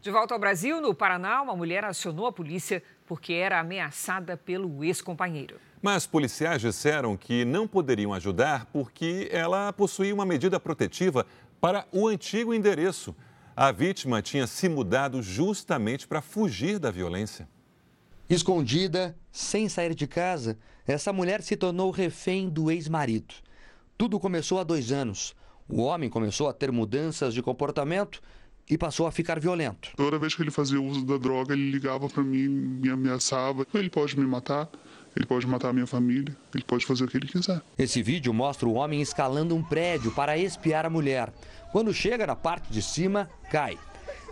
De 0.00 0.10
volta 0.10 0.34
ao 0.34 0.40
Brasil, 0.40 0.80
no 0.80 0.92
Paraná, 0.92 1.40
uma 1.40 1.54
mulher 1.54 1.84
acionou 1.84 2.26
a 2.26 2.32
polícia 2.32 2.82
porque 3.06 3.34
era 3.34 3.60
ameaçada 3.60 4.36
pelo 4.36 4.82
ex-companheiro. 4.82 5.60
Mas 5.80 6.08
policiais 6.08 6.60
disseram 6.60 7.16
que 7.16 7.44
não 7.44 7.68
poderiam 7.68 8.12
ajudar 8.12 8.66
porque 8.66 9.28
ela 9.30 9.72
possuía 9.72 10.12
uma 10.12 10.26
medida 10.26 10.58
protetiva 10.58 11.24
para 11.60 11.86
o 11.92 12.08
antigo 12.08 12.52
endereço. 12.52 13.14
A 13.54 13.70
vítima 13.70 14.20
tinha 14.20 14.48
se 14.48 14.68
mudado 14.68 15.22
justamente 15.22 16.08
para 16.08 16.20
fugir 16.20 16.80
da 16.80 16.90
violência. 16.90 17.48
Escondida, 18.28 19.16
sem 19.30 19.68
sair 19.68 19.94
de 19.94 20.08
casa, 20.08 20.58
essa 20.84 21.12
mulher 21.12 21.42
se 21.42 21.56
tornou 21.56 21.92
refém 21.92 22.48
do 22.48 22.72
ex-marido. 22.72 23.34
Tudo 23.96 24.18
começou 24.18 24.58
há 24.58 24.64
dois 24.64 24.90
anos. 24.92 25.34
O 25.68 25.80
homem 25.82 26.10
começou 26.10 26.48
a 26.48 26.52
ter 26.52 26.72
mudanças 26.72 27.32
de 27.32 27.42
comportamento 27.42 28.20
e 28.68 28.76
passou 28.78 29.06
a 29.06 29.12
ficar 29.12 29.38
violento. 29.38 29.90
Toda 29.96 30.18
vez 30.18 30.34
que 30.34 30.42
ele 30.42 30.50
fazia 30.50 30.80
uso 30.80 31.04
da 31.04 31.16
droga, 31.16 31.52
ele 31.52 31.70
ligava 31.70 32.08
para 32.08 32.22
mim, 32.22 32.48
me 32.48 32.90
ameaçava. 32.90 33.66
Ele 33.74 33.90
pode 33.90 34.18
me 34.18 34.26
matar, 34.26 34.68
ele 35.16 35.26
pode 35.26 35.46
matar 35.46 35.70
a 35.70 35.72
minha 35.72 35.86
família, 35.86 36.36
ele 36.54 36.64
pode 36.64 36.86
fazer 36.86 37.04
o 37.04 37.08
que 37.08 37.16
ele 37.16 37.26
quiser. 37.28 37.60
Esse 37.78 38.02
vídeo 38.02 38.32
mostra 38.32 38.68
o 38.68 38.74
homem 38.74 39.00
escalando 39.00 39.54
um 39.54 39.62
prédio 39.62 40.10
para 40.12 40.38
espiar 40.38 40.86
a 40.86 40.90
mulher. 40.90 41.32
Quando 41.70 41.92
chega 41.92 42.26
na 42.26 42.36
parte 42.36 42.72
de 42.72 42.82
cima, 42.82 43.28
cai. 43.50 43.78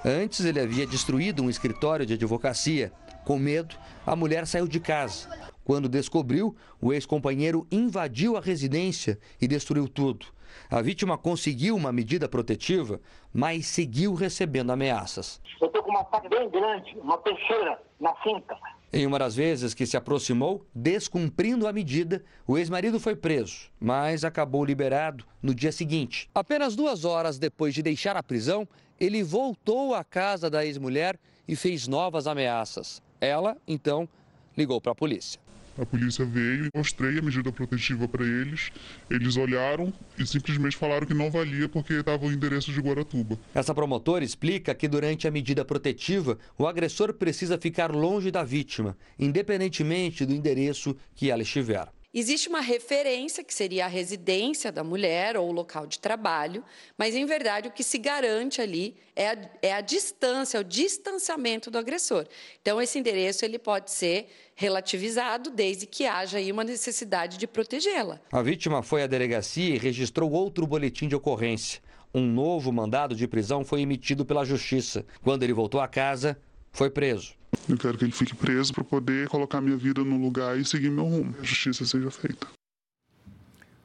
Antes 0.05 0.45
ele 0.45 0.61
havia 0.61 0.87
destruído 0.87 1.43
um 1.43 1.51
escritório 1.51 2.07
de 2.07 2.15
advocacia. 2.15 2.93
Com 3.25 3.39
medo, 3.39 3.75
a 4.07 4.17
mulher 4.17 4.47
saiu 4.47 4.67
de 4.67 4.81
casa. 4.81 5.29
Quando 5.71 5.89
descobriu, 5.89 6.57
o 6.81 6.93
ex-companheiro 6.93 7.64
invadiu 7.71 8.37
a 8.37 8.41
residência 8.41 9.21
e 9.41 9.47
destruiu 9.47 9.87
tudo. 9.87 10.27
A 10.68 10.83
vítima 10.83 11.16
conseguiu 11.16 11.77
uma 11.77 11.93
medida 11.93 12.29
protetiva, 12.29 13.01
mas 13.33 13.66
seguiu 13.66 14.12
recebendo 14.14 14.73
ameaças. 14.73 15.41
Eu 15.61 15.68
estou 15.68 15.81
com 15.85 15.93
uma 15.93 16.05
faca 16.07 16.29
bem 16.29 16.51
grande, 16.51 16.99
uma 16.99 17.16
peixeira 17.18 17.81
na 18.01 18.12
cinta. 18.21 18.59
Em 18.93 19.07
uma 19.07 19.16
das 19.21 19.37
vezes 19.37 19.73
que 19.73 19.87
se 19.87 19.97
aproximou, 19.97 20.66
descumprindo 20.75 21.68
a 21.68 21.73
medida, 21.73 22.25
o 22.49 22.59
ex-marido 22.59 22.99
foi 22.99 23.14
preso, 23.14 23.71
mas 23.79 24.25
acabou 24.25 24.64
liberado 24.64 25.25
no 25.41 25.55
dia 25.55 25.71
seguinte. 25.71 26.29
Apenas 26.35 26.75
duas 26.75 27.05
horas 27.05 27.39
depois 27.39 27.73
de 27.75 27.81
deixar 27.81 28.16
a 28.16 28.25
prisão, 28.25 28.66
ele 28.99 29.23
voltou 29.23 29.95
à 29.95 30.03
casa 30.03 30.51
da 30.51 30.66
ex-mulher 30.66 31.16
e 31.47 31.55
fez 31.55 31.87
novas 31.87 32.27
ameaças. 32.27 33.01
Ela, 33.21 33.57
então, 33.68 34.09
ligou 34.57 34.81
para 34.81 34.91
a 34.91 34.97
polícia. 34.97 35.41
A 35.79 35.87
polícia 35.87 36.25
veio 36.25 36.66
e 36.66 36.71
mostrei 36.75 37.18
a 37.18 37.23
medida 37.23 37.51
protetiva 37.53 38.07
para 38.07 38.25
eles. 38.25 38.71
Eles 39.09 39.37
olharam 39.37 39.93
e 40.18 40.27
simplesmente 40.27 40.77
falaram 40.77 41.07
que 41.07 41.14
não 41.14 41.31
valia 41.31 41.68
porque 41.68 41.95
estava 41.95 42.27
o 42.27 42.33
endereço 42.33 42.73
de 42.73 42.81
Guaratuba. 42.81 43.39
Essa 43.55 43.75
promotora 43.75 44.25
explica 44.25 44.75
que 44.75 44.89
durante 44.89 45.27
a 45.27 45.31
medida 45.31 45.64
protetiva, 45.64 46.39
o 46.59 46.66
agressor 46.66 47.14
precisa 47.14 47.57
ficar 47.59 47.91
longe 47.93 48.31
da 48.31 48.43
vítima, 48.43 48.97
independentemente 49.18 50.27
do 50.27 50.35
endereço 50.35 50.97
que 51.14 51.31
ela 51.31 51.43
estiver. 51.43 51.89
Existe 52.13 52.49
uma 52.49 52.61
referência, 52.61 53.45
que 53.45 53.55
seria 53.55 53.85
a 53.85 53.89
residência 53.89 54.73
da 54.73 54.83
mulher 54.83 55.37
ou 55.37 55.49
o 55.49 55.53
local 55.53 55.87
de 55.87 56.01
trabalho, 56.01 56.65
mas, 56.99 57.15
em 57.15 57.25
verdade, 57.25 57.69
o 57.69 57.71
que 57.71 57.85
se 57.85 57.99
garante 57.99 58.61
ali 58.61 58.97
é 59.15 59.29
a, 59.29 59.51
é 59.63 59.73
a 59.73 59.81
distância, 59.81 60.59
é 60.59 60.61
o 60.61 60.65
distanciamento 60.65 61.71
do 61.71 61.79
agressor. 61.79 62.27
Então, 62.61 62.83
esse 62.83 62.99
endereço 62.99 63.45
ele 63.45 63.61
pode 63.61 63.93
ser 63.93 64.29
relativizado 64.57 65.51
desde 65.51 65.87
que 65.87 66.05
haja 66.05 66.39
aí 66.39 66.51
uma 66.51 66.65
necessidade 66.65 67.39
de 67.39 67.47
protegê-la. 67.47 68.21
A 68.33 68.43
vítima 68.43 68.83
foi 68.83 69.05
à 69.05 69.07
delegacia 69.07 69.77
e 69.77 69.79
registrou 69.79 70.33
outro 70.33 70.67
boletim 70.67 71.07
de 71.07 71.15
ocorrência. 71.15 71.81
Um 72.13 72.27
novo 72.27 72.73
mandado 72.73 73.15
de 73.15 73.29
prisão 73.29 73.65
foi 73.65 73.83
emitido 73.83 74.27
pela 74.27 74.45
Justiça. 74.45 75.07
Quando 75.23 75.45
ele 75.45 75.53
voltou 75.53 75.81
a 75.81 75.87
casa, 75.87 76.37
foi 76.73 76.91
preso. 76.91 77.39
Eu 77.68 77.76
quero 77.76 77.96
que 77.98 78.05
ele 78.05 78.12
fique 78.12 78.34
preso 78.34 78.72
para 78.72 78.84
poder 78.84 79.28
colocar 79.28 79.61
minha 79.61 79.76
vida 79.76 80.03
no 80.03 80.16
lugar 80.16 80.59
e 80.59 80.64
seguir 80.64 80.90
meu 80.90 81.05
rumo. 81.05 81.34
A 81.40 81.42
justiça 81.42 81.84
seja 81.84 82.11
feita. 82.11 82.46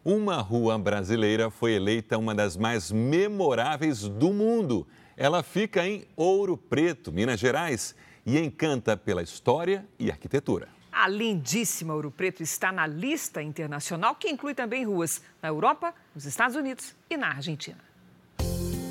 Uma 0.03 0.37
rua 0.37 0.77
brasileira 0.77 1.49
foi 1.49 1.73
eleita 1.73 2.17
uma 2.17 2.35
das 2.35 2.55
mais 2.55 2.91
memoráveis 2.91 4.07
do 4.07 4.31
mundo. 4.31 4.87
Ela 5.17 5.41
fica 5.41 5.87
em 5.87 6.05
Ouro 6.15 6.55
Preto, 6.57 7.11
Minas 7.11 7.39
Gerais, 7.39 7.95
e 8.25 8.37
encanta 8.37 8.95
pela 8.97 9.23
história 9.23 9.87
e 9.97 10.11
arquitetura. 10.11 10.67
A 10.91 11.07
lindíssima 11.07 11.93
Ouro 11.93 12.09
Preto 12.09 12.41
está 12.41 12.71
na 12.71 12.87
lista 12.87 13.41
internacional, 13.41 14.15
que 14.15 14.29
inclui 14.29 14.53
também 14.53 14.85
ruas 14.85 15.21
na 15.41 15.49
Europa, 15.49 15.93
nos 16.13 16.25
Estados 16.25 16.55
Unidos 16.55 16.95
e 17.09 17.17
na 17.17 17.29
Argentina. 17.29 17.77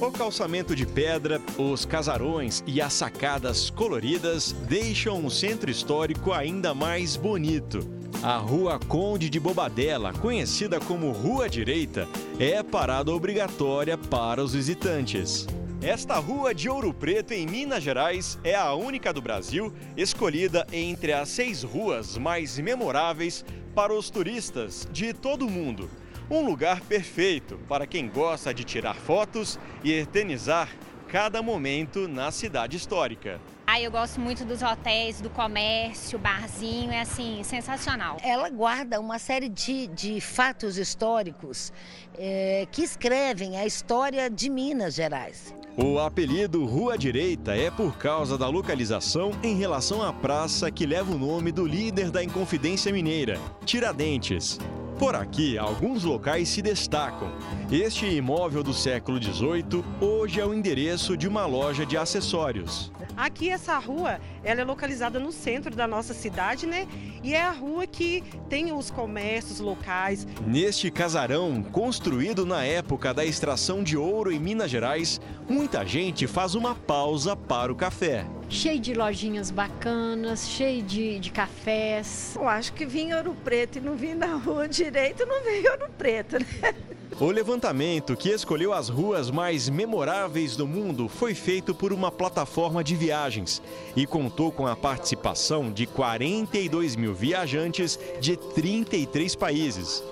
O 0.00 0.10
calçamento 0.10 0.74
de 0.74 0.84
pedra, 0.84 1.40
os 1.56 1.84
casarões 1.84 2.64
e 2.66 2.80
as 2.80 2.92
sacadas 2.92 3.70
coloridas 3.70 4.52
deixam 4.68 5.24
o 5.24 5.30
centro 5.30 5.70
histórico 5.70 6.32
ainda 6.32 6.74
mais 6.74 7.16
bonito. 7.16 7.78
A 8.22 8.36
Rua 8.36 8.78
Conde 8.88 9.30
de 9.30 9.38
Bobadela, 9.38 10.12
conhecida 10.12 10.80
como 10.80 11.12
Rua 11.12 11.48
Direita, 11.48 12.08
é 12.40 12.62
parada 12.62 13.12
obrigatória 13.12 13.96
para 13.96 14.42
os 14.42 14.52
visitantes. 14.52 15.46
Esta 15.80 16.18
rua 16.18 16.54
de 16.54 16.68
Ouro 16.68 16.92
Preto, 16.92 17.32
em 17.32 17.46
Minas 17.46 17.82
Gerais, 17.82 18.38
é 18.42 18.54
a 18.54 18.74
única 18.74 19.12
do 19.12 19.22
Brasil 19.22 19.72
escolhida 19.96 20.66
entre 20.72 21.12
as 21.12 21.28
seis 21.28 21.62
ruas 21.62 22.18
mais 22.18 22.58
memoráveis 22.58 23.44
para 23.74 23.92
os 23.92 24.10
turistas 24.10 24.88
de 24.92 25.12
todo 25.12 25.46
o 25.46 25.50
mundo. 25.50 25.88
Um 26.30 26.40
lugar 26.40 26.80
perfeito 26.80 27.58
para 27.68 27.86
quem 27.86 28.08
gosta 28.08 28.54
de 28.54 28.64
tirar 28.64 28.94
fotos 28.94 29.58
e 29.82 29.92
eternizar 29.92 30.70
cada 31.06 31.42
momento 31.42 32.08
na 32.08 32.30
cidade 32.30 32.78
histórica. 32.78 33.38
Ah, 33.66 33.80
eu 33.80 33.90
gosto 33.90 34.20
muito 34.20 34.44
dos 34.44 34.60
hotéis, 34.60 35.22
do 35.22 35.30
comércio, 35.30 36.18
barzinho, 36.18 36.92
é 36.92 37.00
assim, 37.00 37.42
sensacional. 37.42 38.18
Ela 38.22 38.50
guarda 38.50 39.00
uma 39.00 39.18
série 39.18 39.48
de, 39.48 39.86
de 39.86 40.20
fatos 40.20 40.76
históricos 40.76 41.72
é, 42.16 42.68
que 42.70 42.82
escrevem 42.82 43.56
a 43.56 43.64
história 43.64 44.28
de 44.28 44.50
Minas 44.50 44.94
Gerais. 44.94 45.54
O 45.78 45.98
apelido 45.98 46.64
Rua 46.66 46.98
Direita 46.98 47.56
é 47.56 47.70
por 47.70 47.96
causa 47.96 48.36
da 48.36 48.48
localização 48.48 49.32
em 49.42 49.56
relação 49.56 50.02
à 50.02 50.12
praça 50.12 50.70
que 50.70 50.84
leva 50.84 51.12
o 51.12 51.18
nome 51.18 51.50
do 51.50 51.66
líder 51.66 52.10
da 52.10 52.22
Inconfidência 52.22 52.92
Mineira, 52.92 53.40
Tiradentes. 53.64 54.58
Por 54.98 55.16
aqui, 55.16 55.58
alguns 55.58 56.04
locais 56.04 56.48
se 56.48 56.62
destacam. 56.62 57.32
Este 57.72 58.06
imóvel 58.06 58.62
do 58.62 58.72
século 58.72 59.20
XVIII 59.20 59.84
hoje 60.00 60.40
é 60.40 60.46
o 60.46 60.54
endereço 60.54 61.16
de 61.16 61.26
uma 61.26 61.46
loja 61.46 61.84
de 61.84 61.96
acessórios. 61.96 62.92
Aqui 63.16 63.50
essa 63.54 63.78
rua, 63.78 64.20
ela 64.42 64.60
é 64.60 64.64
localizada 64.64 65.18
no 65.18 65.32
centro 65.32 65.74
da 65.74 65.86
nossa 65.86 66.12
cidade, 66.12 66.66
né? 66.66 66.86
E 67.22 67.34
é 67.34 67.42
a 67.42 67.50
rua 67.50 67.86
que 67.86 68.22
tem 68.48 68.72
os 68.72 68.90
comércios 68.90 69.60
locais. 69.60 70.26
Neste 70.46 70.90
casarão, 70.90 71.62
construído 71.62 72.44
na 72.44 72.64
época 72.64 73.14
da 73.14 73.24
extração 73.24 73.82
de 73.82 73.96
ouro 73.96 74.30
em 74.30 74.38
Minas 74.38 74.70
Gerais, 74.70 75.20
muita 75.48 75.86
gente 75.86 76.26
faz 76.26 76.54
uma 76.54 76.74
pausa 76.74 77.34
para 77.36 77.72
o 77.72 77.76
café. 77.76 78.26
Cheio 78.48 78.78
de 78.78 78.94
lojinhas 78.94 79.50
bacanas, 79.50 80.48
cheio 80.48 80.82
de, 80.82 81.18
de 81.18 81.30
cafés. 81.30 82.36
Eu 82.36 82.48
acho 82.48 82.72
que 82.72 82.84
vim 82.86 83.12
Ouro 83.12 83.36
Preto 83.44 83.78
e 83.78 83.80
não 83.80 83.96
vim 83.96 84.14
na 84.14 84.36
rua 84.36 84.68
direito, 84.68 85.26
não 85.26 85.42
veio 85.42 85.70
Ouro 85.72 85.90
Preto, 85.96 86.38
né? 86.38 86.74
O 87.20 87.30
levantamento 87.30 88.16
que 88.16 88.30
escolheu 88.30 88.72
as 88.72 88.88
ruas 88.88 89.30
mais 89.30 89.68
memoráveis 89.68 90.56
do 90.56 90.66
mundo 90.66 91.08
foi 91.08 91.32
feito 91.32 91.72
por 91.72 91.92
uma 91.92 92.10
plataforma 92.10 92.82
de 92.82 92.96
viagens 92.96 93.62
e 93.94 94.04
contou 94.04 94.50
com 94.50 94.66
a 94.66 94.74
participação 94.74 95.72
de 95.72 95.86
42 95.86 96.96
mil 96.96 97.14
viajantes 97.14 97.98
de 98.20 98.36
33 98.36 99.36
países. 99.36 100.02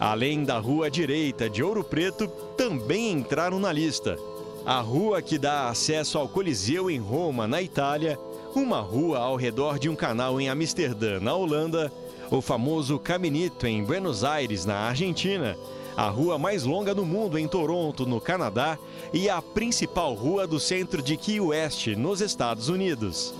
Além 0.00 0.42
da 0.42 0.58
Rua 0.58 0.90
Direita 0.90 1.48
de 1.48 1.62
Ouro 1.62 1.84
Preto, 1.84 2.26
também 2.56 3.12
entraram 3.12 3.60
na 3.60 3.72
lista. 3.72 4.18
A 4.68 4.80
rua 4.80 5.22
que 5.22 5.38
dá 5.38 5.70
acesso 5.70 6.18
ao 6.18 6.28
Coliseu 6.28 6.90
em 6.90 6.98
Roma, 6.98 7.48
na 7.48 7.62
Itália, 7.62 8.20
uma 8.54 8.80
rua 8.80 9.18
ao 9.18 9.34
redor 9.34 9.78
de 9.78 9.88
um 9.88 9.96
canal 9.96 10.38
em 10.38 10.50
Amsterdã, 10.50 11.18
na 11.20 11.34
Holanda, 11.34 11.90
o 12.30 12.42
famoso 12.42 12.98
Caminito 12.98 13.66
em 13.66 13.82
Buenos 13.82 14.24
Aires, 14.24 14.66
na 14.66 14.74
Argentina, 14.74 15.56
a 15.96 16.10
rua 16.10 16.38
mais 16.38 16.64
longa 16.64 16.94
do 16.94 17.06
mundo 17.06 17.38
em 17.38 17.48
Toronto, 17.48 18.04
no 18.04 18.20
Canadá, 18.20 18.78
e 19.10 19.30
a 19.30 19.40
principal 19.40 20.12
rua 20.12 20.46
do 20.46 20.60
centro 20.60 21.00
de 21.00 21.16
Key 21.16 21.40
West, 21.40 21.86
nos 21.96 22.20
Estados 22.20 22.68
Unidos. 22.68 23.34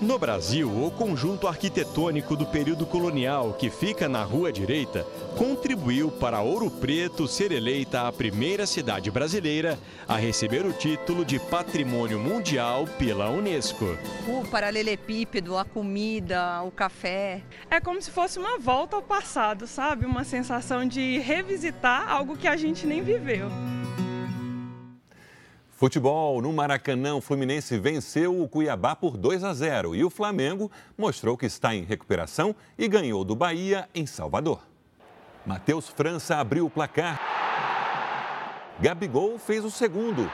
No 0.00 0.18
Brasil, 0.18 0.66
o 0.66 0.90
conjunto 0.90 1.46
arquitetônico 1.46 2.34
do 2.34 2.46
período 2.46 2.86
colonial, 2.86 3.52
que 3.52 3.68
fica 3.68 4.08
na 4.08 4.22
rua 4.22 4.50
direita, 4.50 5.06
contribuiu 5.36 6.10
para 6.10 6.40
Ouro 6.40 6.70
Preto 6.70 7.28
ser 7.28 7.52
eleita 7.52 8.08
a 8.08 8.12
primeira 8.12 8.66
cidade 8.66 9.10
brasileira 9.10 9.78
a 10.08 10.16
receber 10.16 10.64
o 10.64 10.72
título 10.72 11.22
de 11.22 11.38
Patrimônio 11.38 12.18
Mundial 12.18 12.86
pela 12.98 13.28
Unesco. 13.28 13.98
O 14.26 14.42
paralelepípedo, 14.48 15.58
a 15.58 15.66
comida, 15.66 16.62
o 16.62 16.70
café. 16.70 17.42
É 17.70 17.78
como 17.78 18.00
se 18.00 18.10
fosse 18.10 18.38
uma 18.38 18.58
volta 18.58 18.96
ao 18.96 19.02
passado, 19.02 19.66
sabe? 19.66 20.06
Uma 20.06 20.24
sensação 20.24 20.88
de 20.88 21.18
revisitar 21.18 22.10
algo 22.10 22.38
que 22.38 22.48
a 22.48 22.56
gente 22.56 22.86
nem 22.86 23.02
viveu. 23.02 23.50
Futebol 25.80 26.42
no 26.42 26.52
Maracanã, 26.52 27.14
o 27.14 27.22
Fluminense 27.22 27.78
venceu 27.78 28.38
o 28.38 28.46
Cuiabá 28.46 28.94
por 28.94 29.16
2 29.16 29.42
a 29.42 29.54
0 29.54 29.96
e 29.96 30.04
o 30.04 30.10
Flamengo 30.10 30.70
mostrou 30.94 31.38
que 31.38 31.46
está 31.46 31.74
em 31.74 31.84
recuperação 31.84 32.54
e 32.76 32.86
ganhou 32.86 33.24
do 33.24 33.34
Bahia 33.34 33.88
em 33.94 34.04
Salvador. 34.04 34.60
Matheus 35.46 35.88
França 35.88 36.36
abriu 36.36 36.66
o 36.66 36.70
placar. 36.70 37.18
Gabigol 38.78 39.38
fez 39.38 39.64
o 39.64 39.70
segundo. 39.70 40.30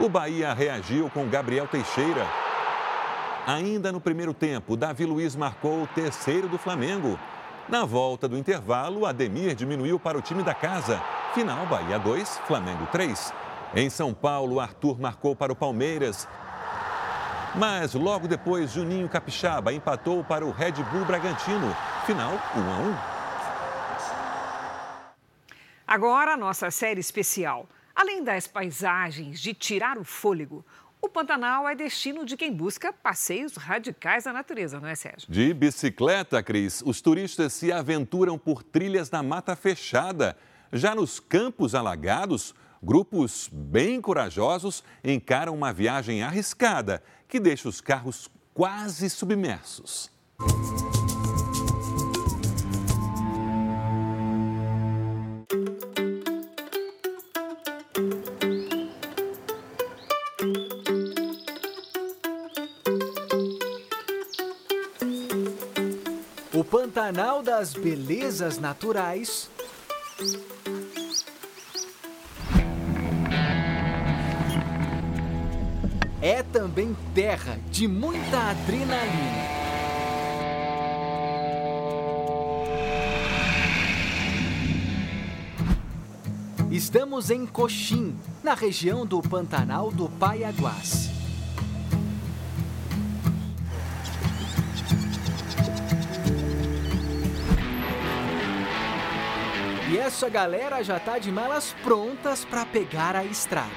O 0.00 0.08
Bahia 0.08 0.52
reagiu 0.54 1.08
com 1.10 1.28
Gabriel 1.28 1.68
Teixeira. 1.68 2.26
Ainda 3.46 3.92
no 3.92 4.00
primeiro 4.00 4.34
tempo, 4.34 4.76
Davi 4.76 5.06
Luiz 5.06 5.36
marcou 5.36 5.84
o 5.84 5.86
terceiro 5.86 6.48
do 6.48 6.58
Flamengo. 6.58 7.16
Na 7.68 7.84
volta 7.84 8.26
do 8.26 8.36
intervalo, 8.36 9.06
Ademir 9.06 9.54
diminuiu 9.54 10.00
para 10.00 10.18
o 10.18 10.22
time 10.22 10.42
da 10.42 10.52
casa. 10.52 11.00
Final 11.32 11.64
Bahia 11.66 11.96
2, 11.96 12.38
Flamengo 12.38 12.88
3. 12.90 13.49
Em 13.74 13.88
São 13.88 14.12
Paulo, 14.12 14.58
Arthur 14.58 15.00
marcou 15.00 15.36
para 15.36 15.52
o 15.52 15.56
Palmeiras. 15.56 16.26
Mas 17.54 17.94
logo 17.94 18.26
depois, 18.26 18.72
Juninho 18.72 19.08
Capixaba 19.08 19.72
empatou 19.72 20.24
para 20.24 20.44
o 20.44 20.50
Red 20.50 20.72
Bull 20.90 21.04
Bragantino. 21.04 21.76
Final 22.04 22.32
1 22.32 22.36
a 22.36 22.78
1. 22.78 23.20
Agora 25.86 26.32
a 26.32 26.36
nossa 26.36 26.70
série 26.70 27.00
especial. 27.00 27.68
Além 27.94 28.24
das 28.24 28.46
paisagens 28.46 29.40
de 29.40 29.54
tirar 29.54 29.98
o 29.98 30.04
fôlego, 30.04 30.64
o 31.00 31.08
Pantanal 31.08 31.68
é 31.68 31.74
destino 31.74 32.24
de 32.24 32.36
quem 32.36 32.52
busca 32.52 32.92
passeios 32.92 33.56
radicais 33.56 34.26
à 34.26 34.32
natureza, 34.32 34.80
não 34.80 34.88
é, 34.88 34.94
Sérgio? 34.94 35.30
De 35.30 35.54
bicicleta, 35.54 36.42
Cris, 36.42 36.82
os 36.84 37.00
turistas 37.00 37.52
se 37.52 37.72
aventuram 37.72 38.36
por 38.36 38.62
trilhas 38.62 39.10
na 39.10 39.22
mata 39.22 39.54
fechada. 39.54 40.36
Já 40.72 40.94
nos 40.94 41.18
campos 41.18 41.74
alagados, 41.74 42.54
Grupos 42.82 43.50
bem 43.52 44.00
corajosos 44.00 44.82
encaram 45.04 45.54
uma 45.54 45.70
viagem 45.70 46.22
arriscada 46.22 47.02
que 47.28 47.38
deixa 47.38 47.68
os 47.68 47.78
carros 47.78 48.30
quase 48.54 49.10
submersos. 49.10 50.10
O 66.54 66.64
Pantanal 66.64 67.42
das 67.42 67.74
Belezas 67.74 68.58
Naturais 68.58 69.50
é 76.22 76.42
também 76.42 76.94
terra 77.14 77.58
de 77.70 77.88
muita 77.88 78.50
adrenalina. 78.50 79.60
Estamos 86.70 87.30
em 87.30 87.46
Coxim, 87.46 88.16
na 88.44 88.54
região 88.54 89.04
do 89.04 89.20
Pantanal 89.20 89.90
do 89.90 90.08
Paiaguás. 90.08 91.10
E 99.90 99.98
essa 99.98 100.28
galera 100.28 100.82
já 100.84 101.00
tá 101.00 101.18
de 101.18 101.32
malas 101.32 101.74
prontas 101.82 102.44
para 102.44 102.64
pegar 102.64 103.16
a 103.16 103.24
estrada. 103.24 103.70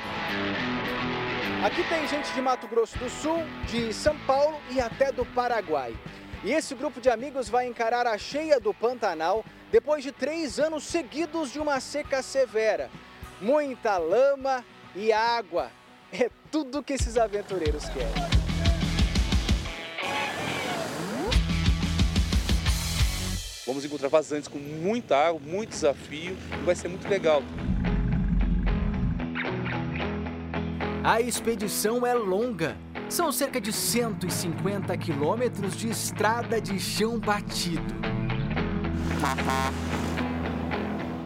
Aqui 1.63 1.81
tem 1.87 2.05
gente 2.09 2.29
de 2.33 2.41
Mato 2.41 2.67
Grosso 2.67 2.99
do 2.99 3.09
Sul, 3.09 3.37
de 3.69 3.93
São 3.93 4.17
Paulo 4.27 4.59
e 4.69 4.81
até 4.81 5.13
do 5.13 5.25
Paraguai. 5.25 5.95
E 6.43 6.51
esse 6.51 6.75
grupo 6.75 6.99
de 6.99 7.09
amigos 7.09 7.47
vai 7.47 7.65
encarar 7.65 8.05
a 8.05 8.17
cheia 8.17 8.59
do 8.59 8.73
Pantanal 8.73 9.45
depois 9.71 10.03
de 10.03 10.11
três 10.11 10.59
anos 10.59 10.83
seguidos 10.83 11.53
de 11.53 11.61
uma 11.61 11.79
seca 11.79 12.21
severa. 12.21 12.91
Muita 13.39 13.97
lama 13.97 14.61
e 14.93 15.13
água. 15.13 15.71
É 16.11 16.29
tudo 16.51 16.83
que 16.83 16.91
esses 16.91 17.15
aventureiros 17.15 17.85
querem. 17.85 18.11
Vamos 23.65 23.85
encontrar 23.85 24.09
vazantes 24.09 24.49
com 24.49 24.59
muita 24.59 25.15
água, 25.15 25.39
muito 25.39 25.69
desafio 25.69 26.37
e 26.59 26.65
vai 26.65 26.75
ser 26.75 26.89
muito 26.89 27.07
legal. 27.07 27.41
A 31.03 31.19
expedição 31.19 32.07
é 32.07 32.13
longa. 32.13 32.77
São 33.09 33.29
cerca 33.29 33.59
de 33.59 33.73
150 33.73 34.97
quilômetros 34.97 35.75
de 35.75 35.89
estrada 35.89 36.61
de 36.61 36.79
chão 36.79 37.19
batido. 37.19 37.93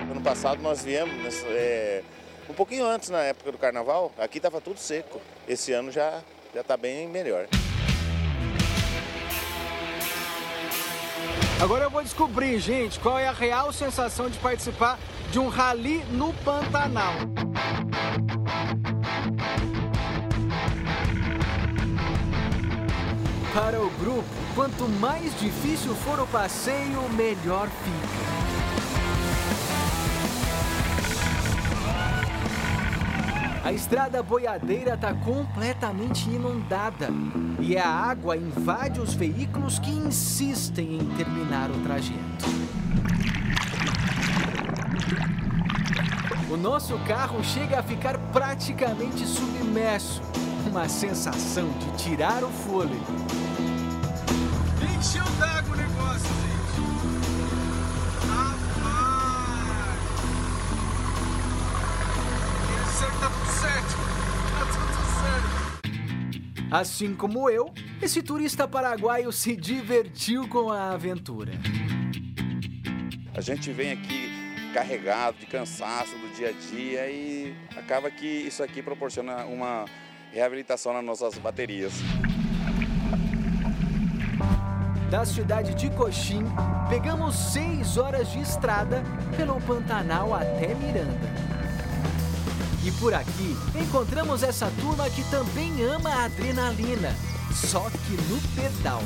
Ano 0.10 0.22
passado 0.22 0.64
nós 0.64 0.84
viemos 0.84 1.44
é, 1.46 2.02
um 2.50 2.56
pouquinho 2.56 2.88
antes, 2.88 3.10
na 3.10 3.20
época 3.20 3.52
do 3.52 3.58
carnaval, 3.60 4.12
aqui 4.18 4.40
estava 4.40 4.60
tudo 4.60 4.80
seco. 4.80 5.22
Esse 5.48 5.74
ano 5.74 5.92
já 5.92 6.24
já 6.56 6.62
está 6.62 6.76
bem 6.76 7.08
melhor. 7.08 7.46
Agora 11.62 11.84
eu 11.84 11.92
vou 11.92 12.02
descobrir, 12.02 12.58
gente, 12.58 13.00
qual 13.00 13.20
é 13.20 13.28
a 13.28 13.32
real 13.32 13.72
sensação 13.72 14.28
de 14.28 14.40
participar 14.40 14.98
de 15.30 15.38
um 15.38 15.50
rally 15.50 16.04
no 16.06 16.34
Pantanal. 16.34 17.14
Para 23.58 23.82
o 23.82 23.90
grupo, 23.90 24.24
quanto 24.54 24.88
mais 24.88 25.34
difícil 25.40 25.96
for 25.96 26.20
o 26.20 26.28
passeio, 26.28 27.02
melhor 27.14 27.68
fica. 27.68 28.28
A 33.66 33.74
estrada 33.74 34.22
boiadeira 34.22 34.94
está 34.94 35.12
completamente 35.16 36.30
inundada 36.30 37.10
e 37.60 37.76
a 37.76 37.90
água 37.90 38.38
invade 38.38 39.02
os 39.02 39.16
veículos 39.16 39.80
que 39.80 39.90
insistem 39.90 41.00
em 41.00 41.06
terminar 41.18 41.72
o 41.72 41.82
trajeto. 41.82 42.46
O 46.52 46.56
nosso 46.56 46.96
carro 47.08 47.44
chega 47.44 47.80
a 47.80 47.84
ficar 47.84 48.20
praticamente 48.32 49.26
submerso. 49.26 50.22
Uma 50.70 50.88
sensação 50.88 51.68
de 51.80 52.04
tirar 52.04 52.44
o 52.44 52.50
fôlego. 52.50 53.27
Encheu 54.98 55.24
d'água 55.40 55.74
o 55.74 55.78
negócio, 55.78 56.28
gente. 56.42 56.82
Rapaz! 58.28 58.88
Esse 62.82 63.06
tá 63.20 63.30
tudo 63.30 63.52
certo. 63.62 63.94
Tá 64.54 64.64
tudo 64.74 64.98
certo. 65.22 66.72
Assim 66.72 67.14
como 67.14 67.48
eu, 67.48 67.72
esse 68.02 68.24
turista 68.24 68.68
paraguaio 68.68 69.32
se 69.32 69.56
divertiu 69.56 70.48
com 70.48 70.72
a 70.72 70.94
aventura. 70.94 71.52
A 73.36 73.42
gente 73.42 73.72
vem 73.72 73.92
aqui 73.92 74.32
carregado 74.74 75.38
de 75.38 75.46
cansaço 75.46 76.18
do 76.18 76.36
dia 76.36 76.50
a 76.50 76.54
dia 76.54 77.08
e 77.08 77.56
acaba 77.76 78.10
que 78.10 78.26
isso 78.26 78.64
aqui 78.64 78.82
proporciona 78.82 79.46
uma 79.46 79.86
reabilitação 80.34 80.92
nas 80.92 81.06
nossas 81.06 81.38
baterias. 81.38 81.94
Da 85.10 85.24
cidade 85.24 85.74
de 85.74 85.90
Coxim, 85.92 86.44
pegamos 86.90 87.34
seis 87.34 87.98
horas 87.98 88.30
de 88.30 88.42
estrada 88.42 89.02
pelo 89.38 89.60
Pantanal 89.62 90.34
até 90.34 90.76
Miranda. 90.76 91.32
E 92.84 92.92
por 92.92 93.14
aqui 93.14 93.56
encontramos 93.74 94.44
essa 94.44 94.70
turma 94.82 95.10
que 95.10 95.24
também 95.32 95.82
ama 95.86 96.10
a 96.10 96.26
adrenalina, 96.26 97.16
só 97.54 97.90
que 97.90 98.18
no 98.30 98.38
pedal. 98.54 99.02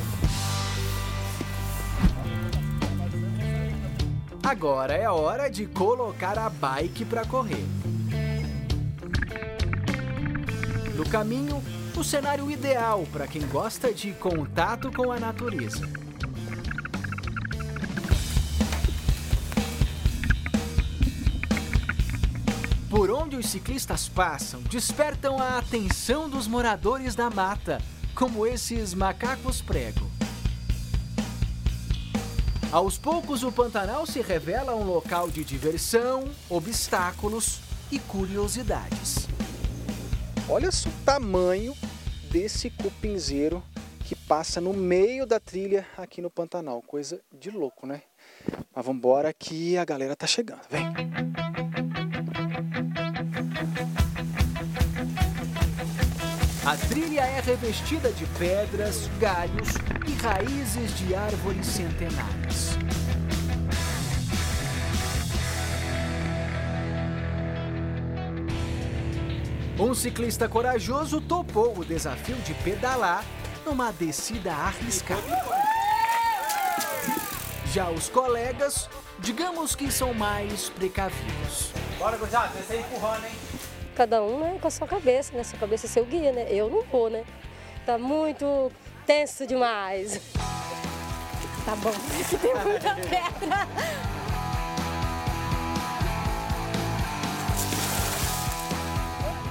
Agora 4.43 4.95
é 4.95 5.07
hora 5.07 5.51
de 5.51 5.67
colocar 5.67 6.37
a 6.39 6.49
bike 6.49 7.05
para 7.05 7.25
correr. 7.25 7.65
No 10.95 11.07
caminho, 11.07 11.63
o 12.01 12.03
cenário 12.03 12.49
ideal 12.49 13.07
para 13.13 13.27
quem 13.27 13.45
gosta 13.45 13.93
de 13.93 14.11
contato 14.13 14.91
com 14.91 15.11
a 15.11 15.19
natureza. 15.19 15.87
Por 22.89 23.11
onde 23.11 23.35
os 23.35 23.45
ciclistas 23.45 24.09
passam, 24.09 24.63
despertam 24.63 25.39
a 25.39 25.59
atenção 25.59 26.27
dos 26.27 26.47
moradores 26.47 27.13
da 27.13 27.29
mata, 27.29 27.79
como 28.15 28.47
esses 28.47 28.95
macacos 28.95 29.61
prego. 29.61 30.09
Aos 32.71 32.97
poucos, 32.97 33.43
o 33.43 33.51
Pantanal 33.51 34.07
se 34.07 34.21
revela 34.21 34.75
um 34.75 34.83
local 34.83 35.29
de 35.29 35.43
diversão, 35.43 36.27
obstáculos 36.49 37.59
e 37.91 37.99
curiosidades. 37.99 39.27
Olha 40.49 40.69
o 40.69 41.05
tamanho 41.05 41.75
desse 42.31 42.69
cupinzeiro 42.69 43.61
que 44.05 44.15
passa 44.15 44.61
no 44.61 44.73
meio 44.73 45.25
da 45.25 45.39
trilha 45.39 45.85
aqui 45.97 46.21
no 46.21 46.29
Pantanal. 46.29 46.81
Coisa 46.81 47.19
de 47.31 47.51
louco, 47.51 47.85
né? 47.85 48.01
Mas 48.73 48.85
vamos 48.85 48.99
embora 48.99 49.33
que 49.33 49.77
a 49.77 49.83
galera 49.83 50.15
tá 50.15 50.25
chegando. 50.25 50.61
Vem! 50.69 50.85
A 56.65 56.77
trilha 56.87 57.21
é 57.21 57.41
revestida 57.41 58.11
de 58.11 58.25
pedras, 58.37 59.07
galhos 59.19 59.69
e 60.07 60.11
raízes 60.21 60.97
de 60.99 61.13
árvores 61.13 61.65
centenárias. 61.65 62.70
Um 69.81 69.95
ciclista 69.95 70.47
corajoso 70.47 71.19
topou 71.19 71.75
o 71.75 71.83
desafio 71.83 72.35
de 72.35 72.53
pedalar 72.53 73.25
numa 73.65 73.91
descida 73.91 74.53
arriscada. 74.53 75.43
Já 77.73 77.89
os 77.89 78.07
colegas, 78.07 78.87
digamos 79.17 79.73
que 79.73 79.91
são 79.91 80.13
mais 80.13 80.69
precavidos. 80.69 81.71
Bora, 81.97 82.15
gurizada, 82.15 82.49
você 82.49 82.77
empurrando, 82.77 83.25
hein? 83.25 83.31
Cada 83.95 84.21
um 84.21 84.39
né, 84.39 84.59
com 84.61 84.67
a 84.67 84.71
sua 84.71 84.87
cabeça, 84.87 85.35
né? 85.35 85.43
Sua 85.43 85.57
cabeça 85.57 85.87
é 85.87 85.89
seu 85.89 86.05
guia, 86.05 86.31
né? 86.31 86.45
Eu 86.51 86.69
não 86.69 86.83
vou, 86.83 87.09
né? 87.09 87.25
Tá 87.83 87.97
muito 87.97 88.71
tenso 89.07 89.47
demais. 89.47 90.21
Tá 91.65 91.75
bom, 91.77 91.91
que 92.29 92.37
tem 92.37 92.53
muita 92.53 92.95
pedra. 92.97 93.67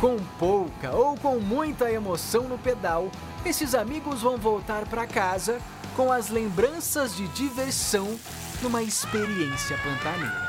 Com 0.01 0.17
pouca 0.39 0.97
ou 0.97 1.15
com 1.15 1.39
muita 1.39 1.93
emoção 1.93 2.45
no 2.45 2.59
pedal, 2.59 3.11
esses 3.45 3.75
amigos 3.75 4.23
vão 4.23 4.39
voltar 4.39 4.89
para 4.89 5.07
casa 5.07 5.61
com 5.95 6.11
as 6.11 6.31
lembranças 6.31 7.15
de 7.15 7.29
diversão 7.29 8.19
numa 8.63 8.83
experiência 8.83 9.77
pantaneira. 9.77 10.49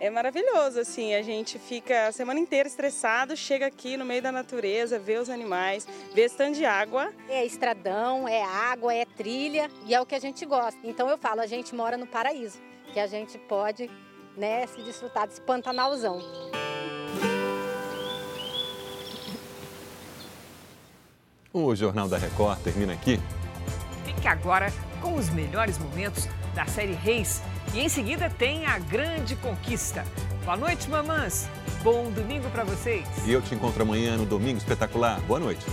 É 0.00 0.10
maravilhoso, 0.10 0.80
assim, 0.80 1.14
a 1.14 1.22
gente 1.22 1.56
fica 1.56 2.08
a 2.08 2.12
semana 2.12 2.40
inteira 2.40 2.68
estressado, 2.68 3.36
chega 3.36 3.66
aqui 3.66 3.96
no 3.96 4.04
meio 4.04 4.22
da 4.22 4.32
natureza, 4.32 4.98
vê 4.98 5.18
os 5.18 5.30
animais, 5.30 5.86
vê 6.12 6.22
esse 6.22 6.36
tanto 6.36 6.56
de 6.56 6.64
água. 6.64 7.12
É 7.28 7.44
estradão, 7.44 8.26
é 8.26 8.42
água, 8.42 8.92
é 8.92 9.04
trilha 9.04 9.70
e 9.86 9.94
é 9.94 10.00
o 10.00 10.06
que 10.06 10.16
a 10.16 10.20
gente 10.20 10.44
gosta. 10.44 10.80
Então 10.82 11.08
eu 11.08 11.16
falo, 11.16 11.40
a 11.40 11.46
gente 11.46 11.72
mora 11.76 11.96
no 11.96 12.08
paraíso, 12.08 12.58
que 12.92 12.98
a 12.98 13.06
gente 13.06 13.38
pode 13.38 13.88
né, 14.36 14.66
se 14.66 14.82
desfrutar 14.82 15.26
desse 15.26 15.40
pantanalzão. 15.40 16.20
O 21.52 21.74
Jornal 21.74 22.06
da 22.06 22.18
Record 22.18 22.60
termina 22.60 22.92
aqui. 22.92 23.18
Fique 24.04 24.28
agora 24.28 24.70
com 25.00 25.14
os 25.14 25.30
melhores 25.30 25.78
momentos 25.78 26.28
da 26.54 26.66
série 26.66 26.92
Reis. 26.92 27.42
E 27.72 27.80
em 27.80 27.88
seguida 27.88 28.28
tem 28.28 28.66
a 28.66 28.78
grande 28.78 29.34
conquista. 29.36 30.04
Boa 30.44 30.56
noite, 30.56 30.88
mamãs. 30.90 31.48
Bom 31.82 32.10
domingo 32.10 32.48
para 32.50 32.62
vocês. 32.64 33.06
E 33.26 33.32
eu 33.32 33.40
te 33.40 33.54
encontro 33.54 33.82
amanhã 33.82 34.16
no 34.16 34.26
Domingo 34.26 34.58
Espetacular. 34.58 35.20
Boa 35.22 35.40
noite. 35.40 35.64